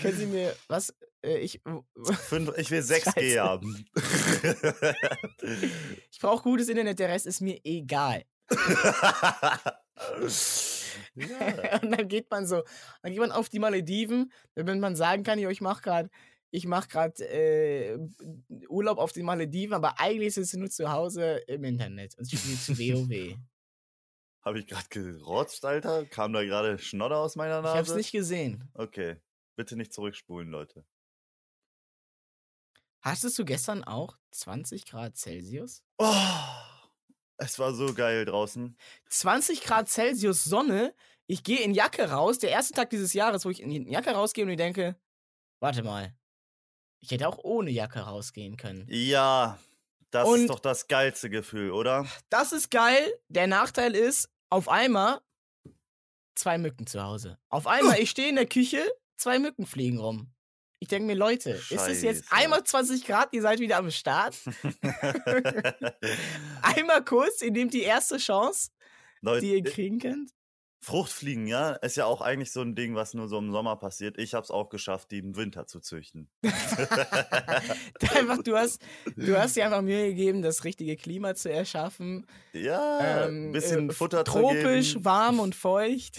Können 0.00 0.16
Sie 0.18 0.26
mir 0.26 0.54
was? 0.68 0.94
Äh, 1.22 1.38
ich 1.38 1.60
Fünf, 2.28 2.52
ich 2.56 2.70
will 2.70 2.80
6G 2.82 3.12
Scheiße. 3.12 3.40
haben. 3.42 3.84
ich 6.10 6.18
brauche 6.20 6.42
gutes 6.42 6.68
Internet, 6.68 6.98
der 6.98 7.08
Rest 7.08 7.26
ist 7.26 7.40
mir 7.40 7.58
egal. 7.64 8.24
ja. 11.14 11.80
Und 11.82 11.90
dann 11.90 12.08
geht 12.08 12.30
man 12.30 12.46
so, 12.46 12.62
dann 13.02 13.12
geht 13.12 13.20
man 13.20 13.32
auf 13.32 13.48
die 13.48 13.58
Malediven, 13.58 14.32
wenn 14.54 14.80
man 14.80 14.96
sagen 14.96 15.22
kann, 15.22 15.38
ich 15.38 15.60
mache 15.60 15.82
gerade 15.82 16.10
ich 16.50 16.66
mache 16.66 16.86
gerade 16.88 17.24
äh, 17.28 17.98
Urlaub 18.68 18.98
auf 18.98 19.10
den 19.10 19.24
Malediven, 19.24 19.74
aber 19.74 19.98
eigentlich 19.98 20.28
ist 20.28 20.36
es 20.36 20.52
nur 20.52 20.70
zu 20.70 20.92
Hause 20.92 21.42
im 21.48 21.64
Internet 21.64 22.16
und 22.16 22.30
spiele 22.30 22.56
zu 22.56 22.78
WoW. 22.78 23.36
Habe 24.42 24.60
ich 24.60 24.66
gerade 24.68 24.86
gerotzt, 24.88 25.64
Alter? 25.64 26.04
Kam 26.04 26.32
da 26.32 26.44
gerade 26.44 26.78
Schnodder 26.78 27.18
aus 27.18 27.34
meiner 27.34 27.58
Ich 27.58 27.64
Nase? 27.64 27.78
habe 27.78 27.88
es 27.88 27.96
nicht 27.96 28.12
gesehen. 28.12 28.70
Okay. 28.74 29.16
Bitte 29.56 29.76
nicht 29.76 29.92
zurückspulen, 29.92 30.50
Leute. 30.50 30.84
Hattest 33.02 33.38
du 33.38 33.44
gestern 33.44 33.84
auch 33.84 34.16
20 34.32 34.86
Grad 34.86 35.16
Celsius? 35.16 35.82
Oh, 35.98 36.14
es 37.36 37.58
war 37.58 37.74
so 37.74 37.92
geil 37.94 38.24
draußen. 38.24 38.76
20 39.10 39.60
Grad 39.62 39.88
Celsius 39.88 40.44
Sonne. 40.44 40.94
Ich 41.26 41.42
gehe 41.42 41.60
in 41.60 41.74
Jacke 41.74 42.10
raus. 42.10 42.38
Der 42.38 42.50
erste 42.50 42.74
Tag 42.74 42.90
dieses 42.90 43.12
Jahres, 43.12 43.44
wo 43.44 43.50
ich 43.50 43.60
in 43.60 43.86
Jacke 43.88 44.10
rausgehe 44.12 44.44
und 44.44 44.50
ich 44.50 44.56
denke, 44.56 44.96
warte 45.60 45.82
mal. 45.82 46.16
Ich 47.00 47.10
hätte 47.10 47.28
auch 47.28 47.38
ohne 47.42 47.70
Jacke 47.70 48.00
rausgehen 48.00 48.56
können. 48.56 48.86
Ja, 48.90 49.58
das 50.10 50.26
Und- 50.26 50.40
ist 50.42 50.50
doch 50.50 50.60
das 50.60 50.88
geilste 50.88 51.28
Gefühl, 51.28 51.70
oder? 51.72 52.06
Das 52.30 52.52
ist 52.52 52.70
geil. 52.70 53.12
Der 53.28 53.46
Nachteil 53.46 53.94
ist, 53.94 54.30
auf 54.48 54.68
einmal 54.68 55.20
zwei 56.34 56.56
Mücken 56.56 56.86
zu 56.86 57.02
Hause. 57.02 57.38
Auf 57.50 57.66
einmal, 57.66 57.98
ich 58.00 58.10
stehe 58.10 58.28
in 58.30 58.36
der 58.36 58.46
Küche, 58.48 58.82
zwei 59.16 59.38
Mücken 59.38 59.66
fliegen 59.66 59.98
rum. 59.98 60.30
Ich 60.80 60.88
denke 60.88 61.06
mir, 61.06 61.14
Leute, 61.14 61.50
ist 61.50 61.70
es 61.72 62.02
jetzt 62.02 62.28
Scheiße. 62.28 62.42
einmal 62.42 62.62
20 62.62 63.06
Grad, 63.06 63.28
ihr 63.32 63.40
seid 63.40 63.58
wieder 63.58 63.78
am 63.78 63.90
Start? 63.90 64.36
Einmal 66.62 67.04
kurz, 67.04 67.40
ihr 67.40 67.52
nehmt 67.52 67.72
die 67.72 67.82
erste 67.82 68.18
Chance, 68.18 68.70
Leute, 69.22 69.46
die 69.46 69.54
ihr 69.54 69.62
kriegen 69.62 69.98
könnt? 69.98 70.30
Fruchtfliegen, 70.84 71.46
ja, 71.46 71.70
ist 71.72 71.96
ja 71.96 72.04
auch 72.04 72.20
eigentlich 72.20 72.52
so 72.52 72.60
ein 72.60 72.74
Ding, 72.74 72.94
was 72.94 73.14
nur 73.14 73.26
so 73.26 73.38
im 73.38 73.50
Sommer 73.50 73.76
passiert. 73.76 74.18
Ich 74.18 74.34
habe 74.34 74.44
es 74.44 74.50
auch 74.50 74.68
geschafft, 74.68 75.10
die 75.12 75.18
im 75.18 75.34
Winter 75.34 75.66
zu 75.66 75.80
züchten. 75.80 76.28
einfach, 78.14 78.42
du 78.42 78.54
hast, 78.54 78.82
du 79.16 79.38
hast 79.38 79.56
dir 79.56 79.64
einfach 79.64 79.80
Mühe 79.80 80.08
gegeben, 80.08 80.42
das 80.42 80.64
richtige 80.64 80.96
Klima 80.96 81.34
zu 81.34 81.50
erschaffen. 81.50 82.26
Ja, 82.52 83.24
Ähm, 83.24 83.48
ein 83.48 83.52
bisschen 83.52 83.88
äh, 83.88 83.92
Futter 83.94 84.24
Tropisch, 84.24 84.88
zu 84.88 84.94
geben 84.96 85.04
warm 85.06 85.40
und 85.40 85.54
feucht. 85.54 86.18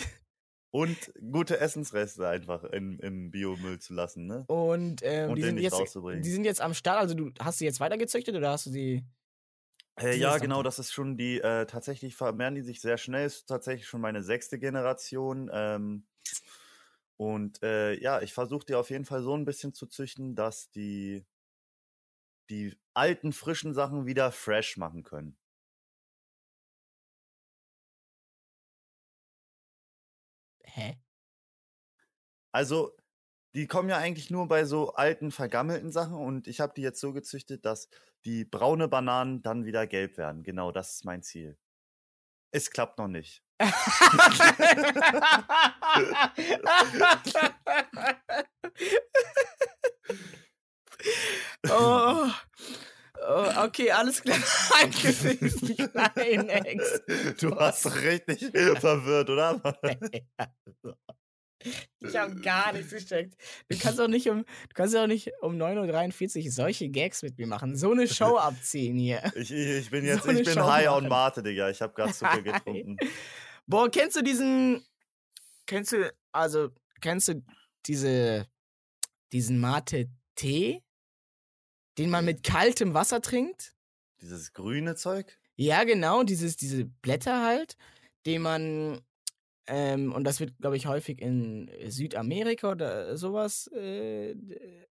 Und 0.75 1.13
gute 1.31 1.57
Essensreste 1.59 2.27
einfach 2.27 2.65
in, 2.65 2.99
im 2.99 3.31
Biomüll 3.31 3.79
zu 3.79 3.93
lassen, 3.93 4.25
ne? 4.27 4.45
Und, 4.47 5.01
ähm, 5.03 5.29
Und 5.29 5.37
die, 5.37 5.41
den 5.41 5.47
sind 5.47 5.55
nicht 5.55 5.63
jetzt, 5.63 5.73
rauszubringen. 5.73 6.21
die 6.21 6.31
sind 6.31 6.43
jetzt 6.43 6.59
am 6.61 6.73
Start. 6.73 6.99
Also, 6.99 7.15
du 7.15 7.31
hast 7.39 7.59
sie 7.59 7.65
jetzt 7.65 7.79
weitergezüchtet 7.79 8.35
oder 8.35 8.51
hast 8.51 8.65
du 8.65 8.71
sie. 8.71 9.05
Äh, 9.95 10.11
Die 10.15 10.19
ja, 10.19 10.37
genau, 10.37 10.63
das 10.63 10.77
ist 10.79 10.91
schon 10.91 11.15
die, 11.17 11.39
äh, 11.39 11.65
tatsächlich 11.65 12.15
vermehren 12.17 12.55
die 12.55 12.61
sich 12.61 12.81
sehr 12.81 12.97
schnell, 12.97 13.25
ist 13.25 13.47
tatsächlich 13.47 13.87
schon 13.87 14.01
meine 14.01 14.21
sechste 14.21 14.59
Generation. 14.59 15.49
Ähm, 15.53 16.05
und 17.17 17.63
äh, 17.63 17.93
ja, 17.99 18.21
ich 18.21 18.33
versuche 18.33 18.65
die 18.65 18.75
auf 18.75 18.89
jeden 18.89 19.05
Fall 19.05 19.23
so 19.23 19.35
ein 19.35 19.45
bisschen 19.45 19.73
zu 19.73 19.87
züchten, 19.87 20.35
dass 20.35 20.69
die 20.71 21.25
die 22.49 22.75
alten, 22.93 23.33
frischen 23.33 23.73
Sachen 23.73 24.05
wieder 24.05 24.31
fresh 24.31 24.77
machen 24.77 25.03
können. 25.03 25.37
Hä? 30.75 30.97
Also, 32.51 32.91
die 33.53 33.65
kommen 33.67 33.87
ja 33.87 33.97
eigentlich 33.97 34.29
nur 34.29 34.49
bei 34.49 34.65
so 34.65 34.93
alten, 34.93 35.31
vergammelten 35.31 35.89
Sachen 35.89 36.15
und 36.15 36.47
ich 36.49 36.59
habe 36.59 36.73
die 36.75 36.81
jetzt 36.81 36.99
so 36.99 37.13
gezüchtet, 37.13 37.63
dass 37.65 37.87
die 38.25 38.43
braune 38.43 38.89
Bananen 38.89 39.41
dann 39.41 39.63
wieder 39.63 39.87
gelb 39.87 40.17
werden. 40.17 40.43
Genau, 40.43 40.73
das 40.73 40.95
ist 40.95 41.05
mein 41.05 41.23
Ziel. 41.23 41.57
Es 42.51 42.71
klappt 42.71 42.97
noch 42.97 43.07
nicht. 43.07 43.41
oh, 51.69 52.29
oh, 53.27 53.65
okay, 53.65 53.91
alles 53.91 54.21
klar. 54.21 54.37
Diesen 54.87 55.91
kleinen 55.91 56.49
Ex. 56.49 57.01
Du 57.39 57.55
hast 57.55 57.85
doch 57.85 57.95
richtig 57.95 58.39
verwirrt, 58.79 59.29
oder? 59.29 59.61
Ich 61.99 62.15
habe 62.15 62.35
gar 62.41 62.73
nichts 62.73 62.91
gecheckt. 62.91 63.35
Du 63.69 63.77
kannst 63.77 63.99
auch 63.99 64.07
nicht 64.07 64.29
um, 64.29 64.43
du 64.43 64.73
kannst 64.73 64.95
auch 64.95 65.07
nicht 65.07 65.31
um 65.41 65.55
9.43 65.55 66.45
Uhr 66.45 66.51
solche 66.51 66.89
Gags 66.89 67.23
mit 67.23 67.37
mir 67.37 67.47
machen. 67.47 67.75
So 67.75 67.91
eine 67.91 68.07
Show 68.07 68.37
abziehen 68.37 68.97
hier. 68.97 69.23
Ich, 69.35 69.51
ich, 69.51 69.89
bin 69.89 70.05
jetzt, 70.05 70.23
So 70.23 70.29
ich 70.29 70.43
bin 70.43 70.53
Show 70.53 70.65
high 70.65 70.87
on 70.89 71.07
machen. 71.07 71.09
Mate, 71.09 71.43
Digga. 71.43 71.69
Ich 71.69 71.81
habe 71.81 71.93
gerade 71.93 72.13
Zucker 72.13 72.41
getrunken. 72.41 72.97
Boah, 73.65 73.89
kennst 73.89 74.15
du 74.15 74.21
diesen. 74.21 74.85
Kennst 75.65 75.93
du, 75.93 76.13
also, 76.31 76.69
kennst 77.01 77.27
du 77.29 77.43
diese, 77.87 78.45
diesen 79.31 79.59
Mate-Tee, 79.59 80.83
den 81.97 82.09
man 82.09 82.25
mit 82.25 82.43
kaltem 82.43 82.93
Wasser 82.93 83.21
trinkt? 83.21 83.73
Dieses 84.21 84.53
grüne 84.53 84.95
Zeug? 84.95 85.37
Ja, 85.57 85.83
genau, 85.83 86.23
dieses, 86.23 86.57
diese 86.57 86.85
Blätter 86.85 87.43
halt, 87.45 87.77
den 88.25 88.41
man, 88.41 89.01
ähm, 89.67 90.13
und 90.13 90.23
das 90.25 90.39
wird, 90.39 90.57
glaube 90.59 90.77
ich, 90.77 90.87
häufig 90.87 91.21
in 91.21 91.71
Südamerika 91.87 92.71
oder 92.71 93.17
sowas 93.17 93.67
äh, 93.73 94.31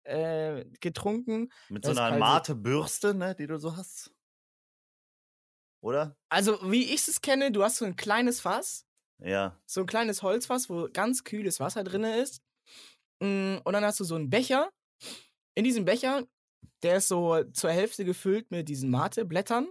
äh, 0.03 0.65
getrunken. 0.79 1.51
Mit 1.69 1.85
Das 1.85 1.95
so 1.95 2.01
einer 2.01 2.17
Mate-Bürste, 2.17 3.13
ne, 3.13 3.35
die 3.35 3.47
du 3.47 3.57
so 3.59 3.75
hast? 3.77 4.11
Oder? 5.81 6.15
Also, 6.29 6.59
wie 6.71 6.83
ich 6.93 7.07
es 7.07 7.21
kenne, 7.21 7.51
du 7.51 7.63
hast 7.63 7.77
so 7.77 7.85
ein 7.85 7.95
kleines 7.95 8.39
Fass, 8.39 8.85
Ja. 9.19 9.59
so 9.65 9.81
ein 9.81 9.87
kleines 9.87 10.23
Holzfass, 10.23 10.69
wo 10.69 10.87
ganz 10.91 11.23
kühles 11.23 11.59
Wasser 11.59 11.83
drin 11.83 12.03
ist. 12.03 12.41
Mm, 13.21 13.57
Und 13.63 13.73
dann 13.73 13.85
hast 13.85 13.99
du 13.99 14.03
so 14.05 14.15
einen 14.15 14.29
Becher. 14.29 14.69
In 15.55 15.63
diesem 15.63 15.85
Becher, 15.85 16.25
der 16.83 16.97
ist 16.97 17.07
so 17.07 17.43
zur 17.53 17.71
Hälfte 17.71 18.05
gefüllt 18.05 18.51
mit 18.51 18.69
diesen 18.69 18.89
Mate-Blättern. 18.91 19.69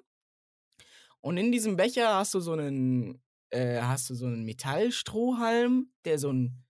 Und 1.21 1.37
in 1.37 1.53
diesem 1.53 1.77
Becher 1.77 2.15
hast 2.15 2.35
du 2.35 2.41
so 2.41 2.53
einen, 2.53 3.23
äh, 3.51 3.81
hast 3.81 4.11
du 4.11 4.15
so 4.15 4.27
einen 4.27 4.45
Metallstrohhalm, 4.45 5.93
der 6.05 6.19
so 6.19 6.33
ein 6.33 6.65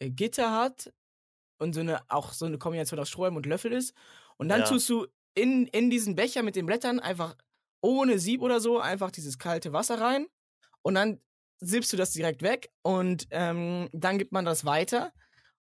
äh, 0.00 0.10
Gitter 0.10 0.52
hat 0.52 0.92
und 1.58 1.74
so 1.74 1.80
eine, 1.80 2.00
auch 2.10 2.32
so 2.32 2.46
eine 2.46 2.58
Kombination 2.58 3.00
aus 3.00 3.08
Strohhalm 3.10 3.36
und 3.36 3.46
Löffel 3.46 3.72
ist. 3.72 3.94
Und 4.38 4.48
dann 4.48 4.60
Ja. 4.60 4.68
tust 4.68 4.88
du 4.88 5.06
in, 5.34 5.66
in 5.68 5.90
diesen 5.90 6.14
Becher 6.16 6.42
mit 6.42 6.56
den 6.56 6.66
Blättern 6.66 7.00
einfach 7.00 7.36
ohne 7.82 8.18
Sieb 8.18 8.42
oder 8.42 8.60
so 8.60 8.80
einfach 8.80 9.10
dieses 9.10 9.38
kalte 9.38 9.72
Wasser 9.72 10.00
rein. 10.00 10.26
Und 10.82 10.94
dann 10.94 11.20
siebst 11.60 11.92
du 11.92 11.96
das 11.96 12.12
direkt 12.12 12.42
weg 12.42 12.70
und 12.82 13.26
ähm, 13.30 13.88
dann 13.92 14.18
gibt 14.18 14.32
man 14.32 14.44
das 14.44 14.64
weiter. 14.64 15.12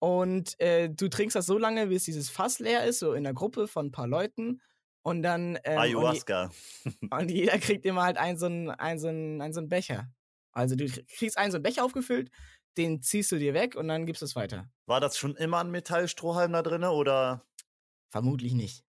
Und 0.02 0.60
äh, 0.60 0.90
du 0.90 1.10
trinkst 1.10 1.36
das 1.36 1.46
so 1.46 1.60
lange, 1.60 1.86
bis 1.86 2.06
dieses 2.06 2.32
Fass 2.32 2.58
leer 2.58 2.86
ist, 2.86 2.98
so 2.98 3.14
in 3.14 3.24
der 3.24 3.36
Gruppe 3.36 3.68
von 3.68 3.88
ein 3.88 3.92
paar 3.92 4.08
Leuten. 4.08 4.60
Und 5.04 5.22
dann. 5.22 5.60
Ähm, 5.64 5.76
und, 5.76 5.84
Ayahuasca. 5.84 6.50
und 7.12 7.30
jeder 7.30 7.60
kriegt 7.60 7.86
immer 7.86 8.02
halt 8.02 8.18
einen 8.18 8.40
so 8.40 8.48
einen, 8.48 8.72
einen, 8.72 9.00
so 9.00 9.10
einen, 9.10 9.40
einen 9.42 9.54
so 9.54 9.60
einen 9.60 9.70
Becher. 9.70 10.12
Also 10.54 10.76
du 10.76 10.88
kriegst 10.88 11.38
einen 11.38 11.52
so 11.52 11.58
einen 11.58 11.64
Becher 11.64 11.86
aufgefüllt, 11.86 12.32
den 12.78 13.04
ziehst 13.04 13.32
du 13.32 13.38
dir 13.38 13.54
weg 13.54 13.76
und 13.76 13.88
dann 13.88 14.08
gibst 14.08 14.24
du 14.24 14.26
es 14.26 14.36
weiter. 14.36 14.72
War 14.88 15.00
das 15.00 15.20
schon 15.20 15.36
immer 15.36 15.60
ein 15.60 15.70
Metallstrohhalm 15.70 16.52
da 16.52 16.64
drin 16.64 16.84
oder? 16.84 17.46
Vermutlich 18.10 18.54
nicht. 18.54 18.84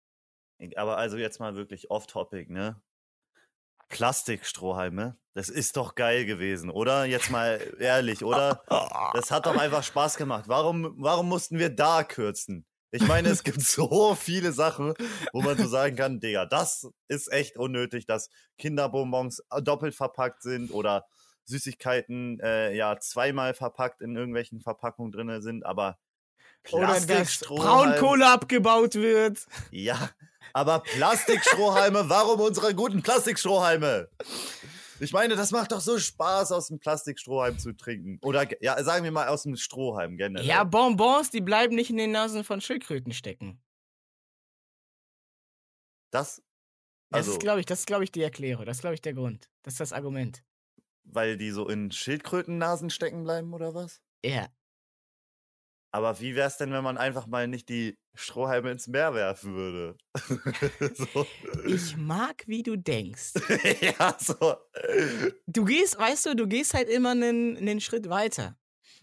Aber 0.75 0.97
also 0.97 1.17
jetzt 1.17 1.39
mal 1.39 1.55
wirklich 1.55 1.89
off-topic, 1.89 2.51
ne? 2.51 2.79
Plastikstrohhalme, 3.89 5.17
das 5.33 5.49
ist 5.49 5.77
doch 5.77 5.95
geil 5.95 6.25
gewesen, 6.25 6.69
oder? 6.69 7.05
Jetzt 7.05 7.31
mal 7.31 7.59
ehrlich, 7.79 8.23
oder? 8.23 8.63
Das 9.13 9.31
hat 9.31 9.45
doch 9.45 9.57
einfach 9.57 9.83
Spaß 9.83 10.15
gemacht. 10.17 10.45
Warum, 10.47 10.93
warum 10.97 11.27
mussten 11.27 11.57
wir 11.59 11.69
da 11.69 12.03
kürzen? 12.03 12.65
Ich 12.91 13.05
meine, 13.07 13.29
es 13.29 13.43
gibt 13.43 13.61
so 13.61 14.15
viele 14.15 14.51
Sachen, 14.51 14.93
wo 15.31 15.41
man 15.41 15.57
so 15.57 15.67
sagen 15.67 15.95
kann, 15.95 16.19
Digga, 16.19 16.45
das 16.45 16.87
ist 17.07 17.31
echt 17.31 17.57
unnötig, 17.57 18.05
dass 18.05 18.29
Kinderbonbons 18.57 19.43
äh, 19.51 19.61
doppelt 19.61 19.93
verpackt 19.95 20.41
sind 20.41 20.71
oder 20.71 21.05
Süßigkeiten 21.45 22.39
äh, 22.41 22.75
ja 22.75 22.99
zweimal 22.99 23.53
verpackt 23.53 24.01
in 24.01 24.15
irgendwelchen 24.15 24.61
Verpackungen 24.61 25.11
drin 25.11 25.41
sind, 25.41 25.65
aber 25.65 25.97
Oder 26.71 26.87
dass 26.87 27.05
Plastikstrohhalm. 27.05 27.91
Braunkohle 27.91 28.27
abgebaut 28.27 28.95
wird. 28.95 29.45
Ja, 29.71 30.09
aber 30.53 30.79
Plastikstrohhalme, 30.79 32.09
warum 32.09 32.39
unsere 32.39 32.73
guten 32.75 33.01
Plastikstrohhalme? 33.01 34.09
Ich 35.01 35.13
meine, 35.13 35.35
das 35.35 35.51
macht 35.51 35.71
doch 35.71 35.79
so 35.79 35.97
Spaß, 35.97 36.51
aus 36.51 36.67
dem 36.67 36.79
Plastikstrohhalm 36.79 37.57
zu 37.57 37.71
trinken. 37.73 38.19
Oder, 38.21 38.47
ja, 38.61 38.83
sagen 38.83 39.03
wir 39.05 39.11
mal 39.11 39.27
aus 39.29 39.43
dem 39.43 39.55
Strohhalm 39.55 40.17
generell. 40.17 40.45
Ja, 40.45 40.63
Bonbons, 40.65 41.31
die 41.31 41.41
bleiben 41.41 41.75
nicht 41.75 41.89
in 41.89 41.97
den 41.97 42.11
Nasen 42.11 42.43
von 42.43 42.59
Schildkröten 42.59 43.13
stecken. 43.13 43.61
das, 46.11 46.41
Das 47.11 47.19
also, 47.19 47.31
ist, 47.33 47.39
glaube 47.39 47.59
ich, 47.61 47.65
das 47.65 47.79
ist, 47.79 47.85
glaube 47.87 48.03
ich, 48.03 48.11
die 48.11 48.21
Erklärung. 48.23 48.65
Das 48.65 48.77
ist, 48.77 48.81
glaube 48.81 48.95
ich, 48.95 49.01
der 49.01 49.13
Grund. 49.13 49.49
Das 49.63 49.75
ist 49.75 49.79
das 49.79 49.93
Argument. 49.93 50.43
weil 51.03 51.37
die 51.37 51.51
so 51.51 51.67
in 51.67 51.91
Schildkrötennasen 51.91 52.89
stecken 52.89 53.23
bleiben 53.23 53.53
oder 53.53 53.73
was? 53.73 54.01
Ja. 54.23 54.47
Aber 55.91 56.19
wie 56.19 56.35
wär's 56.35 56.57
denn, 56.57 56.71
wenn 56.71 56.83
man 56.83 56.97
einfach 56.97 57.25
mal 57.25 57.47
nicht 57.47 57.67
die 57.69 57.97
Strohhalme 58.13 58.71
ins 58.71 58.87
Meer 58.87 59.13
werfen 59.13 59.55
würde? 59.55 59.97
so. 60.93 61.25
Ich 61.65 61.97
mag, 61.97 62.43
wie 62.45 62.61
du 62.61 62.75
denkst. 62.75 63.33
ja, 63.81 64.15
so. 64.19 64.55
Du 65.47 65.65
gehst, 65.65 65.97
weißt 65.97 66.27
du, 66.27 66.35
du 66.35 66.47
gehst 66.47 66.73
halt 66.73 66.89
immer 66.89 67.11
einen, 67.11 67.57
einen 67.57 67.81
Schritt 67.81 68.09
weiter. 68.09 68.55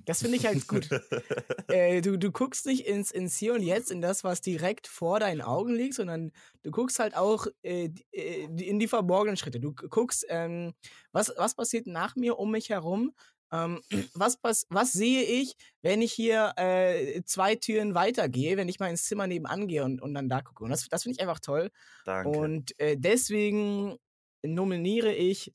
Das 0.04 0.20
finde 0.20 0.36
ich 0.36 0.46
halt 0.46 0.68
gut. 0.68 0.88
äh, 1.68 2.00
du, 2.00 2.18
du 2.18 2.30
guckst 2.30 2.66
nicht 2.66 2.86
ins, 2.86 3.10
ins 3.10 3.36
Hier 3.36 3.54
und 3.54 3.62
Jetzt, 3.62 3.90
in 3.90 4.00
das, 4.00 4.24
was 4.24 4.40
direkt 4.40 4.86
vor 4.86 5.20
deinen 5.20 5.40
Augen 5.40 5.74
liegt, 5.74 5.94
sondern 5.94 6.32
du 6.62 6.70
guckst 6.70 6.98
halt 6.98 7.16
auch 7.16 7.46
äh, 7.62 7.90
äh, 8.12 8.44
in 8.44 8.78
die 8.78 8.88
verborgenen 8.88 9.36
Schritte. 9.36 9.58
Du 9.58 9.74
guckst, 9.74 10.26
ähm, 10.28 10.74
was, 11.12 11.32
was 11.36 11.54
passiert 11.54 11.86
nach 11.86 12.14
mir, 12.14 12.38
um 12.38 12.50
mich 12.50 12.70
herum. 12.70 13.14
Ähm, 13.52 13.80
was, 14.14 14.36
pass 14.36 14.66
was 14.70 14.92
sehe 14.92 15.22
ich, 15.22 15.54
wenn 15.82 16.02
ich 16.02 16.12
hier 16.12 16.52
äh, 16.56 17.22
zwei 17.24 17.54
Türen 17.54 17.94
weitergehe, 17.94 18.56
wenn 18.56 18.68
ich 18.68 18.80
mal 18.80 18.90
ins 18.90 19.04
Zimmer 19.04 19.26
nebenan 19.26 19.68
gehe 19.68 19.84
und, 19.84 20.00
und 20.00 20.14
dann 20.14 20.28
da 20.28 20.42
gucke? 20.42 20.64
Und 20.64 20.70
das, 20.70 20.88
das 20.88 21.02
finde 21.02 21.16
ich 21.16 21.20
einfach 21.20 21.40
toll. 21.40 21.70
Danke. 22.04 22.28
Und 22.28 22.78
äh, 22.80 22.96
deswegen 22.98 23.96
nominiere 24.42 25.12
ich 25.12 25.52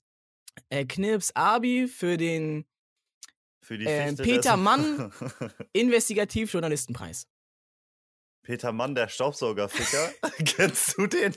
äh, 0.69 0.85
Knirps 0.85 1.31
Abi 1.35 1.87
für 1.87 2.17
den 2.17 2.65
Für 3.61 3.75
äh, 3.75 4.13
Peter 4.15 4.57
Mann. 4.57 5.11
Investigativjournalistenpreis. 5.73 7.27
Peter 8.43 8.71
Mann, 8.71 8.95
der 8.95 9.07
Staubsaugerficker. 9.07 10.11
Kennst 10.45 10.97
du 10.97 11.07
den? 11.07 11.35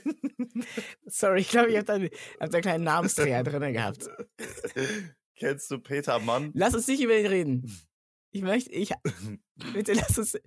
Sorry, 1.05 1.41
ich 1.41 1.49
glaube, 1.49 1.69
ich 1.69 1.77
habe 1.77 1.85
da, 1.85 1.93
hab 2.39 2.49
da 2.49 2.57
einen 2.57 2.61
kleinen 2.61 2.83
Namensdreher 2.83 3.43
drin 3.43 3.73
gehabt. 3.73 4.09
Kennst 5.37 5.69
du 5.71 5.79
Peter 5.79 6.19
Mann? 6.19 6.51
Lass 6.53 6.73
uns 6.73 6.87
nicht 6.87 7.01
über 7.01 7.17
ihn 7.17 7.25
reden. 7.25 7.71
Ich 8.31 8.41
möchte, 8.41 8.71
ich, 8.71 8.91
bitte 9.73 9.93
lass 9.93 10.17
uns, 10.17 10.37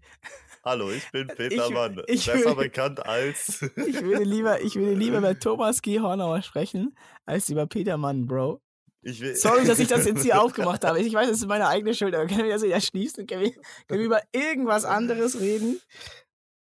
Hallo, 0.64 0.90
ich 0.90 1.10
bin 1.10 1.26
Peter 1.28 1.66
Ich- 1.68 1.72
Mann. 1.72 2.02
ich 2.06 2.26
besser 2.26 2.56
will- 2.56 2.64
bekannt 2.64 3.04
als. 3.06 3.62
ich 3.76 4.02
würde 4.02 4.24
lieber, 4.24 4.60
ich 4.60 4.76
würde 4.76 4.94
lieber 4.94 5.18
über 5.18 5.38
Thomas 5.38 5.80
G. 5.82 6.00
Hornauer 6.00 6.42
sprechen, 6.42 6.94
als 7.24 7.48
über 7.48 7.66
Peter 7.66 7.96
Mann, 7.96 8.26
Bro. 8.26 8.60
Ich 9.00 9.20
will, 9.20 9.34
Sorry, 9.36 9.64
dass 9.64 9.78
ich 9.78 9.88
das 9.88 10.04
jetzt 10.04 10.22
hier 10.22 10.42
aufgemacht 10.42 10.84
habe. 10.84 11.00
Ich 11.00 11.14
weiß, 11.14 11.28
es 11.30 11.38
ist 11.38 11.46
meine 11.46 11.68
eigene 11.68 11.94
Schuld, 11.94 12.14
aber 12.14 12.26
können 12.26 12.44
wir 12.44 12.52
das 12.52 12.62
wieder 12.62 12.80
schließen? 12.80 13.26
Können 13.26 13.42
wir, 13.44 13.52
können 13.52 14.00
wir 14.00 14.06
über 14.06 14.20
irgendwas 14.32 14.84
anderes 14.84 15.40
reden? 15.40 15.80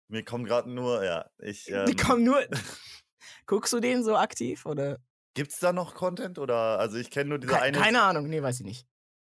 Mir 0.09 0.25
kommen 0.25 0.45
gerade 0.45 0.71
nur, 0.71 1.05
ja. 1.05 1.27
Ich, 1.39 1.71
ähm, 1.71 1.95
kommen 1.97 2.25
nur. 2.25 2.43
Guckst 3.47 3.73
du 3.73 3.81
den 3.81 4.03
so 4.03 4.17
aktiv 4.17 4.67
oder? 4.67 4.99
Gibt's 5.35 5.59
da 5.59 5.73
noch 5.73 5.95
Content 5.95 6.39
oder? 6.39 6.79
Also 6.79 6.97
ich 6.99 7.11
kenne 7.11 7.31
nur 7.31 7.39
diese 7.39 7.53
Ke 7.55 7.61
eine. 7.63 7.79
keine 7.79 8.03
Ahnung, 8.03 8.29
nee, 8.29 8.43
weiß 8.43 8.61
ich 8.61 8.67
nicht. 8.67 8.87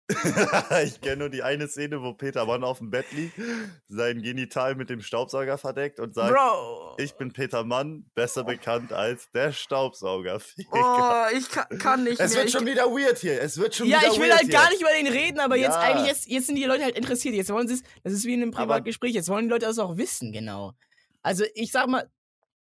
ich 0.83 0.99
kenne 0.99 1.15
nur 1.17 1.29
die 1.29 1.43
eine 1.43 1.67
Szene, 1.69 2.01
wo 2.01 2.13
Peter 2.13 2.45
Mann 2.45 2.65
auf 2.65 2.79
dem 2.79 2.89
Bett 2.89 3.09
liegt, 3.13 3.39
sein 3.87 4.21
Genital 4.21 4.75
mit 4.75 4.89
dem 4.89 5.01
Staubsauger 5.01 5.57
verdeckt 5.57 5.97
und 5.99 6.13
sagt, 6.13 6.33
Bro! 6.33 6.97
ich 6.99 7.13
bin 7.13 7.31
Peter 7.31 7.63
Mann, 7.63 8.05
besser 8.13 8.43
bekannt 8.43 8.91
als 8.91 9.31
der 9.31 9.53
Staubsaugerficker. 9.53 10.69
Oh, 10.73 11.37
ich 11.37 11.49
kann, 11.49 11.65
kann 11.79 12.03
nicht 12.03 12.19
es 12.19 12.31
mehr. 12.31 12.39
wird 12.39 12.47
ich, 12.47 12.53
schon 12.53 12.65
wieder 12.65 12.85
weird 12.87 13.17
hier. 13.19 13.41
Es 13.41 13.57
wird 13.57 13.75
schon 13.75 13.87
ja, 13.87 13.99
wieder 14.01 14.11
ich 14.11 14.19
will 14.19 14.27
weird 14.27 14.39
halt 14.39 14.49
hier. 14.49 14.59
gar 14.59 14.69
nicht 14.69 14.81
über 14.81 14.91
den 14.91 15.07
reden, 15.07 15.39
aber 15.39 15.55
jetzt 15.55 15.75
Ja. 15.75 15.79
eigentlich, 15.79 16.07
jetzt, 16.07 16.27
jetzt 16.27 16.47
sind 16.47 16.55
die 16.55 16.65
Leute 16.65 16.83
halt 16.83 16.97
interessiert. 16.97 17.33
Jetzt 17.35 17.49
wollen 17.49 17.69
sie 17.69 17.75
es, 17.75 17.83
das 18.03 18.11
ist 18.13 18.25
wie 18.25 18.33
in 18.33 18.41
einem 18.41 18.51
Privatgespräch, 18.51 19.13
jetzt 19.13 19.29
wollen 19.29 19.45
die 19.45 19.51
Leute 19.51 19.65
das 19.67 19.79
auch 19.79 19.95
wissen, 19.95 20.33
genau. 20.33 20.73
Also 21.21 21.45
ich 21.55 21.71
sag 21.71 21.87
mal, 21.87 22.09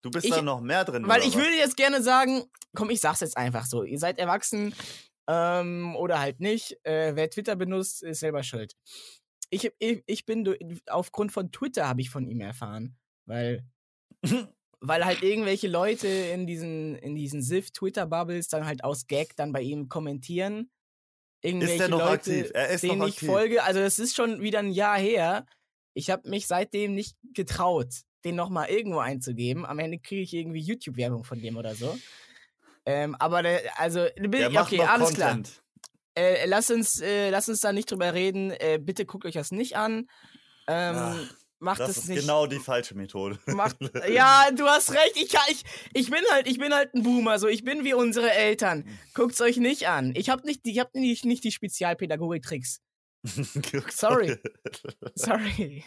Du 0.02 0.10
bist 0.10 0.26
Ich- 0.26 0.32
da 0.32 0.42
noch 0.42 0.60
mehr 0.60 0.84
drin. 0.84 1.06
Weil 1.06 1.20
ich 1.22 1.28
was? 1.28 1.36
würde 1.36 1.56
jetzt 1.56 1.76
gerne 1.76 2.02
sagen, 2.02 2.42
komm, 2.74 2.90
ich 2.90 3.00
sag's 3.00 3.20
jetzt 3.20 3.36
einfach 3.36 3.66
so. 3.66 3.84
Ihr 3.84 3.98
seid 3.98 4.18
erwachsen 4.18 4.74
ähm, 5.28 5.94
oder 5.96 6.18
halt 6.20 6.40
nicht. 6.40 6.76
Äh, 6.84 7.14
wer 7.14 7.30
Twitter 7.30 7.56
benutzt, 7.56 8.02
ist 8.02 8.20
selber 8.20 8.42
schuld. 8.42 8.74
Ich, 9.50 9.70
ich, 9.78 10.02
ich 10.06 10.26
bin 10.26 10.56
aufgrund 10.88 11.30
von 11.32 11.52
Twitter 11.52 11.88
habe 11.88 12.00
ich 12.00 12.10
von 12.10 12.26
ihm 12.26 12.40
erfahren, 12.40 12.96
weil 13.26 13.64
weil 14.80 15.04
halt 15.04 15.22
irgendwelche 15.22 15.68
Leute 15.68 16.08
in 16.08 16.46
diesen 16.46 16.96
in 16.96 17.14
diesen 17.14 17.42
Sif 17.42 17.70
Twitter 17.70 18.06
Bubbles 18.06 18.48
dann 18.48 18.66
halt 18.66 18.82
aus 18.82 19.06
Gag 19.06 19.36
dann 19.36 19.52
bei 19.52 19.60
ihm 19.62 19.88
kommentieren. 19.88 20.70
Irgendwelche 21.44 21.74
Ist 21.74 21.80
der 21.80 21.88
noch 21.88 21.98
Leute, 21.98 22.12
aktiv? 22.12 22.50
Er 22.54 22.68
ist 22.70 22.82
denen 22.82 22.98
noch 22.98 23.08
ich 23.08 23.14
aktiv. 23.14 23.28
folge. 23.28 23.62
Also 23.62 23.80
das 23.80 23.98
ist 23.98 24.16
schon 24.16 24.40
wieder 24.40 24.60
ein 24.60 24.72
Jahr 24.72 24.98
her. 24.98 25.46
Ich 25.94 26.08
habe 26.10 26.28
mich 26.28 26.46
seitdem 26.46 26.94
nicht 26.94 27.16
getraut, 27.34 27.92
den 28.24 28.36
nochmal 28.36 28.68
irgendwo 28.70 28.98
einzugeben. 28.98 29.64
Am 29.66 29.78
Ende 29.78 29.98
kriege 29.98 30.22
ich 30.22 30.32
irgendwie 30.34 30.60
YouTube-Werbung 30.60 31.24
von 31.24 31.40
dem 31.40 31.56
oder 31.56 31.74
so. 31.74 31.96
Ähm, 32.86 33.14
aber 33.16 33.42
der, 33.42 33.60
also, 33.80 34.06
Der 34.16 34.50
macht 34.50 34.72
okay, 34.72 34.80
alles 34.82 35.08
Content. 35.14 35.14
klar. 35.14 35.62
Äh, 36.14 36.46
lass, 36.46 36.70
uns, 36.70 37.00
äh, 37.00 37.30
lass 37.30 37.48
uns 37.48 37.60
da 37.60 37.72
nicht 37.72 37.90
drüber 37.90 38.12
reden. 38.12 38.50
Äh, 38.50 38.78
bitte 38.82 39.06
guckt 39.06 39.24
euch 39.24 39.34
das 39.34 39.50
nicht 39.50 39.76
an. 39.76 40.08
Ähm, 40.68 40.96
Ach, 40.96 41.16
macht 41.58 41.80
Das 41.80 41.96
ist 41.96 42.08
nicht. 42.08 42.20
genau 42.20 42.46
die 42.46 42.58
falsche 42.58 42.94
Methode. 42.96 43.38
Macht, 43.46 43.76
ja, 44.12 44.50
du 44.54 44.64
hast 44.66 44.90
recht. 44.92 45.12
Ich, 45.16 45.32
ich, 45.48 45.64
ich 45.94 46.10
bin 46.10 46.20
halt, 46.30 46.46
ich 46.48 46.58
bin 46.58 46.74
halt 46.74 46.92
ein 46.94 47.02
Boomer. 47.02 47.38
So, 47.38 47.48
ich 47.48 47.64
bin 47.64 47.84
wie 47.84 47.94
unsere 47.94 48.30
Eltern. 48.32 48.84
Guckt's 49.14 49.40
euch 49.40 49.56
nicht 49.56 49.88
an. 49.88 50.12
Ich 50.16 50.28
habe 50.28 50.44
nicht, 50.46 50.66
die- 50.66 50.72
ich 50.72 50.80
hab 50.80 50.92
nicht, 50.94 51.24
nicht 51.24 51.44
die 51.44 51.52
Spezialpädagogik-Tricks. 51.52 52.80
Sorry. 53.90 54.36
Sorry. 55.14 55.84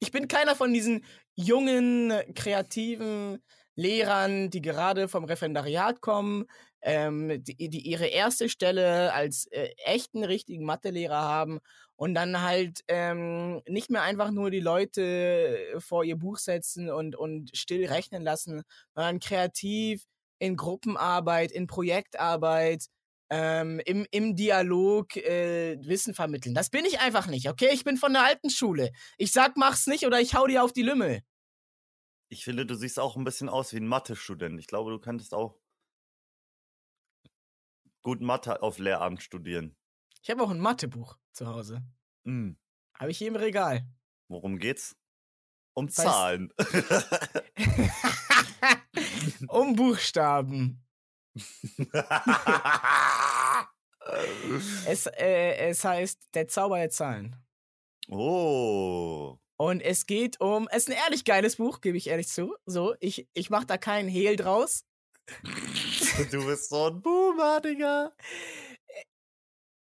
Ich 0.00 0.10
bin 0.12 0.28
keiner 0.28 0.54
von 0.56 0.72
diesen 0.72 1.04
jungen, 1.34 2.12
kreativen 2.34 3.42
Lehrern, 3.76 4.50
die 4.50 4.62
gerade 4.62 5.08
vom 5.08 5.24
Referendariat 5.24 6.00
kommen, 6.00 6.44
ähm, 6.82 7.42
die, 7.42 7.68
die 7.68 7.80
ihre 7.80 8.06
erste 8.06 8.48
Stelle 8.48 9.12
als 9.12 9.46
äh, 9.46 9.70
echten, 9.84 10.22
richtigen 10.22 10.64
Mathelehrer 10.64 11.22
haben 11.22 11.60
und 11.96 12.14
dann 12.14 12.42
halt 12.42 12.80
ähm, 12.88 13.62
nicht 13.66 13.90
mehr 13.90 14.02
einfach 14.02 14.30
nur 14.30 14.50
die 14.50 14.60
Leute 14.60 15.76
vor 15.78 16.04
ihr 16.04 16.16
Buch 16.16 16.38
setzen 16.38 16.90
und, 16.90 17.16
und 17.16 17.56
still 17.56 17.86
rechnen 17.86 18.22
lassen, 18.22 18.62
sondern 18.94 19.18
kreativ 19.18 20.04
in 20.38 20.56
Gruppenarbeit, 20.56 21.52
in 21.52 21.66
Projektarbeit, 21.66 22.86
ähm, 23.30 23.80
im, 23.84 24.06
im 24.10 24.36
Dialog 24.36 25.16
äh, 25.16 25.76
Wissen 25.80 26.14
vermitteln. 26.14 26.54
Das 26.54 26.70
bin 26.70 26.84
ich 26.84 27.00
einfach 27.00 27.26
nicht, 27.26 27.48
okay? 27.48 27.70
Ich 27.72 27.84
bin 27.84 27.96
von 27.96 28.12
der 28.12 28.24
alten 28.24 28.50
Schule. 28.50 28.92
Ich 29.18 29.32
sag, 29.32 29.56
mach's 29.56 29.86
nicht 29.86 30.06
oder 30.06 30.20
ich 30.20 30.34
hau 30.34 30.46
dir 30.46 30.62
auf 30.62 30.72
die 30.72 30.82
Lümmel. 30.82 31.22
Ich 32.28 32.44
finde, 32.44 32.66
du 32.66 32.74
siehst 32.74 32.98
auch 32.98 33.16
ein 33.16 33.24
bisschen 33.24 33.48
aus 33.48 33.72
wie 33.72 33.78
ein 33.78 33.86
Mathe-Student. 33.86 34.58
Ich 34.58 34.66
glaube, 34.66 34.90
du 34.90 34.98
könntest 34.98 35.34
auch 35.34 35.58
gut 38.02 38.20
Mathe 38.20 38.62
auf 38.62 38.78
Lehramt 38.78 39.22
studieren. 39.22 39.76
Ich 40.22 40.30
habe 40.30 40.42
auch 40.42 40.50
ein 40.50 40.60
Mathebuch 40.60 41.16
zu 41.32 41.46
Hause. 41.46 41.82
Hm. 42.24 42.56
Habe 42.98 43.10
ich 43.10 43.18
hier 43.18 43.28
im 43.28 43.36
Regal. 43.36 43.86
Worum 44.28 44.58
geht's? 44.58 44.96
Um 45.74 45.88
Zahlen. 45.88 46.52
um 49.48 49.74
Buchstaben. 49.74 50.84
Es, 54.86 55.06
äh, 55.06 55.68
es 55.68 55.84
heißt 55.84 56.28
Der 56.34 56.48
Zauber 56.48 56.78
der 56.78 56.90
Zahlen. 56.90 57.36
oh. 58.08 59.38
Und 59.56 59.80
es 59.80 60.06
geht 60.06 60.40
um. 60.40 60.68
Es 60.70 60.78
ist 60.78 60.90
ein 60.90 60.96
ehrlich 60.96 61.24
geiles 61.24 61.56
Buch, 61.56 61.80
gebe 61.80 61.96
ich 61.96 62.08
ehrlich 62.08 62.28
zu. 62.28 62.56
So, 62.66 62.96
ich, 62.98 63.28
ich 63.34 63.50
mache 63.50 63.66
da 63.66 63.78
keinen 63.78 64.08
Hehl 64.08 64.36
draus. 64.36 64.84
Du 66.30 66.44
bist 66.46 66.68
so 66.68 66.88
ein 66.88 67.00
Boomer, 67.00 67.60
Digga. 67.60 68.14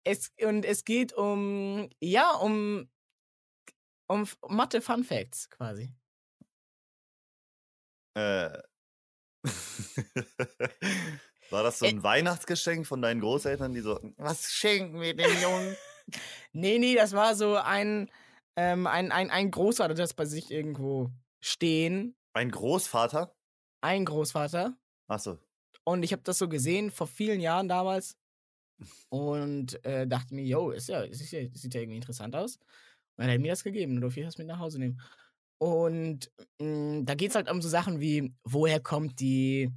Es, 0.03 0.31
und 0.41 0.65
es 0.65 0.83
geht 0.83 1.13
um. 1.13 1.89
Ja, 1.99 2.31
um. 2.31 2.89
Um 4.07 4.27
Mathe 4.49 4.81
Fun 4.81 5.03
Facts 5.03 5.49
quasi. 5.49 5.93
Äh. 8.15 8.57
War 11.51 11.63
das 11.63 11.79
so 11.79 11.85
ein 11.85 12.01
Weihnachtsgeschenk 12.01 12.87
von 12.87 13.01
deinen 13.01 13.19
Großeltern, 13.19 13.73
die 13.73 13.81
so, 13.81 13.99
was 14.17 14.51
schenken 14.51 14.99
wir 15.01 15.15
dem 15.15 15.31
Jungen? 15.41 15.75
Nee, 16.51 16.77
nee, 16.77 16.95
das 16.95 17.13
war 17.13 17.35
so 17.35 17.55
ein. 17.55 18.11
Ähm, 18.57 18.85
ein, 18.85 19.13
ein, 19.13 19.29
ein 19.29 19.49
Großvater, 19.49 19.93
das 19.93 20.13
bei 20.13 20.25
sich 20.25 20.51
irgendwo 20.51 21.09
stehen. 21.39 22.17
Ein 22.33 22.51
Großvater? 22.51 23.33
Ein 23.79 24.03
Großvater. 24.03 24.75
Achso. 25.07 25.39
Und 25.85 26.03
ich 26.03 26.11
habe 26.11 26.23
das 26.23 26.37
so 26.37 26.49
gesehen 26.49 26.91
vor 26.91 27.07
vielen 27.07 27.39
Jahren 27.39 27.69
damals 27.69 28.17
und 29.09 29.83
äh, 29.85 30.05
dachte 30.05 30.35
mir, 30.35 30.43
yo, 30.43 30.71
ist 30.71 30.89
ja, 30.89 31.01
ist 31.03 31.31
ja, 31.31 31.47
sieht 31.53 31.73
ja 31.73 31.81
irgendwie 31.81 31.97
interessant 31.97 32.35
aus. 32.35 32.57
Und 32.57 32.65
dann 33.17 33.27
hat 33.27 33.35
er 33.35 33.39
mir 33.39 33.51
das 33.51 33.63
gegeben 33.63 33.95
und 33.95 34.01
durfte 34.01 34.19
ich 34.19 34.25
das 34.25 34.37
mit 34.37 34.47
nach 34.47 34.59
Hause 34.59 34.79
nehmen. 34.79 34.99
Und 35.59 36.31
mh, 36.59 37.03
da 37.03 37.15
geht 37.15 37.29
es 37.29 37.35
halt 37.35 37.49
um 37.49 37.61
so 37.61 37.69
Sachen 37.69 37.99
wie, 37.99 38.33
woher 38.43 38.81
kommt 38.81 39.19
die, 39.19 39.71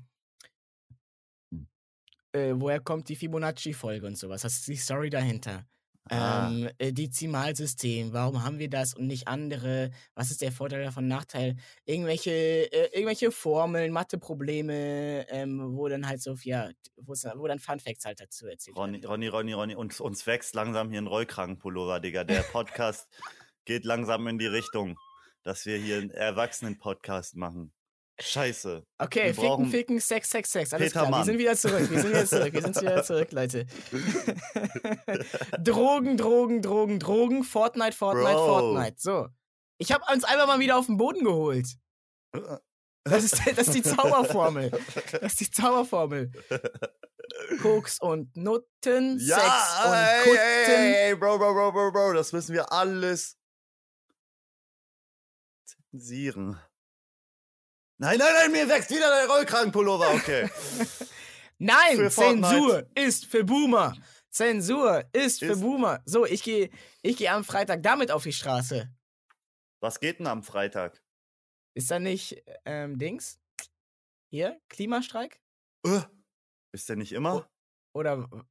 äh, 2.34 2.52
woher 2.54 2.80
kommt 2.80 3.08
die 3.08 3.16
Fibonacci-Folge 3.16 4.06
und 4.06 4.18
sowas? 4.18 4.44
Was 4.44 4.54
ist 4.54 4.68
die 4.68 4.76
Story 4.76 5.08
dahinter? 5.08 5.64
Ah. 6.10 6.48
Ähm, 6.48 6.68
äh, 6.76 6.92
Dezimalsystem, 6.92 8.12
warum 8.12 8.44
haben 8.44 8.58
wir 8.58 8.68
das 8.68 8.92
und 8.92 9.06
nicht 9.06 9.26
andere? 9.26 9.90
Was 10.14 10.30
ist 10.30 10.42
der 10.42 10.52
Vorteil 10.52 10.84
davon, 10.84 11.08
Nachteil? 11.08 11.56
Irgendwelche, 11.86 12.30
äh, 12.30 12.90
irgendwelche 12.92 13.30
Formeln, 13.30 13.90
Matheprobleme, 13.90 15.26
ähm, 15.30 15.76
wo 15.76 15.88
dann 15.88 16.06
halt 16.06 16.20
so, 16.20 16.34
ja, 16.42 16.68
wo 16.96 17.46
dann 17.46 17.58
Fun 17.58 17.80
Facts 17.80 18.04
halt 18.04 18.20
dazu 18.20 18.46
erzählt 18.46 18.76
Ronny, 18.76 18.94
werden. 18.94 19.06
Ronny, 19.06 19.28
Ronny, 19.28 19.52
Ronny, 19.54 19.74
uns, 19.76 19.98
uns 19.98 20.26
wächst 20.26 20.54
langsam 20.54 20.90
hier 20.90 21.00
ein 21.00 21.06
Rollkragenpullover, 21.06 22.00
Digga. 22.00 22.24
Der 22.24 22.42
Podcast 22.52 23.08
geht 23.64 23.86
langsam 23.86 24.26
in 24.26 24.38
die 24.38 24.46
Richtung, 24.46 24.98
dass 25.42 25.64
wir 25.64 25.78
hier 25.78 25.98
einen 25.98 26.10
Erwachsenen-Podcast 26.10 27.36
machen. 27.36 27.72
Scheiße. 28.20 28.84
Okay, 28.98 29.26
wir 29.26 29.34
ficken, 29.34 29.66
ficken, 29.66 30.00
Sex, 30.00 30.30
Sex, 30.30 30.50
Sex. 30.52 30.72
Alles 30.72 30.92
Peter 30.92 31.00
klar, 31.00 31.06
wir 31.06 31.10
Mann. 31.10 31.24
sind 31.24 31.38
wieder 31.38 31.56
zurück, 31.56 31.90
wir 31.90 32.00
sind 32.00 32.10
wieder 32.10 32.26
zurück, 32.26 32.52
wir 32.52 32.62
sind 32.62 32.80
wieder 32.80 33.02
zurück, 33.02 33.32
Leute. 33.32 33.66
Drogen, 35.58 36.16
Drogen, 36.16 36.62
Drogen, 36.62 37.00
Drogen, 37.00 37.42
Fortnite, 37.42 37.96
Fortnite, 37.96 38.34
Bro. 38.34 38.46
Fortnite. 38.46 38.96
So. 38.98 39.28
Ich 39.78 39.90
habe 39.90 40.04
uns 40.12 40.22
einfach 40.22 40.46
mal 40.46 40.60
wieder 40.60 40.78
auf 40.78 40.86
den 40.86 40.96
Boden 40.96 41.24
geholt. 41.24 41.66
Das 43.02 43.24
ist, 43.24 43.40
das 43.56 43.68
ist 43.68 43.74
die 43.74 43.82
Zauberformel. 43.82 44.70
Das 45.20 45.32
ist 45.32 45.40
die 45.40 45.50
Zauberformel. 45.50 46.30
Koks 47.62 48.00
und 48.00 48.36
Nutten, 48.36 49.18
Sex 49.18 49.84
und 49.86 49.92
ey, 49.92 50.24
Kutten. 50.24 50.38
ey, 50.38 50.94
ey, 51.08 51.16
Bro, 51.16 51.38
Bro, 51.38 51.52
Bro, 51.54 51.72
Bro, 51.72 51.92
Bro, 51.92 52.12
das 52.12 52.32
müssen 52.32 52.54
wir 52.54 52.70
alles 52.72 53.36
zensieren. 55.90 56.60
Nein, 57.98 58.18
nein, 58.18 58.32
nein, 58.34 58.52
mir 58.52 58.68
wächst 58.68 58.90
wieder 58.90 59.08
der 59.08 59.28
Rollkragenpullover, 59.28 60.14
okay. 60.14 60.50
Nein, 61.58 61.96
Für 61.96 62.10
Zensur 62.10 62.86
ist 62.96 63.26
für 63.26 63.44
Boomer. 63.44 63.96
Zensur 64.30 65.04
ist, 65.12 65.38
für 65.38 65.52
Ist- 65.52 65.60
Boomer. 65.60 66.02
So, 66.04 66.26
ich 66.26 66.42
gehe 66.42 66.70
ich 67.02 67.16
geh 67.16 67.28
am 67.28 67.44
Freitag 67.44 67.82
damit 67.84 68.10
auf 68.10 68.24
die 68.24 68.32
Straße. 68.32 68.90
Was 69.80 70.00
geht 70.00 70.18
denn 70.18 70.26
am 70.26 70.42
Freitag? 70.42 71.00
Ist 71.74 71.90
da 71.90 71.98
nicht, 72.00 72.42
ähm, 72.64 72.98
Dings? 72.98 73.38
Hier, 74.30 74.60
Klimastreik? 74.68 75.40
Äh, 75.86 76.00
Ist 76.72 76.88
der 76.88 76.96
nicht 76.96 77.12
immer? 77.12 77.48
Oder 77.94 78.22
w- 78.30 78.42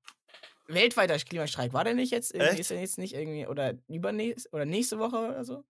weltweiter 0.68 1.18
Klimastreik? 1.20 1.74
War 1.74 1.84
der 1.84 1.96
nicht 1.96 2.12
jetzt? 2.12 2.34
Echt? 2.34 2.60
ist 2.60 2.70
der 2.72 2.80
jetzt 2.80 2.98
nicht 2.98 3.14
irgendwie, 3.14 3.46
oder 3.48 3.74
übernächste, 3.90 4.50
oder 4.54 4.66
nächste 4.66 4.98
Woche 5.00 5.18
oder 5.18 5.44
so? 5.44 5.66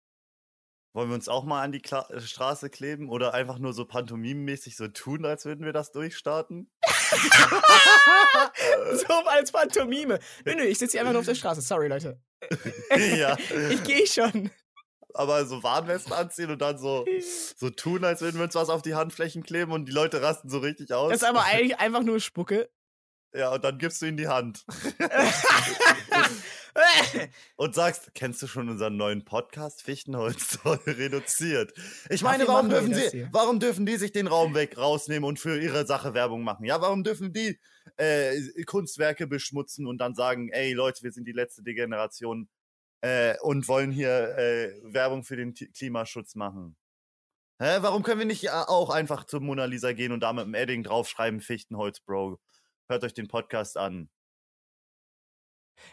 Wollen 0.94 1.10
wir 1.10 1.16
uns 1.16 1.28
auch 1.28 1.44
mal 1.44 1.64
an 1.64 1.72
die 1.72 1.82
Kla 1.82 2.08
äh, 2.12 2.22
Straße 2.22 2.70
kleben 2.70 3.10
oder 3.10 3.34
einfach 3.34 3.58
nur 3.58 3.74
so 3.74 3.86
pantomimenmäßig 3.86 4.76
so 4.76 4.88
tun, 4.88 5.26
als 5.26 5.44
würden 5.44 5.66
wir 5.66 5.74
das 5.74 5.92
durchstarten? 5.92 6.70
so 8.94 9.14
als 9.26 9.52
Pantomime. 9.52 10.20
Nö, 10.46 10.56
nö, 10.56 10.64
ich 10.64 10.78
sitze 10.78 10.94
hier 10.94 11.02
einfach 11.02 11.14
nur 11.14 11.22
auf 11.22 11.26
der 11.26 11.36
Straße. 11.36 11.62
Sorry, 11.62 11.88
Leute. 11.88 12.22
ja. 13.18 13.36
Ich 13.72 13.84
gehe 13.84 14.06
schon. 14.06 14.52
Aber 15.16 15.46
so 15.46 15.64
Warnwesten 15.64 16.14
anziehen 16.14 16.52
und 16.52 16.62
dann 16.62 16.78
so, 16.78 17.06
so 17.56 17.70
tun, 17.72 18.04
als 18.04 18.22
würden 18.22 18.38
wir 18.38 18.46
uns 18.46 18.56
was 18.56 18.70
auf 18.70 18.84
die 18.84 18.96
Handflächen 18.96 19.44
kleben 19.44 19.72
und 19.72 19.86
die 19.86 19.92
Leute 19.92 20.22
rasten 20.22 20.50
so 20.50 20.60
richtig 20.60 20.94
aus. 20.94 21.12
Das 21.12 21.22
ist 21.22 21.28
aber 21.28 21.44
eigentlich 21.44 21.80
einfach 21.80 22.04
nur 22.04 22.20
Spucke. 22.20 22.70
Ja, 23.36 23.54
und 23.54 23.64
dann 23.64 23.80
gibst 23.80 24.02
du 24.02 24.06
ihm 24.06 24.16
die 24.16 24.28
Hand 24.28 24.64
und 27.56 27.74
sagst, 27.74 28.14
kennst 28.14 28.42
du 28.44 28.48
schon 28.48 28.70
unseren 28.70 28.96
neuen 28.96 29.26
Podcast 29.26 29.82
Fichtenholz 29.82 30.60
reduziert? 30.66 31.74
Ich 32.10 32.22
meine, 32.22 32.48
warum 32.48 32.70
dürfen 32.70 32.94
sie, 32.94 33.28
warum 33.32 33.60
dürfen 33.60 33.88
die 33.88 33.96
sich 33.96 34.12
den 34.12 34.28
Raum 34.28 34.54
weg 34.54 34.78
rausnehmen 34.78 35.28
und 35.28 35.40
für 35.40 35.60
ihre 35.60 35.88
Sache 35.88 36.14
Werbung 36.14 36.44
machen? 36.44 36.66
Ja, 36.66 36.80
warum 36.80 37.04
dürfen 37.04 37.34
die 37.34 37.60
äh, 37.98 38.40
Kunstwerke 38.66 39.26
beschmutzen 39.26 39.88
und 39.88 39.98
dann 39.98 40.14
sagen, 40.14 40.50
ey 40.50 40.74
Leute, 40.74 41.02
wir 41.02 41.12
sind 41.12 41.28
die 41.28 41.32
letzte 41.32 41.64
Degeneration 41.64 42.48
äh, 43.02 43.36
und 43.42 43.68
wollen 43.68 43.92
hier 43.92 44.38
äh, 44.38 44.80
Werbung 44.84 45.24
für 45.24 45.38
den 45.38 45.56
T 45.56 45.68
Klimaschutz 45.68 46.36
machen? 46.36 46.76
Hä, 47.60 47.78
warum 47.82 48.04
können 48.04 48.20
wir 48.20 48.28
nicht 48.28 48.46
äh, 48.46 48.50
auch 48.50 48.92
einfach 48.92 49.24
zur 49.24 49.40
Mona 49.40 49.66
Lisa 49.66 49.94
gehen 49.94 50.12
und 50.12 50.20
da 50.20 50.34
mit 50.34 50.46
dem 50.46 50.54
Edding 50.54 50.84
draufschreiben, 50.84 51.40
Fichtenholz, 51.40 52.00
Bro? 52.00 52.40
Hört 52.90 53.04
euch 53.04 53.14
den 53.14 53.28
Podcast 53.28 53.78
an. 53.78 54.10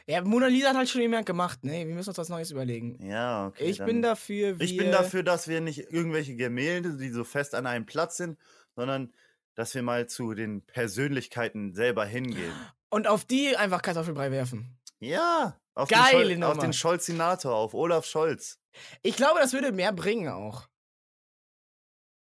Ja, 0.06 0.22
Mona 0.22 0.46
Lisa 0.46 0.70
hat 0.70 0.76
halt 0.76 0.88
schon 0.88 1.00
jemand 1.00 1.26
gemacht, 1.26 1.64
ne? 1.64 1.86
Wir 1.86 1.94
müssen 1.94 2.10
uns 2.10 2.18
was 2.18 2.28
Neues 2.28 2.50
überlegen. 2.50 2.98
Ja, 3.04 3.48
okay. 3.48 3.64
ich 3.64 3.78
bin 3.78 4.02
dafür, 4.02 4.58
wir, 4.58 4.64
Ich 4.64 4.76
bin 4.76 4.90
dafür, 4.90 5.22
dass 5.22 5.48
wir 5.48 5.60
nicht 5.60 5.90
irgendwelche 5.90 6.36
Gemälde, 6.36 6.96
die 6.96 7.10
so 7.10 7.24
fest 7.24 7.54
an 7.54 7.66
einem 7.66 7.86
Platz 7.86 8.16
sind, 8.16 8.38
sondern 8.76 9.12
dass 9.54 9.74
wir 9.74 9.82
mal 9.82 10.06
zu 10.06 10.34
den 10.34 10.62
Persönlichkeiten 10.62 11.74
selber 11.74 12.04
hingehen. 12.04 12.52
Und 12.90 13.06
auf 13.06 13.24
die 13.24 13.56
einfach 13.56 13.82
Kartoffelbrei 13.82 14.30
werfen. 14.30 14.78
Ja, 14.98 15.58
auf 15.74 15.88
Geile 15.88 16.28
den, 16.28 16.42
Schol 16.42 16.50
auf 16.50 16.58
den 16.58 16.72
Scholzinator, 16.72 17.54
auf 17.54 17.74
Olaf 17.74 18.04
Scholz. 18.04 18.58
Ich 19.02 19.16
glaube, 19.16 19.40
das 19.40 19.52
würde 19.52 19.72
mehr 19.72 19.92
bringen 19.92 20.28
auch. 20.28 20.68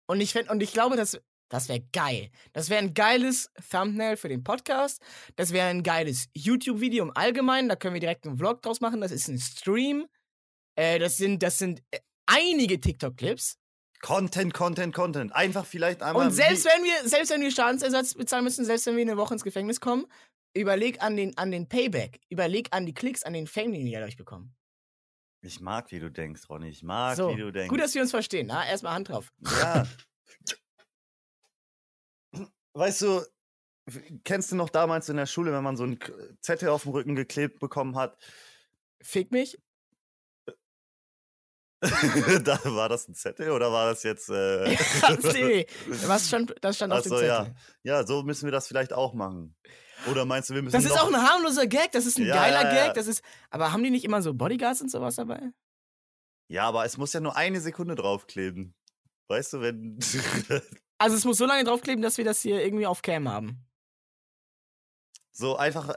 Und 0.07 0.21
ich, 0.21 0.33
fänd, 0.33 0.49
und 0.49 0.61
ich 0.61 0.73
glaube, 0.73 0.95
das, 0.95 1.21
das 1.49 1.67
wäre 1.67 1.81
geil. 1.91 2.29
Das 2.53 2.69
wäre 2.69 2.81
ein 2.81 2.93
geiles 2.93 3.51
Thumbnail 3.69 4.17
für 4.17 4.29
den 4.29 4.43
Podcast. 4.43 5.01
Das 5.35 5.51
wäre 5.51 5.67
ein 5.67 5.83
geiles 5.83 6.29
YouTube-Video 6.33 7.03
im 7.03 7.11
Allgemeinen. 7.15 7.69
Da 7.69 7.75
können 7.75 7.95
wir 7.95 8.01
direkt 8.01 8.25
einen 8.25 8.37
Vlog 8.37 8.61
draus 8.61 8.81
machen. 8.81 9.01
Das 9.01 9.11
ist 9.11 9.27
ein 9.27 9.39
Stream. 9.39 10.07
Äh, 10.75 10.99
das 10.99 11.17
sind, 11.17 11.43
das 11.43 11.57
sind 11.57 11.81
äh, 11.91 11.99
einige 12.27 12.79
TikTok-Clips. 12.79 13.57
Content, 14.01 14.53
Content, 14.53 14.95
Content. 14.95 15.33
Einfach 15.33 15.65
vielleicht 15.65 16.01
einmal. 16.01 16.27
Und 16.27 16.31
selbst 16.31 16.65
wenn 16.65 16.83
wir, 16.83 17.09
selbst 17.09 17.31
wenn 17.31 17.41
wir 17.41 17.51
Schadensersatz 17.51 18.13
bezahlen 18.13 18.45
müssen, 18.45 18.63
selbst 18.63 18.85
wenn 18.85 18.95
wir 18.95 19.01
eine 19.01 19.17
Woche 19.17 19.33
ins 19.33 19.43
Gefängnis 19.43 19.81
kommen, 19.81 20.05
überleg 20.53 21.01
an 21.01 21.17
den, 21.17 21.37
an 21.37 21.51
den 21.51 21.67
Payback. 21.67 22.21
Überleg 22.29 22.69
an 22.71 22.85
die 22.85 22.93
Klicks, 22.93 23.23
an 23.23 23.33
den 23.33 23.47
Fame, 23.47 23.73
den 23.73 23.85
wir 23.85 23.99
dadurch 23.99 24.17
bekommen. 24.17 24.55
Ich 25.41 25.59
mag, 25.61 25.91
wie 25.91 25.99
du 25.99 26.11
denkst, 26.11 26.49
Ronny. 26.49 26.69
Ich 26.69 26.83
mag, 26.83 27.15
so, 27.15 27.29
wie 27.29 27.41
du 27.41 27.51
denkst. 27.51 27.69
gut, 27.69 27.79
dass 27.79 27.95
wir 27.95 28.01
uns 28.01 28.11
verstehen. 28.11 28.47
Na, 28.47 28.67
erstmal 28.67 28.93
Hand 28.93 29.09
drauf. 29.09 29.33
Ja. 29.59 29.87
weißt 32.73 33.01
du, 33.01 33.21
kennst 34.23 34.51
du 34.51 34.55
noch 34.55 34.69
damals 34.69 35.09
in 35.09 35.17
der 35.17 35.25
Schule, 35.25 35.51
wenn 35.53 35.63
man 35.63 35.77
so 35.77 35.83
einen 35.83 35.99
K- 35.99 36.13
Zettel 36.41 36.69
auf 36.69 36.83
dem 36.83 36.91
Rücken 36.91 37.15
geklebt 37.15 37.59
bekommen 37.59 37.95
hat? 37.95 38.17
Fick 39.01 39.31
mich. 39.31 39.57
da 42.43 42.59
war 42.65 42.89
das 42.89 43.07
ein 43.07 43.15
Zettel 43.15 43.51
oder 43.51 43.71
war 43.71 43.85
das 43.87 44.03
jetzt. 44.03 44.29
Äh, 44.29 44.75
nee, 45.33 45.65
was 46.05 46.27
stand, 46.27 46.53
das 46.61 46.75
stand 46.75 46.91
auf 46.91 46.99
Ach 46.99 47.03
dem 47.03 47.11
Zettel. 47.13 47.27
ja. 47.27 47.55
ja, 47.83 48.05
so 48.05 48.21
müssen 48.23 48.45
wir 48.45 48.51
das 48.51 48.67
vielleicht 48.67 48.91
auch 48.91 49.13
machen. 49.13 49.55
Oder 50.09 50.25
meinst 50.25 50.49
du, 50.49 50.55
wir 50.55 50.61
müssen. 50.61 50.73
Das 50.75 50.83
ist 50.85 50.99
auch 50.99 51.07
ein 51.07 51.15
harmloser 51.21 51.67
Gag, 51.67 51.91
das 51.93 52.05
ist 52.05 52.17
ein 52.17 52.25
Ja, 52.25 52.35
geiler 52.35 52.63
ja, 52.63 52.75
ja. 52.75 52.85
Gag, 52.87 52.95
das 52.95 53.07
ist. 53.07 53.23
Aber 53.49 53.71
haben 53.71 53.83
die 53.83 53.89
nicht 53.91 54.03
immer 54.03 54.21
so 54.21 54.33
Bodyguards 54.33 54.81
und 54.81 54.89
sowas 54.91 55.15
dabei? 55.15 55.51
Ja, 56.49 56.63
aber 56.67 56.83
es 56.85 56.97
muss 56.97 57.13
ja 57.13 57.19
nur 57.21 57.35
eine 57.37 57.61
Sekunde 57.61 57.95
draufkleben. 57.95 58.73
Weißt 59.29 59.53
du, 59.53 59.61
wenn. 59.61 59.99
Also 60.99 61.15
es 61.15 61.25
muss 61.25 61.37
so 61.37 61.45
lange 61.45 61.63
draufkleben, 61.63 62.01
dass 62.03 62.17
wir 62.17 62.25
das 62.25 62.41
hier 62.41 62.63
irgendwie 62.63 62.85
auf 62.85 63.01
Cam 63.01 63.27
haben. 63.27 63.65
so 65.31 65.55
einfach 65.55 65.95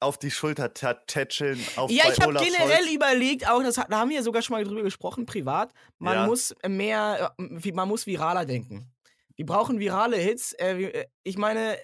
auf 0.00 0.18
die 0.18 0.30
Schulter 0.30 0.66
tä- 0.72 0.98
tätscheln. 1.06 1.60
Auf 1.76 1.90
ja, 1.90 2.10
ich 2.10 2.18
habe 2.20 2.32
generell 2.34 2.78
Scholz. 2.84 2.90
überlegt, 2.92 3.48
auch 3.48 3.62
das, 3.62 3.74
da 3.76 3.86
haben 3.98 4.10
wir 4.10 4.22
sogar 4.22 4.42
schon 4.42 4.54
mal 4.56 4.64
drüber 4.64 4.82
gesprochen, 4.82 5.26
privat. 5.26 5.72
Man 5.98 6.14
Ja. 6.14 6.26
muss 6.26 6.54
mehr, 6.66 7.34
äh, 7.38 7.72
man 7.72 7.86
muss 7.88 8.06
viraler 8.06 8.44
denken. 8.46 8.90
Wir 9.36 9.46
brauchen 9.46 9.78
virale 9.78 10.16
Hits. 10.16 10.54
Äh, 10.54 10.82
äh, 10.82 11.06
ich 11.22 11.36
meine, 11.38 11.78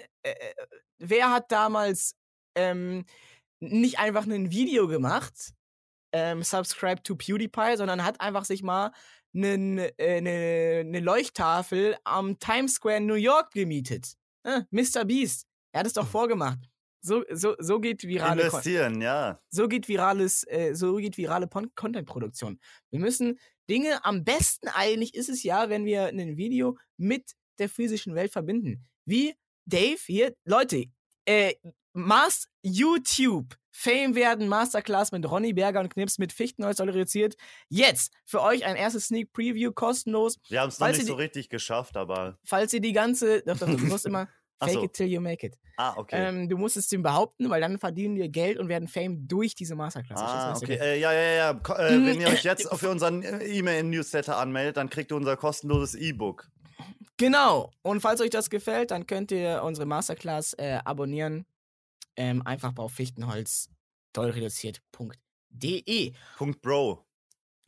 wer 0.98 1.30
hat 1.30 1.52
damals 1.52 2.16
ähm, 2.56 3.04
nicht 3.60 3.98
einfach 4.00 4.24
ein 4.26 4.50
Video 4.50 4.88
gemacht, 4.88 5.52
ähm, 6.12 6.42
Subscribe 6.42 7.02
to 7.02 7.14
PewDiePie, 7.14 7.76
sondern 7.76 8.02
hat 8.04 8.20
einfach 8.20 8.44
sich 8.46 8.62
mal 8.62 8.92
eine 9.34 9.98
äh, 9.98 10.20
ne, 10.20 10.84
ne 10.84 11.00
Leuchttafel 11.00 11.96
am 12.04 12.38
Times 12.38 12.74
Square 12.74 12.96
in 12.98 13.06
New 13.06 13.14
York 13.14 13.52
gemietet. 13.52 14.14
Äh, 14.44 14.62
Mr. 14.70 15.04
Beast. 15.04 15.46
Er 15.72 15.80
hat 15.80 15.86
es 15.86 15.92
doch 15.92 16.06
vorgemacht. 16.06 16.58
So, 17.00 17.24
so, 17.30 17.54
so 17.58 17.78
geht 17.78 18.02
virale 18.02 18.40
Kon 18.40 18.46
Investieren, 18.46 19.00
ja. 19.00 19.40
so 19.50 19.68
geht 19.68 19.86
virales, 19.86 20.44
äh, 20.48 20.74
so 20.74 20.96
geht 20.96 21.16
virale 21.16 21.48
Content-Produktion. 21.48 22.58
Wir 22.90 22.98
müssen 22.98 23.38
Dinge, 23.70 24.04
am 24.04 24.24
besten 24.24 24.68
eigentlich 24.68 25.14
ist 25.14 25.28
es 25.28 25.42
ja, 25.42 25.68
wenn 25.68 25.84
wir 25.84 26.06
ein 26.06 26.36
Video 26.36 26.76
mit 26.96 27.34
der 27.58 27.68
physischen 27.68 28.14
Welt 28.14 28.32
verbinden. 28.32 28.84
Wie 29.04 29.34
Dave 29.64 30.00
hier, 30.06 30.34
Leute, 30.44 30.86
äh, 31.24 31.54
Mas 31.92 32.48
YouTube, 32.62 33.56
Fame 33.80 34.16
werden, 34.16 34.48
Masterclass 34.48 35.12
mit 35.12 35.30
Ronny 35.30 35.52
Berger 35.52 35.78
und 35.78 35.88
Knips 35.90 36.18
mit 36.18 36.32
Fichtenholz 36.32 36.80
reduziert. 36.80 37.36
Jetzt 37.68 38.12
für 38.24 38.42
euch 38.42 38.64
ein 38.64 38.74
erstes 38.74 39.06
Sneak 39.06 39.32
Preview 39.32 39.70
kostenlos. 39.70 40.38
Wir 40.48 40.60
haben 40.62 40.68
es 40.70 40.80
noch 40.80 40.86
Falls 40.86 40.98
nicht 40.98 41.04
ihr 41.06 41.12
so 41.12 41.16
die- 41.16 41.22
richtig 41.22 41.48
geschafft, 41.48 41.96
aber. 41.96 42.36
Falls 42.44 42.72
ihr 42.72 42.80
die 42.80 42.92
ganze, 42.92 43.42
doch, 43.42 43.56
doch, 43.56 43.68
du 43.68 43.78
musst 43.86 44.04
immer 44.04 44.26
fake 44.60 44.72
so. 44.72 44.82
it 44.82 44.92
till 44.94 45.06
you 45.06 45.20
make 45.20 45.46
it. 45.46 45.56
Ah, 45.76 45.94
okay. 45.96 46.16
Ähm, 46.28 46.48
du 46.48 46.56
musst 46.58 46.76
es 46.76 46.88
dem 46.88 47.04
behaupten, 47.04 47.48
weil 47.50 47.60
dann 47.60 47.78
verdienen 47.78 48.16
wir 48.16 48.28
Geld 48.28 48.58
und 48.58 48.68
werden 48.68 48.88
Fame 48.88 49.28
durch 49.28 49.54
diese 49.54 49.76
Masterclass. 49.76 50.20
Ah, 50.20 50.56
okay. 50.56 50.74
Äh, 50.74 50.98
ja, 50.98 51.12
ja, 51.12 51.20
ja. 51.36 51.54
Ko- 51.54 51.74
Äh, 51.74 52.04
wenn 52.04 52.20
ihr 52.20 52.26
euch 52.30 52.42
jetzt 52.42 52.68
für 52.74 52.90
unseren 52.90 53.22
äh, 53.22 53.44
E-Mail-Newsletter 53.44 54.36
anmeldet, 54.38 54.76
dann 54.76 54.90
kriegt 54.90 55.12
ihr 55.12 55.16
unser 55.16 55.36
kostenloses 55.36 55.94
E-Book. 55.94 56.48
Genau. 57.16 57.70
Und 57.82 58.00
falls 58.00 58.20
euch 58.20 58.30
das 58.30 58.50
gefällt, 58.50 58.90
dann 58.90 59.06
könnt 59.06 59.30
ihr 59.30 59.62
unsere 59.64 59.86
Masterclass 59.86 60.54
äh, 60.54 60.78
abonnieren. 60.84 61.46
Ähm, 62.18 62.42
einfach 62.42 62.76
auf 62.76 62.94
Fichtenholz 62.94 63.70
reduziert.de. 64.16 66.12
Punkt 66.36 66.60
Bro. 66.60 67.06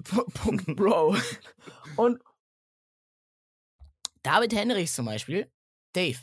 Punkt 0.02 0.66
Bro. 0.76 1.16
Und 1.96 2.20
David 4.22 4.52
Henrichs 4.52 4.94
zum 4.94 5.06
Beispiel, 5.06 5.50
Dave, 5.92 6.18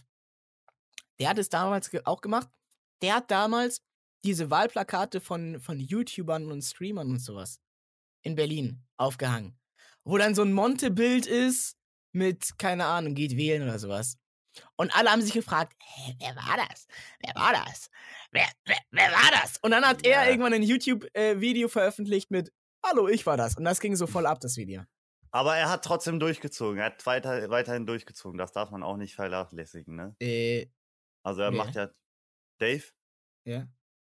der 1.20 1.30
hat 1.30 1.38
es 1.38 1.48
damals 1.50 1.90
ge 1.90 2.02
auch 2.04 2.20
gemacht. 2.22 2.50
Der 3.02 3.16
hat 3.16 3.32
damals 3.32 3.82
diese 4.24 4.50
Wahlplakate 4.50 5.22
von, 5.22 5.60
von 5.60 5.80
YouTubern 5.80 6.52
und 6.52 6.62
Streamern 6.62 7.10
und 7.10 7.20
sowas 7.20 7.62
in 8.24 8.36
Berlin 8.36 8.84
aufgehangen. 8.98 9.58
Wo 10.04 10.18
dann 10.18 10.36
so 10.36 10.42
ein 10.42 10.52
Monte-Bild 10.52 11.26
ist 11.26 11.78
mit, 12.12 12.58
keine 12.58 12.86
Ahnung, 12.86 13.16
geht 13.16 13.38
wählen 13.38 13.64
oder 13.64 13.80
sowas. 13.80 14.18
Und 14.76 14.96
alle 14.96 15.12
haben 15.12 15.22
sich 15.22 15.34
gefragt, 15.34 15.74
hä, 15.80 16.16
wer 16.20 16.36
war 16.36 16.58
das? 16.70 16.88
Wer 17.20 17.36
war 17.36 17.54
das? 17.54 17.90
Wer, 18.32 18.48
wer, 18.66 18.78
wer 18.92 19.12
war 19.12 19.32
das? 19.42 19.58
Und 19.62 19.72
dann 19.72 19.86
hat 19.86 20.06
er 20.06 20.24
Ja. 20.24 20.30
irgendwann 20.30 20.54
ein 20.54 20.64
YouTube-Video 20.64 21.68
veröffentlicht 21.68 22.32
mit, 22.32 22.52
hallo, 22.86 23.08
ich 23.08 23.26
war 23.26 23.38
das. 23.38 23.58
Und 23.58 23.64
das 23.66 23.80
ging 23.80 23.96
so 23.96 24.08
voll 24.08 24.26
ab, 24.26 24.40
das 24.40 24.58
Video. 24.58 24.84
Aber 25.32 25.56
er 25.58 25.70
hat 25.70 25.84
trotzdem 25.84 26.20
durchgezogen. 26.20 26.78
Er 26.80 26.86
hat 26.88 27.06
weiter, 27.06 27.50
weiterhin 27.50 27.86
durchgezogen. 27.86 28.38
Das 28.38 28.52
darf 28.54 28.72
man 28.72 28.82
auch 28.84 28.98
nicht 28.98 29.14
vernachlässigen, 29.16 29.96
ne? 29.96 30.16
Äh, 30.20 30.68
Also 31.24 31.42
er 31.42 31.52
Wer? 31.52 31.58
macht 31.58 31.76
ja. 31.76 31.90
Dave, 32.60 32.84
ja. 33.46 33.68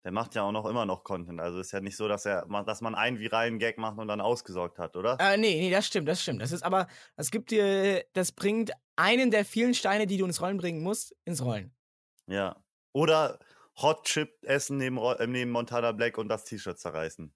Der 0.04 0.12
macht 0.12 0.34
ja 0.36 0.44
auch 0.44 0.52
noch 0.52 0.66
immer 0.66 0.86
noch 0.86 1.04
Content. 1.04 1.40
Also 1.40 1.60
ist 1.60 1.72
ja 1.72 1.80
nicht 1.80 1.96
so, 1.96 2.08
dass 2.08 2.26
er 2.26 2.46
dass 2.66 2.82
man 2.82 2.96
einen 2.96 3.20
viralen 3.20 3.60
Gag 3.60 3.78
macht 3.78 3.98
und 3.98 4.08
dann 4.08 4.22
ausgesorgt 4.22 4.80
hat, 4.80 4.96
oder? 4.96 5.18
Äh, 5.20 5.38
nee, 5.38 5.60
nee, 5.60 5.70
das 5.70 5.88
stimmt, 5.88 6.08
das 6.08 6.22
stimmt. 6.22 6.42
Das 6.42 6.52
ist 6.52 6.64
aber, 6.64 6.88
das 7.16 7.30
gibt 7.30 7.52
dir, 7.52 8.04
das 8.14 8.32
bringt 8.32 8.72
einen 8.96 9.32
der 9.32 9.46
vielen 9.46 9.74
Steine, 9.74 10.08
die 10.08 10.18
du 10.18 10.26
ins 10.26 10.42
Rollen 10.42 10.58
bringen 10.58 10.82
musst, 10.82 11.16
ins 11.26 11.44
Rollen. 11.44 11.74
Ja. 12.28 12.56
Oder 12.94 13.40
Hot 13.82 14.04
Chip 14.06 14.44
essen 14.44 14.78
neben, 14.78 14.98
äh, 14.98 15.28
neben 15.28 15.52
Montana 15.52 15.92
Black 15.92 16.18
und 16.18 16.30
das 16.30 16.46
T-Shirt 16.46 16.80
zerreißen. 16.80 17.34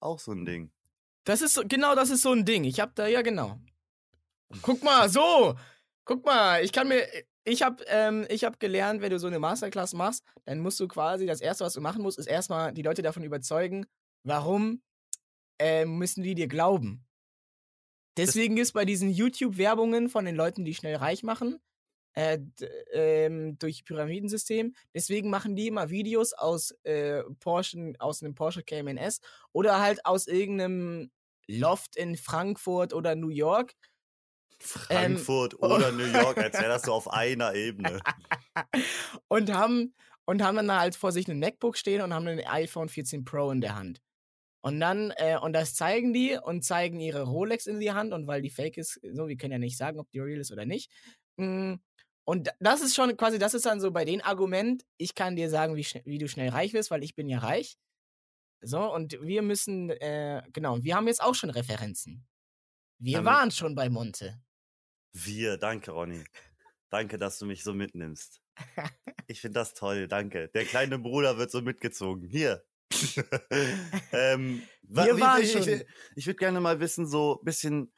Auch 0.00 0.18
so 0.18 0.32
ein 0.32 0.44
Ding. 0.44 0.72
Das 1.24 1.40
ist 1.40 1.54
so, 1.54 1.62
genau, 1.64 1.94
das 1.94 2.10
ist 2.10 2.22
so 2.22 2.32
ein 2.32 2.44
Ding. 2.44 2.64
Ich 2.64 2.80
hab 2.80 2.94
da, 2.96 3.06
ja, 3.06 3.22
genau. 3.22 3.58
Guck 4.60 4.82
mal, 4.82 5.08
so! 5.08 5.56
Guck 6.04 6.24
mal, 6.24 6.64
ich 6.64 6.72
kann 6.72 6.88
mir, 6.88 7.06
ich 7.44 7.62
hab, 7.62 7.82
ähm, 7.86 8.26
ich 8.28 8.44
hab 8.44 8.58
gelernt, 8.58 9.02
wenn 9.02 9.10
du 9.10 9.18
so 9.18 9.28
eine 9.28 9.38
Masterclass 9.38 9.94
machst, 9.94 10.24
dann 10.44 10.58
musst 10.60 10.80
du 10.80 10.88
quasi, 10.88 11.26
das 11.26 11.40
erste, 11.40 11.64
was 11.64 11.74
du 11.74 11.80
machen 11.80 12.02
musst, 12.02 12.18
ist 12.18 12.26
erstmal 12.26 12.72
die 12.72 12.82
Leute 12.82 13.02
davon 13.02 13.22
überzeugen, 13.22 13.86
warum 14.24 14.82
ähm, 15.58 15.98
müssen 15.98 16.22
die 16.22 16.34
dir 16.34 16.48
glauben. 16.48 17.06
Deswegen 18.16 18.58
ist 18.58 18.72
bei 18.72 18.84
diesen 18.84 19.10
YouTube-Werbungen 19.10 20.08
von 20.08 20.24
den 20.24 20.36
Leuten, 20.36 20.64
die 20.64 20.74
schnell 20.74 20.96
reich 20.96 21.22
machen, 21.22 21.60
äh, 22.14 22.38
ähm, 22.92 23.58
durch 23.58 23.84
Pyramidensystem. 23.84 24.74
Deswegen 24.94 25.30
machen 25.30 25.56
die 25.56 25.68
immer 25.68 25.88
Videos 25.88 26.34
aus 26.34 26.72
äh, 26.82 27.22
Porsche, 27.40 27.94
aus 27.98 28.22
einem 28.22 28.34
Porsche 28.34 28.62
Cayman 28.62 28.98
S 28.98 29.20
oder 29.52 29.80
halt 29.80 30.04
aus 30.04 30.26
irgendeinem 30.26 31.10
Loft 31.48 31.96
in 31.96 32.16
Frankfurt 32.16 32.92
oder 32.92 33.14
New 33.14 33.30
York. 33.30 33.72
Ähm, 34.88 35.28
Frankfurt 35.28 35.60
oder 35.62 35.92
New 35.92 36.04
York, 36.06 36.38
als 36.38 36.58
wäre 36.60 36.70
das 36.70 36.84
so 36.84 36.92
auf 36.92 37.08
einer 37.12 37.54
Ebene. 37.54 38.02
und 39.28 39.52
haben 39.52 39.94
und 40.24 40.42
haben 40.42 40.56
dann 40.56 40.72
halt 40.72 40.94
vor 40.96 41.12
sich 41.12 41.28
ein 41.28 41.38
MacBook 41.38 41.76
stehen 41.76 42.00
und 42.02 42.14
haben 42.14 42.26
ein 42.28 42.46
iPhone 42.46 42.88
14 42.88 43.24
Pro 43.24 43.50
in 43.50 43.60
der 43.60 43.74
Hand. 43.74 44.00
Und 44.62 44.80
dann, 44.80 45.12
äh, 45.16 45.38
und 45.40 45.54
das 45.54 45.74
zeigen 45.74 46.12
die 46.12 46.38
und 46.42 46.64
zeigen 46.64 47.00
ihre 47.00 47.22
Rolex 47.24 47.66
in 47.66 47.80
die 47.80 47.92
Hand 47.92 48.12
und 48.14 48.26
weil 48.28 48.42
die 48.42 48.50
fake 48.50 48.78
ist, 48.78 49.00
so, 49.14 49.28
wir 49.28 49.36
können 49.36 49.52
ja 49.52 49.58
nicht 49.58 49.76
sagen, 49.78 50.00
ob 50.00 50.10
die 50.10 50.20
real 50.20 50.40
ist 50.40 50.52
oder 50.52 50.66
nicht. 50.66 50.90
Mm, 51.38 51.74
Und 52.24 52.50
das 52.60 52.82
ist 52.82 52.94
schon 52.96 53.16
quasi, 53.16 53.38
das 53.38 53.54
ist 53.54 53.66
dann 53.66 53.80
so 53.80 53.90
bei 53.92 54.04
den 54.04 54.22
Argument, 54.22 54.84
ich 54.98 55.14
kann 55.16 55.36
dir 55.36 55.50
sagen, 55.50 55.76
wie, 55.76 55.86
wie 56.06 56.18
du 56.18 56.28
schnell 56.28 56.50
reich 56.50 56.72
wirst, 56.74 56.90
weil 56.92 57.04
ich 57.04 57.14
bin 57.16 57.28
ja 57.28 57.38
reich. 57.40 57.76
So, 58.62 58.92
und 58.94 59.20
wir 59.22 59.42
müssen, 59.42 59.90
äh, 59.90 60.42
genau, 60.52 60.82
wir 60.84 60.96
haben 60.96 61.08
jetzt 61.08 61.22
auch 61.22 61.34
schon 61.34 61.50
Referenzen. 61.50 62.26
Wir 62.98 63.18
Ähm, 63.20 63.24
waren 63.26 63.50
schon 63.50 63.74
bei 63.74 63.88
Monte. 63.90 64.40
Wir, 65.12 65.56
danke, 65.56 65.90
Ronny. 65.90 66.24
Danke, 66.90 67.18
dass 67.18 67.38
du 67.38 67.46
mich 67.46 67.62
so 67.64 67.74
mitnimmst. 67.74 68.40
Ich 69.26 69.40
finde 69.40 69.60
das 69.60 69.74
toll, 69.74 70.08
danke. 70.08 70.48
Der 70.48 70.64
kleine 70.64 70.98
Bruder 70.98 71.38
wird 71.38 71.50
so 71.50 71.62
mitgezogen. 71.62 72.28
Hier. 72.28 72.62
ähm, 74.12 74.62
Wir 74.82 75.18
waren 75.18 75.42
ich, 75.42 75.54
ich, 75.56 75.86
ich 76.16 76.26
würde 76.26 76.36
gerne 76.36 76.60
mal 76.60 76.80
wissen, 76.80 77.06
so 77.06 77.38
ein 77.40 77.44
bisschen 77.44 77.92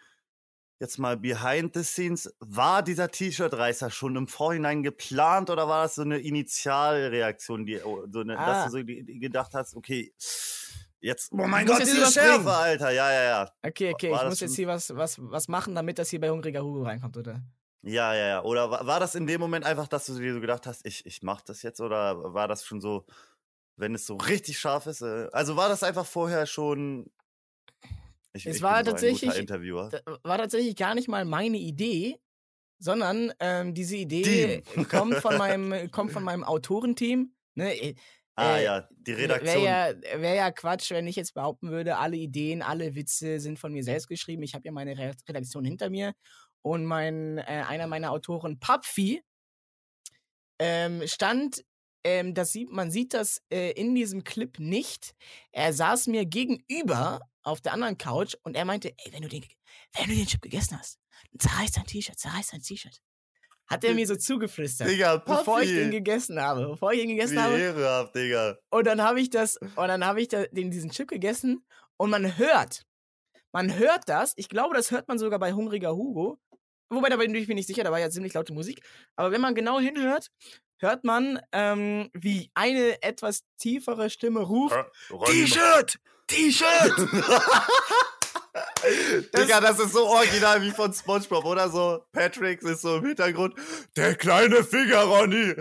jetzt 0.78 0.98
mal 0.98 1.16
behind 1.16 1.74
the 1.74 1.82
scenes. 1.82 2.32
War 2.38 2.82
dieser 2.82 3.10
T-Shirt-Reißer 3.10 3.90
schon 3.90 4.16
im 4.16 4.28
Vorhinein 4.28 4.82
geplant 4.82 5.50
oder 5.50 5.68
war 5.68 5.84
das 5.84 5.96
so 5.96 6.02
eine 6.02 6.18
Initialreaktion, 6.18 7.66
die, 7.66 7.80
oh, 7.82 8.06
so 8.10 8.20
eine, 8.20 8.38
Ah. 8.38 8.64
dass 8.64 8.72
du 8.72 8.78
so 8.78 8.84
gedacht 8.84 9.54
hast, 9.54 9.74
okay, 9.74 10.12
jetzt, 11.04 11.32
oh 11.32 11.46
mein 11.46 11.66
Gott, 11.66 11.80
diese. 11.80 12.10
Schärfe, 12.10 12.50
Alter. 12.50 12.90
Ja, 12.90 13.12
ja, 13.12 13.22
ja. 13.24 13.50
Okay, 13.62 13.92
okay, 13.92 14.10
war 14.10 14.22
ich 14.24 14.30
muss 14.30 14.40
jetzt 14.40 14.56
hier 14.56 14.66
was, 14.68 14.94
was, 14.94 15.16
was 15.20 15.48
machen, 15.48 15.74
damit 15.74 15.98
das 15.98 16.10
hier 16.10 16.20
bei 16.20 16.30
Hungriger 16.30 16.62
Hugo 16.62 16.82
reinkommt, 16.82 17.16
oder? 17.16 17.42
Ja, 17.82 18.14
ja, 18.14 18.26
ja. 18.26 18.42
Oder 18.42 18.70
war, 18.70 18.86
war 18.86 18.98
das 19.00 19.14
in 19.14 19.26
dem 19.26 19.40
Moment 19.40 19.64
einfach, 19.64 19.86
dass 19.88 20.06
du 20.06 20.18
dir 20.18 20.32
so 20.34 20.40
gedacht 20.40 20.66
hast, 20.66 20.86
ich, 20.86 21.04
ich 21.06 21.22
mach 21.22 21.42
das 21.42 21.62
jetzt? 21.62 21.80
Oder 21.80 22.32
war 22.32 22.48
das 22.48 22.64
schon 22.64 22.80
so, 22.80 23.04
wenn 23.76 23.94
es 23.94 24.06
so 24.06 24.16
richtig 24.16 24.58
scharf 24.58 24.86
ist? 24.86 25.02
Äh, 25.02 25.28
also 25.32 25.56
war 25.56 25.68
das 25.68 25.82
einfach 25.82 26.06
vorher 26.06 26.46
schon. 26.46 27.10
Ich, 28.32 28.46
Es 28.46 28.56
ich 28.56 28.62
war 28.62 28.82
tatsächlich- 28.82 29.30
war 30.22 30.38
tatsächlich 30.38 30.76
gar 30.76 30.94
nicht 30.94 31.08
mal 31.08 31.24
meine 31.24 31.58
Idee, 31.58 32.18
sondern 32.78 33.32
ähm, 33.38 33.74
diese 33.74 33.96
Idee 33.96 34.62
kommt 34.90 35.16
von 35.16 35.36
meinem, 35.38 35.90
kommt 35.90 36.10
von 36.12 36.24
meinem 36.24 36.42
Autorenteam. 36.42 37.32
Ne? 37.54 37.94
Ah 38.36 38.58
äh, 38.58 38.64
ja, 38.64 38.88
die 38.90 39.16
Wäre 39.16 39.34
Redaktion. 39.34 39.64
ja, 39.64 39.92
wär 40.20 40.34
ja 40.34 40.50
Quatsch, 40.50 40.90
wenn 40.90 41.06
ich 41.06 41.16
jetzt 41.16 41.34
behaupten 41.34 41.70
würde, 41.70 41.96
alle 41.98 42.16
Ideen, 42.16 42.62
alle 42.62 42.94
Witze 42.94 43.38
sind 43.40 43.58
von 43.58 43.72
mir 43.72 43.84
selbst 43.84 44.08
geschrieben. 44.08 44.42
Ich 44.42 44.54
habe 44.54 44.64
ja 44.64 44.72
meine 44.72 44.96
Re- 44.98 45.14
Redaktion 45.28 45.64
hinter 45.64 45.90
mir. 45.90 46.14
Und 46.62 46.84
mein, 46.86 47.38
äh, 47.38 47.42
einer 47.68 47.86
meiner 47.86 48.10
Autoren, 48.10 48.58
Papfi, 48.58 49.22
ähm, 50.58 51.02
stand, 51.06 51.64
ähm, 52.04 52.34
das 52.34 52.52
sieht, 52.52 52.70
man 52.70 52.90
sieht 52.90 53.14
das 53.14 53.42
äh, 53.50 53.72
in 53.72 53.94
diesem 53.94 54.24
Clip 54.24 54.58
nicht. 54.58 55.14
Er 55.52 55.72
saß 55.72 56.06
mir 56.06 56.24
gegenüber 56.26 57.20
auf 57.42 57.60
der 57.60 57.72
anderen 57.72 57.98
Couch 57.98 58.34
und 58.42 58.56
er 58.56 58.64
meinte, 58.64 58.94
ey, 58.96 59.12
wenn 59.12 59.22
du 59.22 59.28
den, 59.28 59.44
wenn 59.94 60.08
du 60.08 60.14
den 60.14 60.26
Chip 60.26 60.42
gegessen 60.42 60.78
hast, 60.78 60.98
zerreiß 61.38 61.72
dein 61.72 61.86
T-Shirt, 61.86 62.18
zerreiß 62.18 62.48
dein 62.48 62.62
T-Shirt. 62.62 63.00
Hat 63.66 63.82
er 63.84 63.94
mir 63.94 64.06
so 64.06 64.14
zugeflüstert. 64.16 64.88
Digga, 64.88 65.16
Bevor 65.16 65.62
ich 65.62 65.70
den 65.70 65.84
Papi. 65.84 65.90
gegessen 65.96 66.40
habe. 66.40 66.66
Bevor 66.68 66.92
ich 66.92 67.00
ihn 67.02 67.08
Wie 67.08 67.14
gegessen 67.14 67.42
habe. 67.42 67.56
ehrenhaft, 67.58 68.14
Digga. 68.14 68.56
Und 68.70 68.86
dann 68.86 69.02
habe 69.02 69.20
ich 69.20 69.30
das, 69.30 69.56
und 69.56 69.88
dann 69.88 70.04
habe 70.04 70.20
ich 70.20 70.28
da, 70.28 70.44
den, 70.50 70.70
diesen 70.70 70.90
Chip 70.90 71.08
gegessen 71.08 71.64
und 71.96 72.10
man 72.10 72.36
hört, 72.36 72.82
man 73.52 73.76
hört 73.78 74.02
das, 74.06 74.34
ich 74.36 74.48
glaube, 74.48 74.74
das 74.74 74.90
hört 74.90 75.08
man 75.08 75.18
sogar 75.18 75.38
bei 75.38 75.52
Hungriger 75.54 75.94
Hugo. 75.96 76.38
Wobei, 76.90 77.08
da 77.08 77.16
bin 77.16 77.34
ich 77.34 77.48
mir 77.48 77.54
nicht 77.54 77.66
sicher, 77.66 77.82
da 77.84 77.90
war 77.90 77.98
ja 78.00 78.10
ziemlich 78.10 78.34
laute 78.34 78.52
Musik. 78.52 78.80
Aber 79.16 79.32
wenn 79.32 79.40
man 79.40 79.54
genau 79.54 79.80
hinhört, 79.80 80.28
hört 80.78 81.02
man, 81.04 81.40
ähm, 81.52 82.10
wie 82.12 82.50
eine 82.54 83.02
etwas 83.02 83.40
tiefere 83.58 84.10
Stimme 84.10 84.40
ruft: 84.40 84.76
T-Shirt! 85.26 85.96
T-Shirt! 86.26 86.94
Digga, 89.36 89.60
das 89.60 89.78
ist 89.80 89.92
so 89.92 90.06
original 90.06 90.62
wie 90.62 90.70
von 90.70 90.92
Spongebob, 90.92 91.44
oder 91.44 91.68
so? 91.68 92.04
Patrick 92.12 92.62
ist 92.62 92.82
so 92.82 92.96
im 92.96 93.06
Hintergrund. 93.06 93.54
Der 93.96 94.14
kleine 94.14 94.62
Finger, 94.62 95.02
Ronny. 95.02 95.54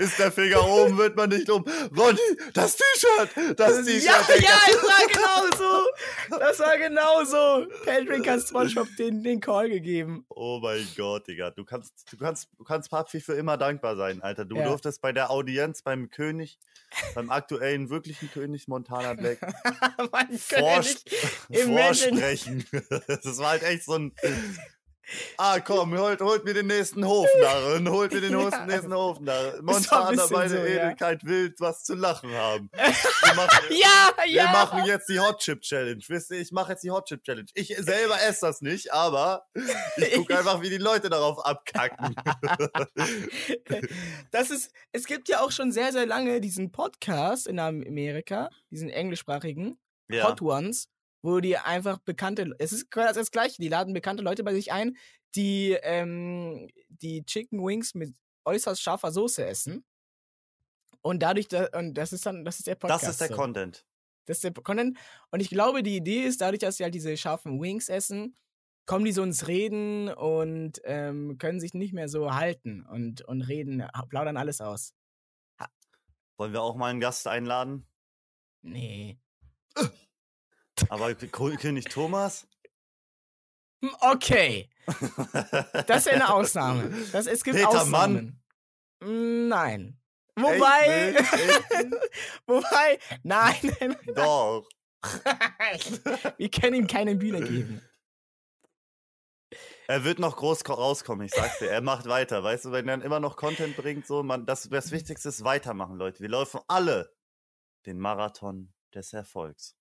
Ist 0.00 0.18
der 0.18 0.32
Finger 0.32 0.66
oben, 0.66 0.96
wird 0.98 1.14
man 1.16 1.28
nicht 1.28 1.48
um. 1.50 1.62
Ronny, 1.96 2.18
das 2.54 2.76
T-Shirt! 2.76 3.58
Das 3.58 3.84
T-Shirt! 3.84 4.02
ja, 4.04 4.36
ja, 4.36 4.58
es 4.68 4.82
war 4.82 5.06
genau 5.06 5.56
so. 5.56 6.38
Das 6.38 6.58
war 6.58 6.78
genau 6.78 7.24
so. 7.24 7.66
Patrick 7.84 8.26
hat 8.28 8.40
SpongeBob 8.40 8.88
den, 8.98 9.22
den 9.22 9.40
Call 9.40 9.68
gegeben. 9.68 10.24
Oh 10.30 10.58
mein 10.62 10.86
Gott, 10.96 11.28
Digga. 11.28 11.50
Du 11.50 11.64
kannst, 11.64 11.92
du 12.10 12.16
kannst, 12.16 12.48
du 12.58 12.64
kannst 12.64 12.90
Papi 12.90 13.20
für 13.20 13.34
immer 13.34 13.56
dankbar 13.58 13.96
sein, 13.96 14.22
Alter. 14.22 14.44
Du 14.46 14.56
Ja. 14.56 14.64
durftest 14.64 15.02
bei 15.02 15.12
der 15.12 15.30
Audienz 15.30 15.82
beim 15.82 16.10
König, 16.10 16.58
beim 17.14 17.30
aktuellen 17.30 17.90
wirklichen 17.90 18.30
König 18.30 18.68
Montana 18.68 19.12
Black 19.14 19.38
Vors 20.38 21.04
Imagine. 21.50 21.76
vorsprechen. 21.84 22.64
Das 23.06 23.38
war 23.38 23.50
halt 23.50 23.62
echt 23.64 23.84
so 23.84 23.94
ein. 23.94 24.12
Ah, 25.36 25.58
komm, 25.60 25.96
holt, 25.98 26.20
holt 26.20 26.44
mir 26.44 26.54
den 26.54 26.66
nächsten 26.68 27.06
Hofnarren, 27.06 27.88
holt 27.90 28.12
mir 28.12 28.20
den 28.20 28.32
Ja. 28.38 28.66
nächsten 28.66 28.94
Hofnarren. 28.94 29.64
bisschen 29.66 30.32
meine 30.32 30.48
so, 30.50 30.56
ja. 30.56 30.64
Edelkeit 30.64 31.24
will 31.24 31.54
was 31.58 31.82
zu 31.84 31.94
lachen 31.94 32.30
haben. 32.32 32.70
Wir 33.22 33.34
machen, 33.34 33.64
Ja, 33.70 34.10
ja. 34.26 34.44
wir 34.44 34.50
machen 34.50 34.84
jetzt 34.86 35.08
die 35.08 35.20
Hot 35.20 35.38
Chip 35.40 35.60
Challenge. 35.62 36.02
Wisst 36.08 36.30
ihr, 36.30 36.40
ich 36.40 36.52
mache 36.52 36.72
jetzt 36.72 36.82
die 36.82 36.90
Hot 36.90 37.06
Chip 37.06 37.22
Challenge. 37.22 37.46
Ich 37.54 37.68
selber 37.78 38.20
esse 38.22 38.46
das 38.46 38.60
nicht, 38.60 38.92
aber 38.92 39.46
ich 39.96 40.14
gucke 40.14 40.36
einfach, 40.38 40.62
wie 40.62 40.70
die 40.70 40.78
Leute 40.78 41.10
darauf 41.10 41.44
abkacken. 41.44 42.14
Das 44.30 44.50
ist, 44.50 44.72
es 44.92 45.06
gibt 45.06 45.28
ja 45.28 45.40
auch 45.40 45.50
schon 45.52 45.72
sehr, 45.72 45.92
sehr 45.92 46.06
lange 46.06 46.40
diesen 46.40 46.72
Podcast 46.72 47.46
in 47.46 47.58
Amerika, 47.58 48.48
diesen 48.70 48.88
englischsprachigen, 48.90 49.78
Ja. 50.08 50.28
Hot 50.28 50.42
Ones, 50.42 50.88
wo 51.22 51.40
die 51.40 51.56
einfach 51.56 51.98
bekannte, 51.98 52.54
es 52.58 52.72
ist 52.72 52.90
quasi 52.90 53.18
das 53.18 53.30
Gleiche, 53.30 53.60
die 53.60 53.68
laden 53.68 53.94
bekannte 53.94 54.22
Leute 54.22 54.42
bei 54.44 54.54
sich 54.54 54.72
ein, 54.72 54.96
die 55.34 55.76
ähm, 55.82 56.68
die 56.88 57.24
Chicken 57.24 57.64
Wings 57.64 57.94
mit 57.94 58.14
äußerst 58.44 58.80
scharfer 58.82 59.12
Soße 59.12 59.44
essen. 59.44 59.84
Und 61.02 61.22
dadurch, 61.22 61.48
da, 61.48 61.68
und 61.78 61.94
das 61.94 62.12
ist 62.12 62.26
dann, 62.26 62.44
das 62.44 62.58
ist 62.58 62.66
der 62.66 62.74
Podcast. 62.74 63.04
Das 63.04 63.10
ist 63.10 63.20
der 63.20 63.28
so. 63.28 63.34
Content. 63.34 63.86
Das 64.26 64.38
ist 64.38 64.44
der 64.44 64.52
Content. 64.52 64.98
Und 65.30 65.40
ich 65.40 65.48
glaube, 65.48 65.82
die 65.82 65.96
Idee 65.96 66.22
ist, 66.22 66.40
dadurch, 66.40 66.60
dass 66.60 66.76
sie 66.76 66.84
halt 66.84 66.94
diese 66.94 67.16
scharfen 67.16 67.60
Wings 67.60 67.88
essen, 67.88 68.34
kommen 68.86 69.04
die 69.04 69.12
so 69.12 69.22
ins 69.22 69.46
Reden 69.46 70.08
und 70.08 70.80
ähm, 70.84 71.38
können 71.38 71.60
sich 71.60 71.74
nicht 71.74 71.92
mehr 71.92 72.08
so 72.08 72.34
halten 72.34 72.84
und, 72.86 73.22
und 73.22 73.42
reden, 73.42 73.82
ha- 73.84 74.04
plaudern 74.06 74.36
alles 74.36 74.60
aus. 74.60 74.94
Wollen 76.36 76.52
wir 76.52 76.62
auch 76.62 76.76
mal 76.76 76.88
einen 76.88 77.00
Gast 77.00 77.26
einladen? 77.26 77.86
Nee. 78.62 79.18
Aber 80.90 81.14
König 81.14 81.84
Thomas? 81.86 82.46
Hm, 83.82 83.94
Okay. 84.00 84.68
Das 85.86 86.04
ist 86.06 86.08
eine 86.08 86.32
Ausnahme. 86.34 86.90
Das, 87.12 87.26
es 87.26 87.44
gibt 87.44 87.56
Peter 87.56 87.68
Ausnahmen. 87.68 88.42
Mm, 89.00 89.48
Nein. 89.48 89.96
Wobei, 90.36 91.14
Echt? 91.16 91.32
Echt? 91.32 91.86
wobei, 92.46 92.98
nein, 93.22 93.54
nein, 93.80 93.96
Doch. 94.14 94.68
wir 96.38 96.50
können 96.50 96.74
ihm 96.74 96.86
keine 96.86 97.14
Bühne 97.16 97.40
geben. 97.42 97.82
Er 99.86 100.04
wird 100.04 100.18
noch 100.18 100.36
groß 100.36 100.64
ko- 100.64 100.74
rauskommen, 100.74 101.26
ich 101.26 101.32
sag's 101.34 101.58
dir. 101.58 101.70
Er 101.70 101.80
macht 101.82 102.06
weiter, 102.06 102.42
weißt 102.42 102.66
du, 102.66 102.72
wenn 102.72 102.88
er 102.88 102.96
dann 102.98 103.02
immer 103.06 103.20
noch 103.20 103.36
Content 103.36 103.76
bringt, 103.76 104.06
so, 104.06 104.22
man, 104.22 104.46
das, 104.46 104.68
das 104.68 104.90
Wichtigste 104.92 105.28
ist 105.28 105.42
weitermachen, 105.44 105.96
Leute. 105.96 106.20
Wir 106.20 106.28
laufen 106.30 106.60
alle 106.68 107.12
den 107.86 107.98
Marathon 107.98 108.72
des 108.94 109.12
Erfolgs. 109.12 109.76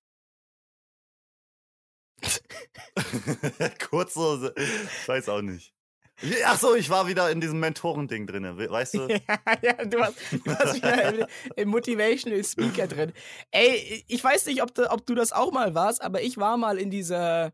Kurz 3.90 4.14
so, 4.14 4.50
weiß 5.08 5.30
auch 5.30 5.42
nicht. 5.42 5.74
Ach 6.46 6.60
so, 6.60 6.76
ich 6.76 6.90
war 6.90 7.08
wieder 7.08 7.32
in 7.32 7.40
diesem 7.40 7.60
Mentorending 7.60 8.28
drin, 8.28 8.44
weißt 8.44 8.94
du? 8.96 9.08
ja, 9.08 9.40
ja, 9.62 9.86
du 9.86 10.00
warst, 10.00 10.18
du 10.32 10.46
warst 10.46 10.76
wieder 10.76 11.14
im, 11.14 11.26
im 11.56 11.70
Motivational 11.70 12.44
Speaker 12.44 12.88
drin. 12.88 13.14
Ey, 13.52 14.04
ich 14.08 14.24
weiß 14.24 14.48
nicht, 14.48 14.62
ob 14.62 14.74
du, 14.74 14.92
ob 14.92 15.06
du 15.06 15.16
das 15.16 15.32
auch 15.32 15.52
mal 15.52 15.76
warst, 15.76 16.02
aber 16.02 16.22
ich 16.22 16.38
war 16.38 16.58
mal 16.58 16.78
in 16.78 16.90
dieser. 16.90 17.54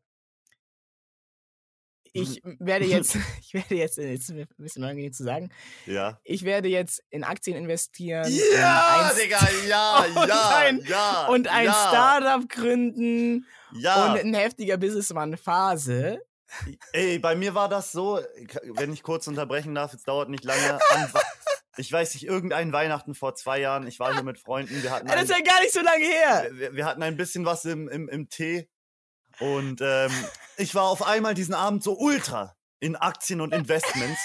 Ich 2.36 2.42
werde 2.60 2.86
jetzt, 2.86 3.18
ich 3.42 3.54
werde 3.54 3.76
jetzt, 3.76 3.98
jetzt 3.98 4.30
ist 4.30 4.32
ein 4.32 4.48
bisschen 4.58 4.84
unangenehm 4.84 5.12
zu 5.14 5.24
sagen, 5.24 5.52
Ja. 5.86 6.20
ich 6.24 6.44
werde 6.44 6.70
jetzt 6.70 7.04
in 7.10 7.24
Aktien 7.24 7.58
investieren. 7.58 8.32
Ja, 8.58 9.00
und 9.02 9.12
ein, 9.12 9.18
Digga, 9.22 9.40
ja, 9.68 10.00
und 10.06 10.28
ja, 10.30 10.58
ein- 10.58 10.80
ja. 10.88 11.28
und 11.28 11.48
ein 11.50 11.66
ja, 11.66 11.74
Startup 11.90 12.50
gründen 12.50 13.46
Ja. 13.74 14.14
und 14.14 14.20
ein 14.20 14.34
heftiger 14.34 14.78
Businessman-Phase. 14.78 16.22
Ey, 16.94 17.20
bei 17.20 17.36
mir 17.36 17.54
war 17.56 17.68
das 17.68 17.92
so, 17.92 18.20
wenn 18.76 18.94
ich 18.94 19.04
kurz 19.04 19.28
unterbrechen 19.28 19.76
darf, 19.76 19.94
es 19.94 20.04
dauert 20.04 20.30
nicht 20.30 20.44
lange. 20.46 20.80
Ich 21.78 21.92
weiß 21.92 22.14
nicht, 22.14 22.26
irgendein 22.26 22.72
Weihnachten 22.72 23.16
vor 23.16 23.36
zwei 23.36 23.60
Jahren, 23.60 23.86
ich 23.88 24.00
war 24.00 24.14
hier 24.14 24.24
mit 24.24 24.40
Freunden, 24.40 24.82
wir 24.82 24.92
hatten 24.92 25.08
Das 25.08 25.18
ein, 25.18 25.24
ist 25.26 25.30
ja 25.32 25.44
gar 25.44 25.60
nicht 25.60 25.74
so 25.74 25.82
lange 25.82 26.06
her. 26.06 26.48
wir, 26.54 26.74
wir 26.76 26.86
hatten 26.86 27.04
ein 27.04 27.18
bisschen 27.18 27.44
was 27.46 27.66
im, 27.66 27.90
im, 27.90 28.08
im 28.08 28.30
Tee 28.30 28.70
und 29.40 29.82
ähm, 29.82 30.12
ich 30.58 30.76
war 30.76 30.84
auf 30.84 31.04
einmal 31.06 31.34
diesen 31.34 31.54
Abend 31.54 31.84
so 31.84 31.98
ultra 31.98 32.56
in 32.80 32.96
Aktien 32.96 33.42
und 33.42 33.54
Investments. 33.54 34.20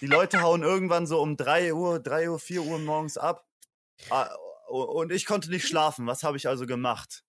Die 0.00 0.06
Leute 0.06 0.42
hauen 0.42 0.62
irgendwann 0.62 1.06
so 1.06 1.20
um 1.20 1.36
3 1.36 1.74
Uhr, 1.74 1.98
3 2.00 2.30
Uhr, 2.30 2.38
4 2.38 2.62
Uhr 2.62 2.78
morgens 2.78 3.18
ab. 3.18 3.44
Ah, 4.10 4.28
Und 4.68 5.10
ich 5.12 5.26
konnte 5.26 5.50
nicht 5.50 5.66
schlafen. 5.66 6.06
Was 6.06 6.22
habe 6.22 6.36
ich 6.36 6.46
also 6.48 6.66
gemacht? 6.66 7.24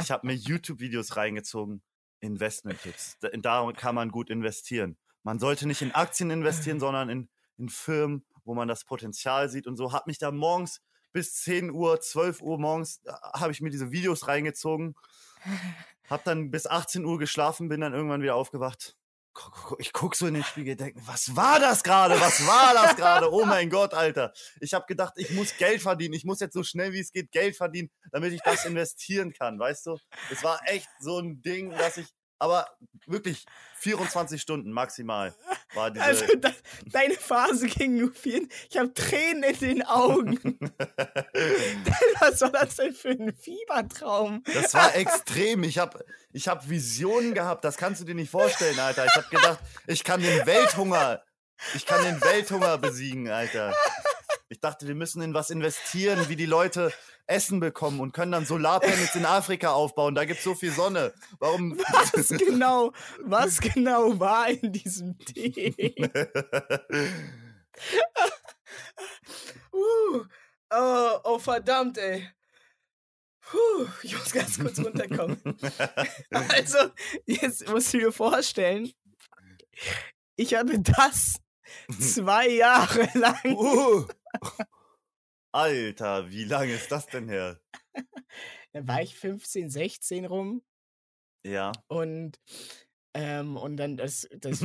Ich 0.00 0.10
habe 0.10 0.26
mir 0.26 0.34
YouTube-Videos 0.34 1.16
reingezogen. 1.16 1.82
Investment-Tipps. 2.20 3.16
Da- 3.20 3.72
kann 3.72 3.94
man 3.94 4.10
gut 4.10 4.28
investieren. 4.28 4.98
Man 5.22 5.38
sollte 5.38 5.66
nicht 5.66 5.82
in 5.82 5.92
Aktien 5.94 6.30
investieren, 6.30 6.80
sondern 6.80 7.08
in, 7.08 7.28
in 7.56 7.68
Firmen, 7.68 8.26
wo 8.44 8.54
man 8.54 8.68
das 8.68 8.84
Potenzial 8.84 9.48
sieht 9.48 9.66
und 9.66 9.76
so. 9.76 9.92
Hab 9.92 10.06
mich 10.06 10.18
da 10.18 10.30
morgens 10.30 10.80
bis 11.12 11.34
10 11.42 11.70
Uhr, 11.70 12.00
12 12.00 12.40
Uhr 12.42 12.58
morgens, 12.58 13.00
habe 13.34 13.52
ich 13.52 13.60
mir 13.60 13.70
diese 13.70 13.90
Videos 13.90 14.28
reingezogen. 14.28 14.94
Hab 16.10 16.24
dann 16.24 16.50
bis 16.50 16.66
18 16.66 17.04
Uhr 17.04 17.18
geschlafen, 17.18 17.68
bin 17.68 17.82
dann 17.82 17.92
irgendwann 17.92 18.22
wieder 18.22 18.34
aufgewacht. 18.34 18.96
Ich 19.78 19.92
guck 19.92 20.16
so 20.16 20.26
in 20.26 20.34
den 20.34 20.42
Spiegel, 20.42 20.74
denke, 20.74 21.00
was 21.06 21.36
war 21.36 21.60
das 21.60 21.84
gerade? 21.84 22.20
Was 22.20 22.44
war 22.46 22.74
das 22.74 22.96
gerade? 22.96 23.32
Oh 23.32 23.44
mein 23.44 23.70
Gott, 23.70 23.94
Alter. 23.94 24.32
Ich 24.60 24.74
habe 24.74 24.86
gedacht, 24.86 25.14
ich 25.16 25.30
muss 25.30 25.56
Geld 25.56 25.80
verdienen. 25.80 26.14
Ich 26.14 26.24
muss 26.24 26.40
jetzt 26.40 26.54
so 26.54 26.64
schnell 26.64 26.92
wie 26.92 27.00
es 27.00 27.12
geht 27.12 27.30
Geld 27.30 27.56
verdienen, 27.56 27.90
damit 28.10 28.32
ich 28.32 28.40
das 28.42 28.64
investieren 28.64 29.32
kann, 29.32 29.58
weißt 29.58 29.86
du? 29.86 29.98
Es 30.30 30.42
war 30.42 30.60
echt 30.66 30.88
so 30.98 31.18
ein 31.20 31.40
Ding, 31.42 31.70
dass 31.70 31.98
ich, 31.98 32.08
aber 32.38 32.66
wirklich 33.06 33.46
24 33.76 34.40
Stunden 34.40 34.72
maximal 34.72 35.34
war 35.74 35.90
diese. 35.90 36.04
Also 36.04 36.24
das, 36.36 36.54
deine 36.86 37.14
Phase 37.14 37.66
ging 37.66 37.96
nur 37.96 38.12
vier. 38.12 38.46
Ich 38.68 38.76
habe 38.76 38.92
Tränen 38.92 39.42
in 39.44 39.58
den 39.58 39.82
Augen. 39.82 40.38
Was 42.20 42.40
war 42.40 42.50
das 42.50 42.76
denn 42.76 42.94
für 42.94 43.10
ein 43.10 43.34
Fiebertraum? 43.34 44.42
Das 44.52 44.74
war 44.74 44.94
extrem. 44.94 45.62
Ich 45.62 45.78
habe 45.78 46.04
ich 46.32 46.48
hab 46.48 46.68
Visionen 46.68 47.34
gehabt, 47.34 47.64
das 47.64 47.76
kannst 47.76 48.00
du 48.00 48.04
dir 48.04 48.14
nicht 48.14 48.30
vorstellen, 48.30 48.78
Alter. 48.78 49.06
Ich 49.06 49.14
habe 49.14 49.28
gedacht, 49.28 49.58
ich 49.86 50.04
kann 50.04 50.20
den 50.20 50.46
Welthunger, 50.46 51.22
ich 51.74 51.86
kann 51.86 52.02
den 52.04 52.20
Welthunger 52.20 52.78
besiegen, 52.78 53.28
Alter. 53.28 53.74
Ich 54.48 54.60
dachte, 54.60 54.88
wir 54.88 54.94
müssen 54.94 55.20
in 55.20 55.34
was 55.34 55.50
investieren, 55.50 56.28
wie 56.28 56.36
die 56.36 56.46
Leute 56.46 56.92
Essen 57.26 57.60
bekommen 57.60 58.00
und 58.00 58.12
können 58.12 58.32
dann 58.32 58.46
Solarpanels 58.46 59.14
in 59.14 59.26
Afrika 59.26 59.72
aufbauen. 59.72 60.14
Da 60.14 60.24
gibt's 60.24 60.44
so 60.44 60.54
viel 60.54 60.72
Sonne. 60.72 61.12
Warum? 61.38 61.78
Was 62.12 62.28
genau, 62.30 62.92
was 63.20 63.60
genau 63.60 64.18
war 64.18 64.48
in 64.48 64.72
diesem 64.72 65.18
Tee? 65.18 65.94
Uh, 69.72 70.24
oh, 70.70 71.18
oh, 71.24 71.38
verdammt, 71.38 71.98
ey. 71.98 72.28
Puh, 73.40 73.86
ich 74.02 74.16
muss 74.16 74.32
ganz 74.32 74.58
kurz 74.58 74.78
runterkommen. 74.78 75.40
Also, 76.30 76.90
jetzt 77.24 77.68
musst 77.68 77.94
du 77.94 77.98
dir 77.98 78.12
vorstellen, 78.12 78.92
ich 80.36 80.54
habe 80.54 80.78
das 80.80 81.40
zwei 82.00 82.48
Jahre 82.48 83.08
lang. 83.18 83.56
uh. 83.56 84.06
Alter, 85.52 86.30
wie 86.30 86.44
lange 86.44 86.72
ist 86.74 86.90
das 86.92 87.06
denn 87.06 87.28
her? 87.28 87.60
Da 88.72 88.86
war 88.86 89.00
ich 89.00 89.16
15, 89.16 89.70
16 89.70 90.26
rum 90.26 90.62
Ja. 91.44 91.72
und, 91.88 92.38
ähm, 93.14 93.56
und 93.56 93.78
dann 93.78 93.96
das, 93.96 94.28
das, 94.30 94.60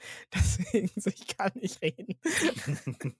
deswegen, 0.34 0.90
ich 1.04 1.26
kann 1.36 1.52
nicht 1.54 1.80
reden. 1.82 2.18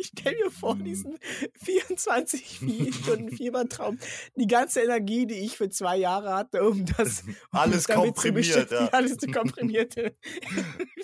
Ich 0.00 0.06
stell 0.18 0.34
mir 0.36 0.50
vor, 0.50 0.74
diesen 0.76 1.18
24 1.62 2.60
Vi- 2.62 2.92
Stunden 2.94 3.30
Fiebertraum, 3.30 3.98
die 4.36 4.46
ganze 4.46 4.80
Energie, 4.80 5.26
die 5.26 5.40
ich 5.40 5.56
für 5.58 5.68
zwei 5.68 5.96
Jahre 5.98 6.32
hatte, 6.34 6.62
um 6.62 6.86
das 6.86 7.24
um 7.24 7.36
Alles 7.50 7.86
komprimiert, 7.88 8.70
ja. 8.70 8.86
Alles 8.88 9.18
zu 9.18 9.26
komprimierte 9.30 10.16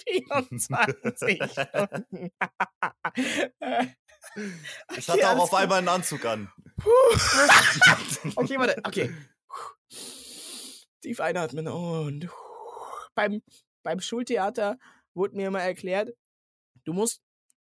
24 0.07 1.41
Stunden. 1.51 2.31
Ich 4.97 5.09
Okay, 5.09 5.23
hatte 5.23 5.29
auch 5.31 5.39
auf 5.43 5.55
einmal 5.55 5.79
einen 5.79 5.89
Anzug 5.89 6.25
an. 6.25 6.51
Okay, 8.37 8.59
warte, 8.59 8.81
okay. 8.85 9.13
Tief 11.03 11.21
einatmen 11.21 11.69
und 11.69 12.29
beim, 13.15 13.43
beim 13.85 14.01
Schultheater 14.01 14.79
wurde 15.15 15.37
mir 15.37 15.47
immer 15.49 15.63
erklärt, 15.63 16.11
du 16.85 16.93
musst 16.93 17.23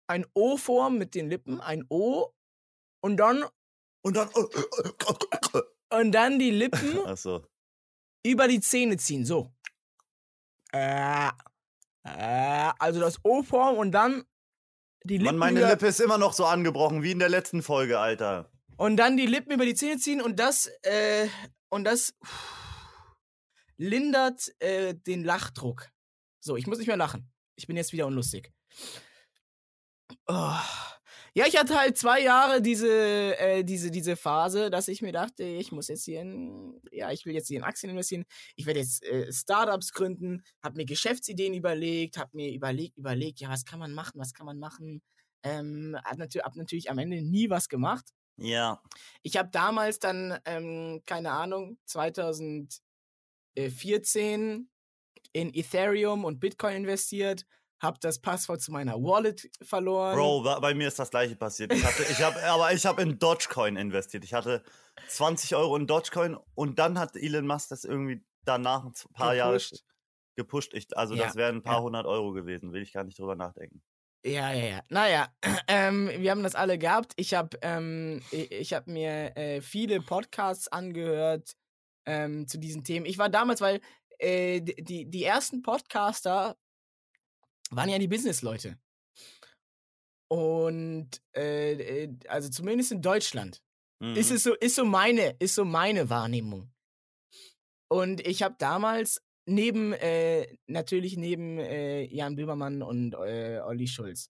ein 0.07 0.25
O 0.33 0.55
formen 0.55 0.97
mit 0.97 1.15
den 1.15 1.29
Lippen, 1.29 1.59
ein 1.59 1.85
O 1.89 2.31
und 3.01 3.17
dann 3.17 3.43
Und 4.03 4.15
dann. 4.15 4.29
und 5.91 6.11
dann 6.11 6.39
die 6.39 6.51
Lippen 6.51 6.99
Achso. 7.05 7.45
über 8.25 8.47
die 8.47 8.61
Zähne 8.61 8.97
ziehen, 8.97 9.25
so. 9.25 9.51
Äh, 10.71 11.29
äh, 12.03 12.71
also 12.79 12.99
das 12.99 13.19
O 13.23 13.43
formen 13.43 13.77
und 13.79 13.91
dann 13.91 14.23
die 15.03 15.17
Lippen 15.17 15.37
Mann, 15.37 15.53
meine 15.53 15.67
Lippe 15.67 15.87
ist 15.87 15.99
immer 15.99 16.17
noch 16.17 16.33
so 16.33 16.45
angebrochen 16.45 17.03
wie 17.03 17.11
in 17.11 17.19
der 17.19 17.29
letzten 17.29 17.61
Folge, 17.63 17.99
Alter. 17.99 18.51
und 18.77 18.97
dann 18.97 19.17
die 19.17 19.25
Lippen 19.27 19.51
über 19.51 19.65
die 19.65 19.75
Zähne 19.75 19.97
ziehen 19.97 20.21
und 20.21 20.39
das 20.39 20.67
äh, 20.83 21.27
und 21.69 21.83
das 21.83 22.13
lindert 23.77 24.51
äh, 24.61 24.93
den 24.95 25.23
Lachdruck. 25.23 25.89
So, 26.45 26.55
ich 26.57 26.67
muss 26.67 26.77
nicht 26.77 26.85
mehr 26.85 26.95
lachen. 26.95 27.27
Ich 27.55 27.65
bin 27.65 27.75
jetzt 27.75 27.91
wieder 27.91 28.05
unlustig. 28.05 28.53
Oh. 30.27 30.59
Ja, 31.33 31.47
ich 31.47 31.57
hatte 31.57 31.75
halt 31.75 31.97
zwei 31.97 32.21
Jahre 32.21 32.61
diese, 32.61 33.35
äh, 33.39 33.63
diese, 33.63 33.89
diese 33.89 34.15
Phase, 34.15 34.69
dass 34.69 34.87
ich 34.87 35.01
mir 35.01 35.11
dachte, 35.11 35.43
ich 35.43 35.71
muss 35.71 35.87
jetzt 35.87 36.05
hier 36.05 36.21
in, 36.21 36.79
ja, 36.91 37.11
ich 37.11 37.25
will 37.25 37.33
jetzt 37.33 37.47
hier 37.47 37.57
in 37.57 37.63
Aktien 37.63 37.89
investieren. 37.89 38.25
Ich 38.55 38.67
werde 38.67 38.79
jetzt 38.79 39.03
äh, 39.03 39.33
Startups 39.33 39.91
gründen, 39.91 40.43
habe 40.61 40.77
mir 40.77 40.85
Geschäftsideen 40.85 41.55
überlegt, 41.55 42.19
habe 42.19 42.29
mir 42.33 42.53
überlegt, 42.53 42.95
überlegt, 42.95 43.39
ja, 43.39 43.49
was 43.49 43.65
kann 43.65 43.79
man 43.79 43.95
machen, 43.95 44.19
was 44.19 44.35
kann 44.35 44.45
man 44.45 44.59
machen. 44.59 45.01
Ähm, 45.41 45.97
hab, 46.05 46.19
natür 46.19 46.43
hab 46.43 46.55
natürlich 46.55 46.91
am 46.91 46.99
Ende 46.99 47.23
nie 47.23 47.49
was 47.49 47.69
gemacht. 47.69 48.05
Ja. 48.37 48.83
Ich 49.23 49.35
habe 49.35 49.49
damals 49.49 49.97
dann, 49.97 50.37
ähm, 50.45 51.01
keine 51.07 51.31
Ahnung, 51.31 51.79
2014 51.85 54.69
in 55.35 55.53
Ethereum 55.53 56.23
und 56.23 56.39
Bitcoin 56.39 56.77
investiert, 56.77 57.45
habe 57.81 57.97
das 57.99 58.19
Passwort 58.19 58.61
zu 58.61 58.71
meiner 58.71 58.93
Wallet 58.95 59.49
verloren. 59.61 60.15
Bro, 60.15 60.61
bei, 60.61 60.73
mir 60.73 60.87
ist 60.87 60.97
das 60.97 61.09
gleiche 61.09 61.35
passiert. 61.35 61.73
Ich 61.73 61.83
hatte, 61.83 62.03
ich 62.09 62.23
hab, 62.23 62.41
aber 62.45 62.71
ich 62.71 62.85
habe 62.85 63.01
in 63.01 63.19
Dogecoin 63.19 63.75
investiert. 63.75 64.23
Ich 64.23 64.33
hatte 64.33 64.63
20 65.09 65.53
Euro 65.57 65.75
in 65.75 65.87
Dogecoin 65.87 66.37
und 66.55 66.79
dann 66.79 66.97
hat 66.97 67.17
Elon 67.17 67.45
Musk 67.45 67.67
das 67.67 67.83
irgendwie 67.83 68.23
danach 68.45 68.85
ein 68.85 68.93
paar 69.13 69.35
Jahre 69.35 69.57
Gepusht. 69.57 69.83
gepusht. 70.37 70.73
Ich, 70.73 70.97
also 70.97 71.15
Ja, 71.15 71.25
das 71.25 71.35
wären 71.35 71.57
ein 71.57 71.63
paar 71.63 71.79
ja. 71.79 71.81
hundert 71.81 72.05
Euro 72.05 72.31
gewesen. 72.31 72.71
Will 72.71 72.81
ich 72.81 72.93
gar 72.93 73.03
nicht 73.03 73.19
drüber 73.19 73.35
nachdenken. 73.35 73.83
Ja, 74.23 74.53
ja, 74.53 74.65
ja. 74.67 74.83
Naja, 74.87 75.27
ähm, 75.67 76.09
wir 76.17 76.31
haben 76.31 76.43
das 76.43 76.55
alle 76.55 76.77
gehabt. 76.77 77.11
Ich 77.17 77.33
habe 77.33 77.57
ähm, 77.61 78.21
ich, 78.31 78.51
ich 78.53 78.73
hab 78.73 78.87
mir 78.87 79.35
äh, 79.35 79.59
viele 79.59 79.99
Podcasts 79.99 80.69
angehört 80.69 81.57
ähm, 82.05 82.47
zu 82.47 82.57
diesen 82.57 82.85
Themen. 82.85 83.05
Ich 83.05 83.17
war 83.17 83.29
damals, 83.29 83.59
weil 83.59 83.81
äh, 84.19 84.61
die, 84.61 85.05
die 85.05 85.23
ersten 85.23 85.61
Podcaster 85.61 86.57
waren 87.71 87.89
ja 87.89 87.99
die 87.99 88.07
Businessleute. 88.07 88.77
Und 90.27 91.21
äh, 91.35 92.03
äh, 92.03 92.17
also 92.27 92.49
zumindest 92.49 92.91
in 92.91 93.01
Deutschland. 93.01 93.61
Mhm. 93.99 94.15
Ist 94.15 94.31
es 94.31 94.43
so, 94.43 94.53
ist 94.55 94.75
so 94.75 94.85
meine, 94.85 95.35
ist 95.39 95.55
so 95.55 95.65
meine 95.65 96.09
Wahrnehmung. 96.09 96.71
Und 97.87 98.25
ich 98.25 98.43
habe 98.43 98.55
damals 98.57 99.21
neben, 99.45 99.93
äh, 99.93 100.57
natürlich 100.67 101.17
neben 101.17 101.59
äh, 101.59 102.03
Jan 102.03 102.35
Böhmermann 102.35 102.81
und 102.81 103.13
äh, 103.13 103.59
Olli 103.63 103.87
Schulz. 103.87 104.29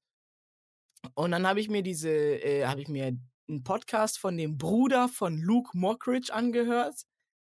Und 1.13 1.31
dann 1.31 1.47
habe 1.47 1.59
ich 1.59 1.69
mir 1.69 1.83
diese, 1.83 2.09
äh, 2.09 2.65
habe 2.65 2.81
ich 2.81 2.87
mir 2.87 3.17
einen 3.47 3.63
Podcast 3.63 4.17
von 4.17 4.37
dem 4.37 4.57
Bruder 4.57 5.07
von 5.07 5.37
Luke 5.37 5.77
Mockridge 5.77 6.33
angehört. 6.33 7.05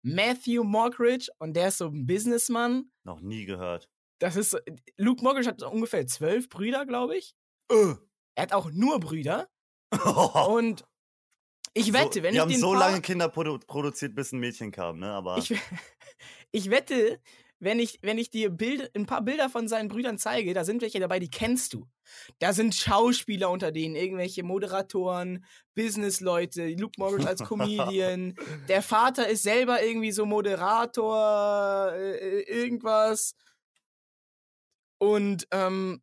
Matthew 0.01 0.63
Mockridge. 0.63 1.29
Und 1.39 1.55
der 1.55 1.69
ist 1.69 1.79
so 1.79 1.87
ein 1.87 2.05
Businessman. 2.05 2.91
Noch 3.03 3.21
nie 3.21 3.45
gehört. 3.45 3.89
Das 4.19 4.35
ist, 4.35 4.57
Luke 4.97 5.23
Mockridge 5.23 5.47
hat 5.49 5.63
ungefähr 5.63 6.05
zwölf 6.07 6.49
Brüder, 6.49 6.85
glaube 6.85 7.17
ich. 7.17 7.35
Äh. 7.71 7.95
Er 8.35 8.43
hat 8.43 8.53
auch 8.53 8.71
nur 8.71 8.99
Brüder. 8.99 9.49
Und 10.47 10.85
ich 11.73 11.93
wette, 11.93 12.19
so, 12.19 12.23
wenn 12.23 12.31
die 12.31 12.37
ich 12.37 12.41
haben 12.41 12.49
den 12.49 12.59
so 12.59 12.73
lange 12.73 13.01
Kinder 13.01 13.29
produ 13.29 13.59
produziert, 13.59 14.15
bis 14.15 14.31
ein 14.31 14.39
Mädchen 14.39 14.71
kam, 14.71 14.99
ne? 14.99 15.11
Aber 15.11 15.37
Ich, 15.37 15.53
ich 16.51 16.69
wette, 16.69 17.21
wenn 17.59 17.79
ich, 17.79 17.99
wenn 18.01 18.17
ich 18.17 18.29
dir 18.29 18.49
Bild, 18.49 18.89
ein 18.95 19.05
paar 19.05 19.21
Bilder 19.21 19.49
von 19.49 19.67
seinen 19.67 19.89
Brüdern 19.89 20.17
zeige, 20.17 20.53
da 20.53 20.63
sind 20.63 20.81
welche 20.81 20.99
dabei, 20.99 21.19
die 21.19 21.29
kennst 21.29 21.73
du. 21.73 21.87
Da 22.39 22.53
sind 22.53 22.73
Schauspieler 22.73 23.49
unter 23.49 23.71
denen, 23.71 23.95
irgendwelche 23.95 24.43
Moderatoren, 24.43 25.45
Businessleute, 25.75 26.69
Luke 26.69 26.93
Morris 26.97 27.25
als 27.25 27.43
Comedian. 27.47 28.35
Der 28.67 28.81
Vater 28.81 29.27
ist 29.27 29.43
selber 29.43 29.83
irgendwie 29.83 30.11
so 30.11 30.25
Moderator, 30.25 31.91
äh, 31.93 32.41
irgendwas. 32.43 33.35
Und, 34.97 35.47
ähm, 35.51 36.01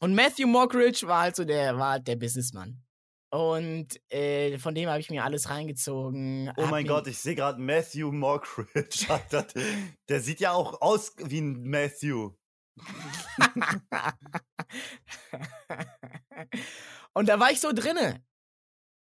und 0.00 0.14
Matthew 0.14 0.46
Mockridge 0.46 1.06
war 1.06 1.22
halt 1.22 1.36
so 1.36 1.44
der, 1.44 1.78
war 1.78 1.92
halt 1.92 2.08
der 2.08 2.16
Businessmann. 2.16 2.85
Und 3.30 4.00
äh, 4.12 4.58
von 4.58 4.74
dem 4.74 4.88
habe 4.88 5.00
ich 5.00 5.10
mir 5.10 5.24
alles 5.24 5.50
reingezogen. 5.50 6.52
Oh 6.56 6.66
mein 6.66 6.86
Gott, 6.86 7.08
ich 7.08 7.18
sehe 7.18 7.34
gerade 7.34 7.60
Matthew 7.60 8.12
Mockridge. 8.12 9.06
Der 10.08 10.20
sieht 10.20 10.40
ja 10.40 10.52
auch 10.52 10.80
aus 10.80 11.12
wie 11.18 11.40
ein 11.40 11.64
Matthew. 11.64 12.30
und 17.14 17.28
da 17.28 17.40
war 17.40 17.50
ich 17.50 17.60
so 17.60 17.72
drinne. 17.72 18.22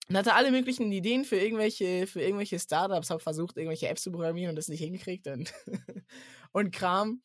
Und 0.09 0.17
hatte 0.17 0.35
alle 0.35 0.51
möglichen 0.51 0.93
Ideen 0.93 1.25
für 1.25 1.37
irgendwelche, 1.37 2.07
für 2.07 2.21
irgendwelche 2.21 2.59
Startups, 2.59 3.11
habe 3.11 3.21
versucht, 3.21 3.57
irgendwelche 3.57 3.89
Apps 3.89 4.03
zu 4.03 4.11
programmieren 4.11 4.51
und 4.51 4.57
das 4.57 4.69
nicht 4.69 4.81
hingekriegt 4.81 5.27
und, 5.27 5.55
und 6.53 6.75
Kram. 6.75 7.23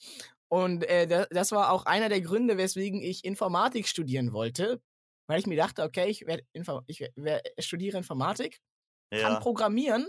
Und 0.47 0.85
äh, 0.85 1.07
das, 1.07 1.27
das 1.29 1.51
war 1.51 1.71
auch 1.71 1.85
einer 1.85 2.07
der 2.07 2.21
Gründe, 2.21 2.57
weswegen 2.57 3.01
ich 3.01 3.25
Informatik 3.25 3.88
studieren 3.88 4.31
wollte. 4.31 4.81
Weil 5.28 5.39
ich 5.39 5.47
mir 5.47 5.57
dachte, 5.57 5.84
okay, 5.84 6.07
ich, 6.07 6.25
werd 6.25 6.43
ich 6.88 7.01
werd, 7.15 7.47
studiere 7.59 7.97
Informatik, 7.97 8.61
kann 9.11 9.34
Ja, 9.34 9.39
programmieren, 9.39 10.07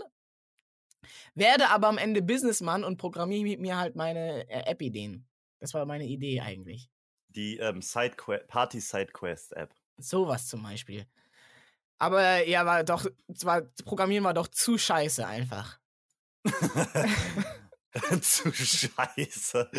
werde 1.35 1.69
aber 1.69 1.87
am 1.87 1.97
Ende 1.97 2.21
Businessmann 2.21 2.83
und 2.83 2.97
programmiere 2.97 3.43
mit 3.43 3.59
mir 3.59 3.77
halt 3.77 3.95
meine 3.95 4.49
äh, 4.49 4.69
App-Ideen. 4.71 5.27
Das 5.59 5.73
war 5.73 5.85
meine 5.85 6.05
Idee 6.05 6.41
eigentlich. 6.41 6.89
die 7.29 7.57
ähm, 7.57 7.81
Sideque 7.81 8.45
Party 8.47 8.79
Sidequest 8.79 9.53
App. 9.53 9.73
Sowas 9.97 10.47
zum 10.47 10.63
Beispiel. 10.63 11.05
Aber 11.97 12.47
ja, 12.47 12.65
war 12.65 12.83
doch, 12.83 13.05
zwar, 13.35 13.63
Programmieren 13.83 14.23
war 14.23 14.33
doch 14.33 14.47
zu 14.47 14.77
scheiße 14.77 15.25
einfach. 15.27 15.79
Zu 18.21 18.53
scheiße. 18.53 19.69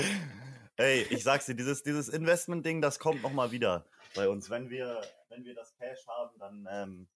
Ey, 0.76 1.02
ich 1.10 1.22
sag's 1.22 1.46
dir, 1.46 1.54
dieses, 1.54 1.82
dieses 1.82 2.08
Investment-Ding, 2.08 2.82
das 2.82 2.98
kommt 2.98 3.22
noch 3.22 3.32
mal 3.32 3.52
wieder 3.52 3.86
bei 4.14 4.28
uns. 4.28 4.50
Wenn 4.50 4.68
wir, 4.68 5.00
wenn 5.30 5.44
wir 5.44 5.54
das 5.54 5.74
Cash 5.76 6.06
haben, 6.06 6.38
dann 6.38 6.66
ähm, 6.70 7.08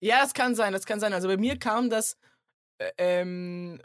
Ja, 0.00 0.22
das 0.22 0.34
kann 0.34 0.54
sein, 0.54 0.72
das 0.72 0.86
kann 0.86 1.00
sein. 1.00 1.12
Also 1.12 1.28
bei 1.28 1.36
mir 1.36 1.58
kam 1.58 1.90
das 1.90 2.18
äh, 2.78 2.92
ähm, 2.98 3.80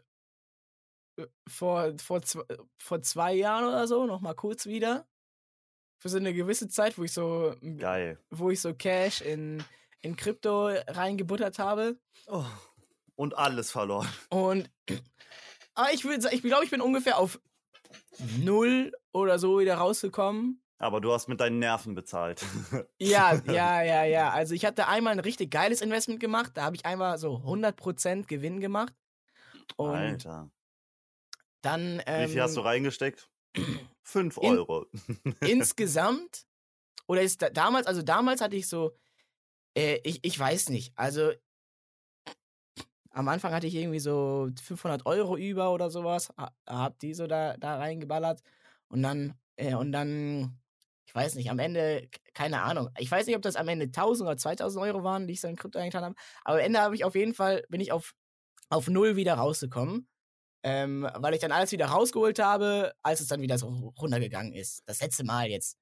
äh, 1.18 1.28
vor, 1.48 1.94
vor, 2.00 2.22
zw 2.22 2.42
vor 2.78 3.02
zwei 3.02 3.34
Jahren 3.34 3.66
oder 3.66 3.88
so, 3.88 4.06
noch 4.06 4.22
mal 4.22 4.36
kurz 4.36 4.66
wieder. 4.66 5.08
Für 6.00 6.10
so 6.10 6.18
eine 6.18 6.34
gewisse 6.34 6.68
Zeit, 6.68 6.98
wo 6.98 7.04
ich 7.04 7.14
so, 7.14 7.56
geil. 7.78 8.20
wo 8.30 8.50
ich 8.50 8.60
so 8.60 8.74
Cash 8.74 9.22
in, 9.22 9.64
in 10.02 10.16
Krypto 10.16 10.68
reingebuttert 10.68 11.60
habe. 11.60 11.98
Oh. 12.28 12.46
Und 13.16 13.38
alles 13.38 13.72
verloren. 13.72 14.08
Und 14.30 14.70
aber 15.76 15.88
ich 15.94 16.04
würde 16.04 16.28
ich 16.32 16.42
glaube, 16.42 16.66
ich 16.66 16.72
bin 16.72 16.82
ungefähr 16.82 17.18
auf 17.18 17.40
null 18.40 18.92
oder 19.12 19.40
so 19.40 19.60
wieder 19.60 19.76
rausgekommen. 19.76 20.63
Aber 20.84 21.00
du 21.00 21.14
hast 21.14 21.28
mit 21.30 21.40
deinen 21.40 21.60
Nerven 21.60 21.96
bezahlt. 21.96 22.44
Ja, 23.00 23.34
ja, 23.48 23.82
ja, 23.82 24.04
ja. 24.06 24.30
Also 24.30 24.54
ich 24.54 24.64
hatte 24.66 24.88
einmal 24.88 25.12
ein 25.14 25.20
richtig 25.20 25.52
geiles 25.52 25.82
Investment 25.82 26.20
gemacht. 26.22 26.52
Da 26.56 26.64
habe 26.64 26.76
ich 26.76 26.86
einmal 26.86 27.18
so 27.18 27.38
100% 27.44 28.28
Gewinn 28.28 28.62
gemacht. 28.62 28.94
Und 29.76 29.90
Alter. 29.96 30.50
dann 31.62 32.02
ähm, 32.06 32.28
Wie 32.30 32.34
viel 32.34 32.42
hast 32.42 32.56
du 32.56 32.62
reingesteckt? 32.62 33.30
Fünf 34.04 34.38
in- 34.38 34.58
Euro. 34.58 34.86
insgesamt, 35.42 36.46
oder 37.08 37.22
ist 37.22 37.42
da, 37.42 37.50
damals, 37.50 37.88
also 37.88 38.02
damals 38.04 38.40
hatte 38.40 38.56
ich 38.56 38.68
so, 38.70 38.96
äh, 39.78 40.00
ich, 40.04 40.24
ich 40.24 40.38
weiß 40.40 40.70
nicht, 40.70 40.94
also 40.96 41.32
am 43.10 43.28
Anfang 43.28 43.54
hatte 43.54 43.68
ich 43.68 43.76
irgendwie 43.76 44.00
so 44.00 44.50
500 44.62 45.06
Euro 45.06 45.36
über 45.36 45.72
oder 45.74 45.90
sowas, 45.90 46.34
ha- 46.38 46.54
hab 46.68 47.00
die 47.00 47.14
so 47.14 47.28
da, 47.28 47.58
da 47.58 47.78
reingeballert 47.78 48.42
und 48.88 49.04
dann, 49.04 49.34
äh, 49.58 49.76
und 49.76 49.92
dann, 49.92 50.58
ich 51.14 51.16
weiß 51.16 51.36
nicht, 51.36 51.52
am 51.52 51.60
Ende, 51.60 52.10
keine 52.34 52.64
Ahnung, 52.64 52.90
ich 52.98 53.10
weiß 53.10 53.28
nicht, 53.28 53.36
ob 53.36 53.44
das 53.44 53.56
am 53.56 53.68
Ende 53.68 53.86
1000 53.86 54.28
oder 54.28 54.38
2000 54.38 54.84
Euro 54.84 55.04
waren, 55.04 55.28
die 55.28 55.34
ich 55.34 55.42
so 55.42 55.48
in 55.48 55.56
Krypto 55.56 55.78
eingetan 55.78 56.04
habe, 56.04 56.16
aber 56.44 56.58
am 56.58 56.66
Ende 56.66 56.80
habe 56.80 56.96
ich 56.96 57.06
auf 57.06 57.14
jeden 57.14 57.36
Fall, 57.36 57.64
bin 57.70 57.82
ich 57.82 57.92
auf, 57.92 58.16
auf 58.70 58.88
null 58.88 59.16
wieder 59.16 59.36
rausgekommen. 59.36 60.08
Ähm, 60.66 61.06
weil 61.16 61.34
ich 61.34 61.42
dann 61.42 61.52
alles 61.52 61.74
wieder 61.74 61.88
rausgeholt 61.88 62.40
habe, 62.40 62.94
als 63.04 63.20
es 63.20 63.28
dann 63.28 63.42
wieder 63.42 63.58
so 63.58 63.68
runtergegangen 64.00 64.54
ist. 64.54 64.82
Das 64.86 65.02
letzte 65.02 65.26
Mal 65.26 65.50
jetzt. 65.50 65.78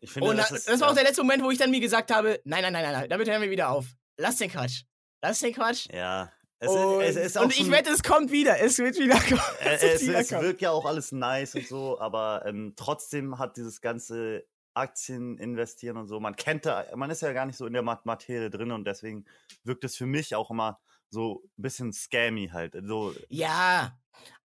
Ich 0.00 0.10
finde, 0.10 0.30
Und 0.30 0.36
das, 0.36 0.48
das, 0.48 0.58
ist, 0.58 0.68
das 0.68 0.80
war 0.80 0.88
auch 0.88 0.90
ja, 0.90 0.96
der 0.96 1.04
letzte 1.04 1.22
Moment, 1.22 1.44
wo 1.44 1.50
ich 1.52 1.58
dann 1.58 1.70
mir 1.70 1.78
gesagt 1.78 2.12
habe, 2.12 2.40
nein, 2.44 2.62
nein, 2.62 2.72
nein, 2.72 2.82
nein, 2.82 2.92
nein, 2.92 3.08
damit 3.08 3.28
hören 3.30 3.40
wir 3.40 3.50
wieder 3.50 3.70
auf. 3.70 3.86
Lass 4.16 4.36
den 4.36 4.50
Quatsch. 4.50 4.82
Lass 5.22 5.38
den 5.38 5.54
Quatsch. 5.54 5.86
ja. 5.92 6.32
Es, 6.64 6.70
und 6.70 7.00
ist, 7.02 7.16
es 7.16 7.26
ist 7.26 7.36
und 7.36 7.58
ich 7.58 7.70
wette, 7.70 7.90
es 7.90 8.02
kommt 8.02 8.30
wieder. 8.32 8.60
Es 8.60 8.78
wird 8.78 8.98
wieder 8.98 9.18
kommen. 9.20 9.40
Äh, 9.60 9.74
Es 9.74 9.82
es, 9.82 9.92
es 10.02 10.08
wiederkommen. 10.08 10.42
wirkt 10.42 10.60
ja 10.60 10.70
auch 10.70 10.84
alles 10.86 11.12
nice 11.12 11.54
und 11.54 11.66
so, 11.68 11.98
aber 12.00 12.44
ähm, 12.46 12.72
trotzdem 12.76 13.38
hat 13.38 13.56
dieses 13.56 13.80
ganze 13.80 14.44
Aktien 14.74 15.38
investieren 15.38 15.96
und 15.96 16.08
so, 16.08 16.18
man 16.18 16.34
kennt 16.34 16.66
da, 16.66 16.84
man 16.96 17.08
ist 17.10 17.22
ja 17.22 17.32
gar 17.32 17.46
nicht 17.46 17.56
so 17.56 17.66
in 17.66 17.72
der 17.74 17.82
Mat- 17.82 18.06
Materie 18.06 18.50
drin 18.50 18.72
und 18.72 18.84
deswegen 18.84 19.24
wirkt 19.62 19.84
es 19.84 19.94
für 19.96 20.06
mich 20.06 20.34
auch 20.34 20.50
immer 20.50 20.80
so 21.10 21.44
ein 21.56 21.62
bisschen 21.62 21.92
scammy 21.92 22.48
halt. 22.52 22.74
So, 22.82 23.14
Ja, 23.28 23.96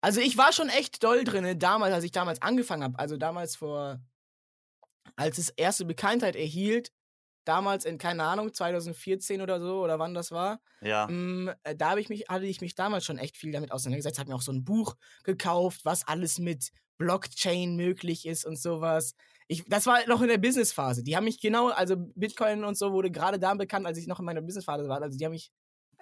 also 0.02 0.22
ich 0.22 0.38
war 0.38 0.54
schon 0.54 0.70
echt 0.70 1.04
doll 1.04 1.24
drin, 1.24 1.58
damals, 1.58 1.94
als 1.96 2.04
ich 2.04 2.12
damals 2.12 2.42
angefangen 2.44 2.84
habe. 2.84 3.00
Also 3.00 3.18
damals 3.18 3.56
vor, 3.56 4.00
als 5.16 5.40
es 5.40 5.50
erste 5.50 5.86
Bekanntheit 5.86 6.36
erhielt, 6.36 6.92
damals 7.46 7.86
in, 7.86 7.98
keine 7.98 8.24
Ahnung, 8.24 8.54
2014 8.54 9.42
oder 9.42 9.60
so, 9.60 9.82
oder 9.82 10.00
wann 10.00 10.14
das 10.14 10.32
war. 10.32 10.60
ja, 10.82 11.08
Mm, 11.08 11.50
äh, 11.64 11.76
da 11.76 11.92
habe 11.92 12.02
ich 12.02 12.10
mich, 12.10 12.26
hatte 12.30 12.46
ich 12.46 12.62
mich 12.62 12.76
damals 12.76 13.06
schon 13.06 13.18
echt 13.18 13.38
viel 13.38 13.52
damit 13.52 13.72
auseinandergesetzt, 13.72 14.20
habe 14.20 14.30
mir 14.30 14.36
auch 14.36 14.42
so 14.42 14.52
ein 14.52 14.64
Buch 14.64 14.96
gekauft, 15.24 15.82
was 15.86 16.08
alles 16.08 16.40
mit 16.40 16.72
Blockchain 16.98 17.76
möglich 17.76 18.26
ist 18.28 18.46
und 18.46 18.60
sowas. 18.60 19.16
Ich, 19.48 19.66
das 19.66 19.86
war 19.88 20.06
noch 20.08 20.22
in 20.22 20.28
der 20.28 20.38
Businessphase. 20.38 21.04
Die 21.04 21.16
haben 21.16 21.24
mich 21.24 21.40
genau, 21.42 21.70
also 21.70 21.96
Bitcoin 21.98 22.64
und 22.64 22.78
so 22.78 22.92
wurde 22.92 23.10
gerade 23.10 23.40
da 23.40 23.54
bekannt, 23.56 23.88
als 23.88 23.98
ich 23.98 24.06
noch 24.06 24.20
in 24.20 24.26
meiner 24.26 24.42
Businessphase 24.42 24.88
war. 24.88 25.02
Also 25.02 25.18
die 25.18 25.26
haben 25.26 25.32
mich, 25.32 25.52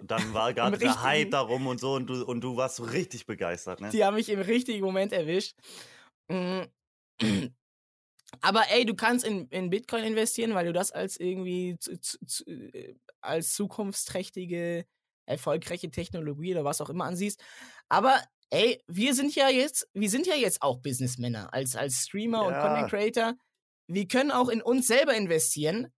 dann 0.04 0.34
war 0.34 0.54
gerade 0.54 0.78
der 0.78 1.02
Hype 1.02 1.32
darum 1.32 1.68
und 1.68 1.80
so 1.80 1.94
und 1.94 2.08
du, 2.08 2.26
und 2.26 2.42
du 2.42 2.58
warst 2.58 2.78
so 2.78 2.84
richtig 2.84 3.26
begeistert, 3.26 3.80
ne? 3.80 3.90
die 3.90 4.04
haben 4.04 4.16
mich 4.16 4.30
im 4.30 4.42
richtigen 4.42 4.84
Moment 4.84 5.14
erwischt. 5.14 5.56
Aber 8.42 8.64
ey, 8.70 8.86
du 8.86 8.96
kannst 8.96 9.26
in, 9.26 9.48
in 9.50 9.70
Bitcoin 9.70 10.04
investieren, 10.04 10.54
weil 10.54 10.66
du 10.66 10.74
das 10.74 10.92
als 10.92 11.18
irgendwie 11.20 11.78
zu, 11.80 12.00
zu, 12.00 12.46
äh, 12.46 12.96
als 13.22 13.54
zukunftsträchtige, 13.54 14.86
erfolgreiche 15.26 15.90
Technologie 15.92 16.54
oder 16.54 16.64
was 16.66 16.82
auch 16.82 16.90
immer 16.90 17.06
ansiehst. 17.06 17.42
Aber 17.90 18.22
ey, 18.50 18.82
wir 18.88 19.14
sind 19.14 19.36
ja 19.36 19.50
jetzt, 19.50 19.90
wir 19.94 20.10
sind 20.10 20.28
ja 20.28 20.36
jetzt 20.36 20.62
auch 20.62 20.78
Businessmänner 20.80 21.54
als, 21.54 21.76
als 21.76 22.06
Streamer 22.06 22.46
und 22.46 22.54
Ja. 22.54 22.62
Content 22.62 22.90
Creator. 22.90 23.34
Wir 23.88 24.08
können 24.08 24.32
auch 24.32 24.50
in 24.50 24.62
uns 24.62 24.88
selber 24.88 25.16
investieren. 25.16 25.92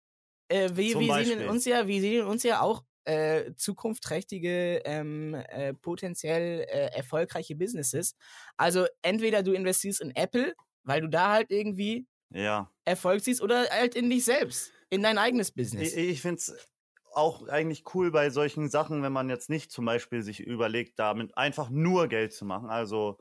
Äh, 0.49 0.71
wir, 0.75 0.99
wir 0.99 1.25
sehen 1.25 1.41
in 1.41 1.49
uns 1.49 1.65
ja, 1.65 1.87
wir 1.87 2.01
sehen 2.01 2.21
in 2.23 2.27
uns 2.27 2.43
ja 2.43 2.61
auch 2.61 2.85
äh, 3.05 3.55
zukunftsträchtige, 3.57 4.83
ähm, 4.85 5.35
äh, 5.35 5.73
potenziell 5.75 6.61
äh, 6.61 6.91
erfolgreiche 6.95 7.57
Businesses. 7.57 8.15
Also 8.59 8.87
entweder 9.03 9.43
du 9.43 9.53
investierst 9.53 10.03
in 10.03 10.15
Apple, 10.15 10.55
weil 10.85 11.01
du 11.01 11.09
da 11.09 11.33
halt 11.33 11.51
irgendwie 11.51 12.07
Ja. 12.31 12.71
Erfolg 12.85 13.23
siehst, 13.23 13.43
oder 13.43 13.67
halt 13.71 13.95
in 13.95 14.11
dich 14.11 14.25
selbst, 14.25 14.73
in 14.91 15.03
dein 15.03 15.19
eigenes 15.19 15.51
Business. 15.51 15.95
Ich, 15.95 16.11
ich 16.11 16.23
finde 16.23 16.37
es 16.37 16.69
auch 17.15 17.49
eigentlich 17.49 17.85
cool 17.95 18.11
bei 18.11 18.31
solchen 18.31 18.69
Sachen, 18.69 19.03
wenn 19.03 19.13
man 19.13 19.29
jetzt 19.29 19.51
nicht 19.51 19.73
zum 19.73 19.85
Beispiel 19.85 20.23
sich 20.23 20.41
überlegt, 20.41 20.99
damit 20.99 21.37
einfach 21.37 21.71
nur 21.71 22.09
Geld 22.09 22.33
zu 22.33 22.45
machen. 22.45 22.71
Also 22.71 23.19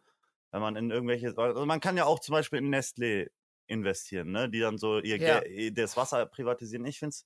wenn 0.51 0.61
man 0.61 0.75
in 0.75 0.91
irgendwelche, 0.91 1.33
also 1.37 1.65
man 1.65 1.79
kann 1.79 1.97
ja 1.97 2.05
auch 2.05 2.19
zum 2.19 2.33
Beispiel 2.33 2.59
in 2.59 2.73
Nestlé 2.73 3.29
investieren, 3.67 4.31
ne? 4.31 4.49
die 4.49 4.59
dann 4.59 4.77
so 4.77 4.99
ihr 4.99 5.17
Ja. 5.17 5.41
Das 5.71 5.97
Wasser 5.97 6.25
privatisieren. 6.25 6.85
Ich 6.85 6.99
finde 6.99 7.09
es, 7.09 7.25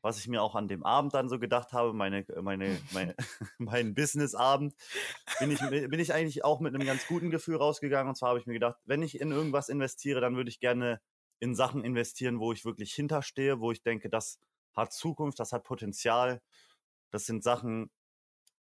was 0.00 0.18
ich 0.18 0.28
mir 0.28 0.42
auch 0.42 0.54
an 0.54 0.68
dem 0.68 0.84
Abend 0.84 1.14
dann 1.14 1.28
so 1.28 1.38
gedacht 1.38 1.72
habe, 1.72 1.92
meine, 1.92 2.24
meine, 2.40 2.80
meine, 2.92 3.14
mein 3.58 3.94
Businessabend, 3.94 4.74
bin 5.38 5.50
ich, 5.50 5.60
bin 5.60 6.00
ich 6.00 6.12
eigentlich 6.12 6.44
auch 6.44 6.60
mit 6.60 6.74
einem 6.74 6.86
ganz 6.86 7.06
guten 7.06 7.30
Gefühl 7.30 7.56
rausgegangen. 7.56 8.08
Und 8.08 8.16
zwar 8.16 8.30
habe 8.30 8.38
ich 8.40 8.46
mir 8.46 8.54
gedacht, 8.54 8.76
wenn 8.84 9.02
ich 9.02 9.20
in 9.20 9.30
irgendwas 9.30 9.68
investiere, 9.68 10.20
dann 10.20 10.36
würde 10.36 10.50
ich 10.50 10.60
gerne 10.60 11.00
in 11.42 11.56
Sachen 11.56 11.82
investieren, 11.82 12.38
wo 12.38 12.52
ich 12.52 12.64
wirklich 12.64 12.94
hinterstehe, 12.94 13.58
wo 13.58 13.72
ich 13.72 13.82
denke, 13.82 14.08
das 14.08 14.38
hat 14.74 14.92
Zukunft, 14.92 15.40
das 15.40 15.52
hat 15.52 15.64
Potenzial. 15.64 16.40
Das 17.10 17.26
sind 17.26 17.42
Sachen, 17.42 17.90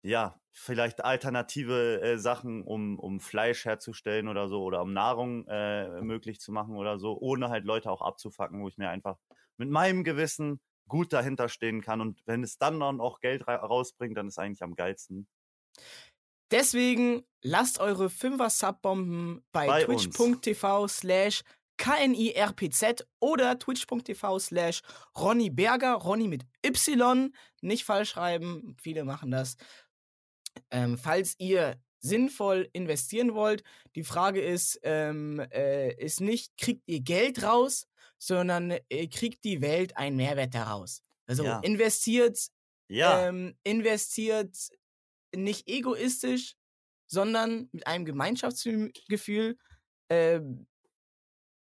ja, 0.03 0.41
vielleicht 0.53 1.05
alternative 1.05 2.01
äh, 2.01 2.19
Sachen, 2.19 2.63
um, 2.63 3.01
um 3.01 3.19
Fleisch 3.19 3.65
herzustellen 3.65 4.29
oder 4.29 4.49
so, 4.49 4.63
oder 4.63 4.81
um 4.83 4.93
Nahrung 4.93 5.45
äh, 5.49 6.01
möglich 6.03 6.39
zu 6.39 6.53
machen 6.53 6.77
oder 6.77 7.01
so, 7.01 7.19
ohne 7.19 7.49
halt 7.49 7.65
Leute 7.65 7.91
auch 7.91 8.01
abzufacken, 8.01 8.63
wo 8.63 8.69
ich 8.69 8.79
mir 8.79 8.91
einfach 8.91 9.19
mit 9.57 9.71
meinem 9.71 10.05
Gewissen 10.05 10.61
gut 10.87 11.13
dahinter 11.13 11.49
stehen 11.49 11.81
kann. 11.81 12.01
Und 12.01 12.23
wenn 12.27 12.45
es 12.45 12.59
dann 12.59 12.79
dann 12.79 13.01
auch 13.01 13.19
Geld 13.19 13.49
ra 13.49 13.57
rausbringt, 13.57 14.17
dann 14.17 14.29
ist 14.29 14.39
eigentlich 14.39 14.63
am 14.63 14.77
geilsten. 14.77 15.27
Deswegen 16.51 17.25
lasst 17.43 17.79
eure 17.79 18.09
Fünfer-Subbomben 18.09 19.45
bei, 19.53 19.67
Bei 19.67 19.85
twitch.tv 19.85 20.89
slash 20.89 21.43
KNIRPZ 21.79 23.07
oder 23.21 23.59
twitch.tv 23.59 24.39
slash 24.39 24.83
Ronny 25.17 25.51
Berger, 25.51 25.95
Ronny 25.95 26.29
mit 26.29 26.45
Y, 26.67 27.33
nicht 27.63 27.85
falsch 27.85 28.11
schreiben, 28.11 28.77
viele 28.81 29.05
machen 29.05 29.31
das. 29.31 29.57
Ähm, 30.71 30.99
falls 30.99 31.35
ihr 31.39 31.81
sinnvoll 32.01 32.69
investieren 32.73 33.35
wollt, 33.35 33.63
die 33.95 34.05
Frage 34.05 34.41
ist, 34.41 34.79
ähm, 34.83 35.41
äh, 35.53 35.93
ist 35.95 36.21
nicht, 36.21 36.57
kriegt 36.57 36.83
ihr 36.87 37.01
Geld 37.01 37.43
raus, 37.43 37.87
sondern 38.19 38.73
äh, 38.89 39.09
kriegt 39.09 39.45
die 39.45 39.61
Welt 39.61 39.97
einen 39.97 40.17
Mehrwert 40.17 40.55
daraus. 40.55 41.03
Also 41.27 41.45
Ja. 41.45 41.61
investiert 41.63 42.39
Ja, 42.89 43.29
ähm, 43.29 43.57
investiert 43.65 44.57
nicht 45.35 45.69
egoistisch, 45.69 46.55
sondern 47.09 47.69
mit 47.73 47.87
einem 47.87 48.05
Gemeinschaftsgefühl, 48.05 49.59
ähm, 50.11 50.67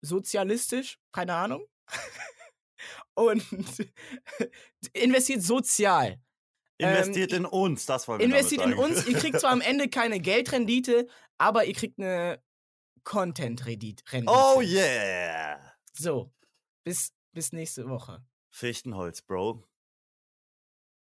sozialistisch, 0.01 0.99
keine 1.11 1.33
Ahnung. 1.35 1.65
und 3.15 3.43
investiert 4.93 5.41
sozial. 5.41 6.19
Investiert 6.77 7.33
Ähm, 7.33 7.39
in 7.39 7.45
uns, 7.45 7.85
das 7.85 8.07
wollen 8.07 8.19
wir 8.19 8.25
Investiert 8.25 8.65
in 8.65 8.75
uns. 8.75 9.07
Ihr 9.07 9.17
kriegt 9.17 9.39
zwar 9.39 9.51
am 9.51 9.61
Ende 9.61 9.89
keine 9.89 10.19
Geldrendite, 10.19 11.07
aber 11.37 11.65
ihr 11.65 11.73
kriegt 11.73 11.99
eine 11.99 12.41
Content-Rendite. 13.03 14.03
Oh 14.27 14.61
yeah! 14.61 15.59
So, 15.93 16.31
bis, 16.83 17.13
bis 17.33 17.51
nächste 17.51 17.89
Woche. 17.89 18.23
Fichtenholz, 18.51 19.21
Bro. 19.21 19.63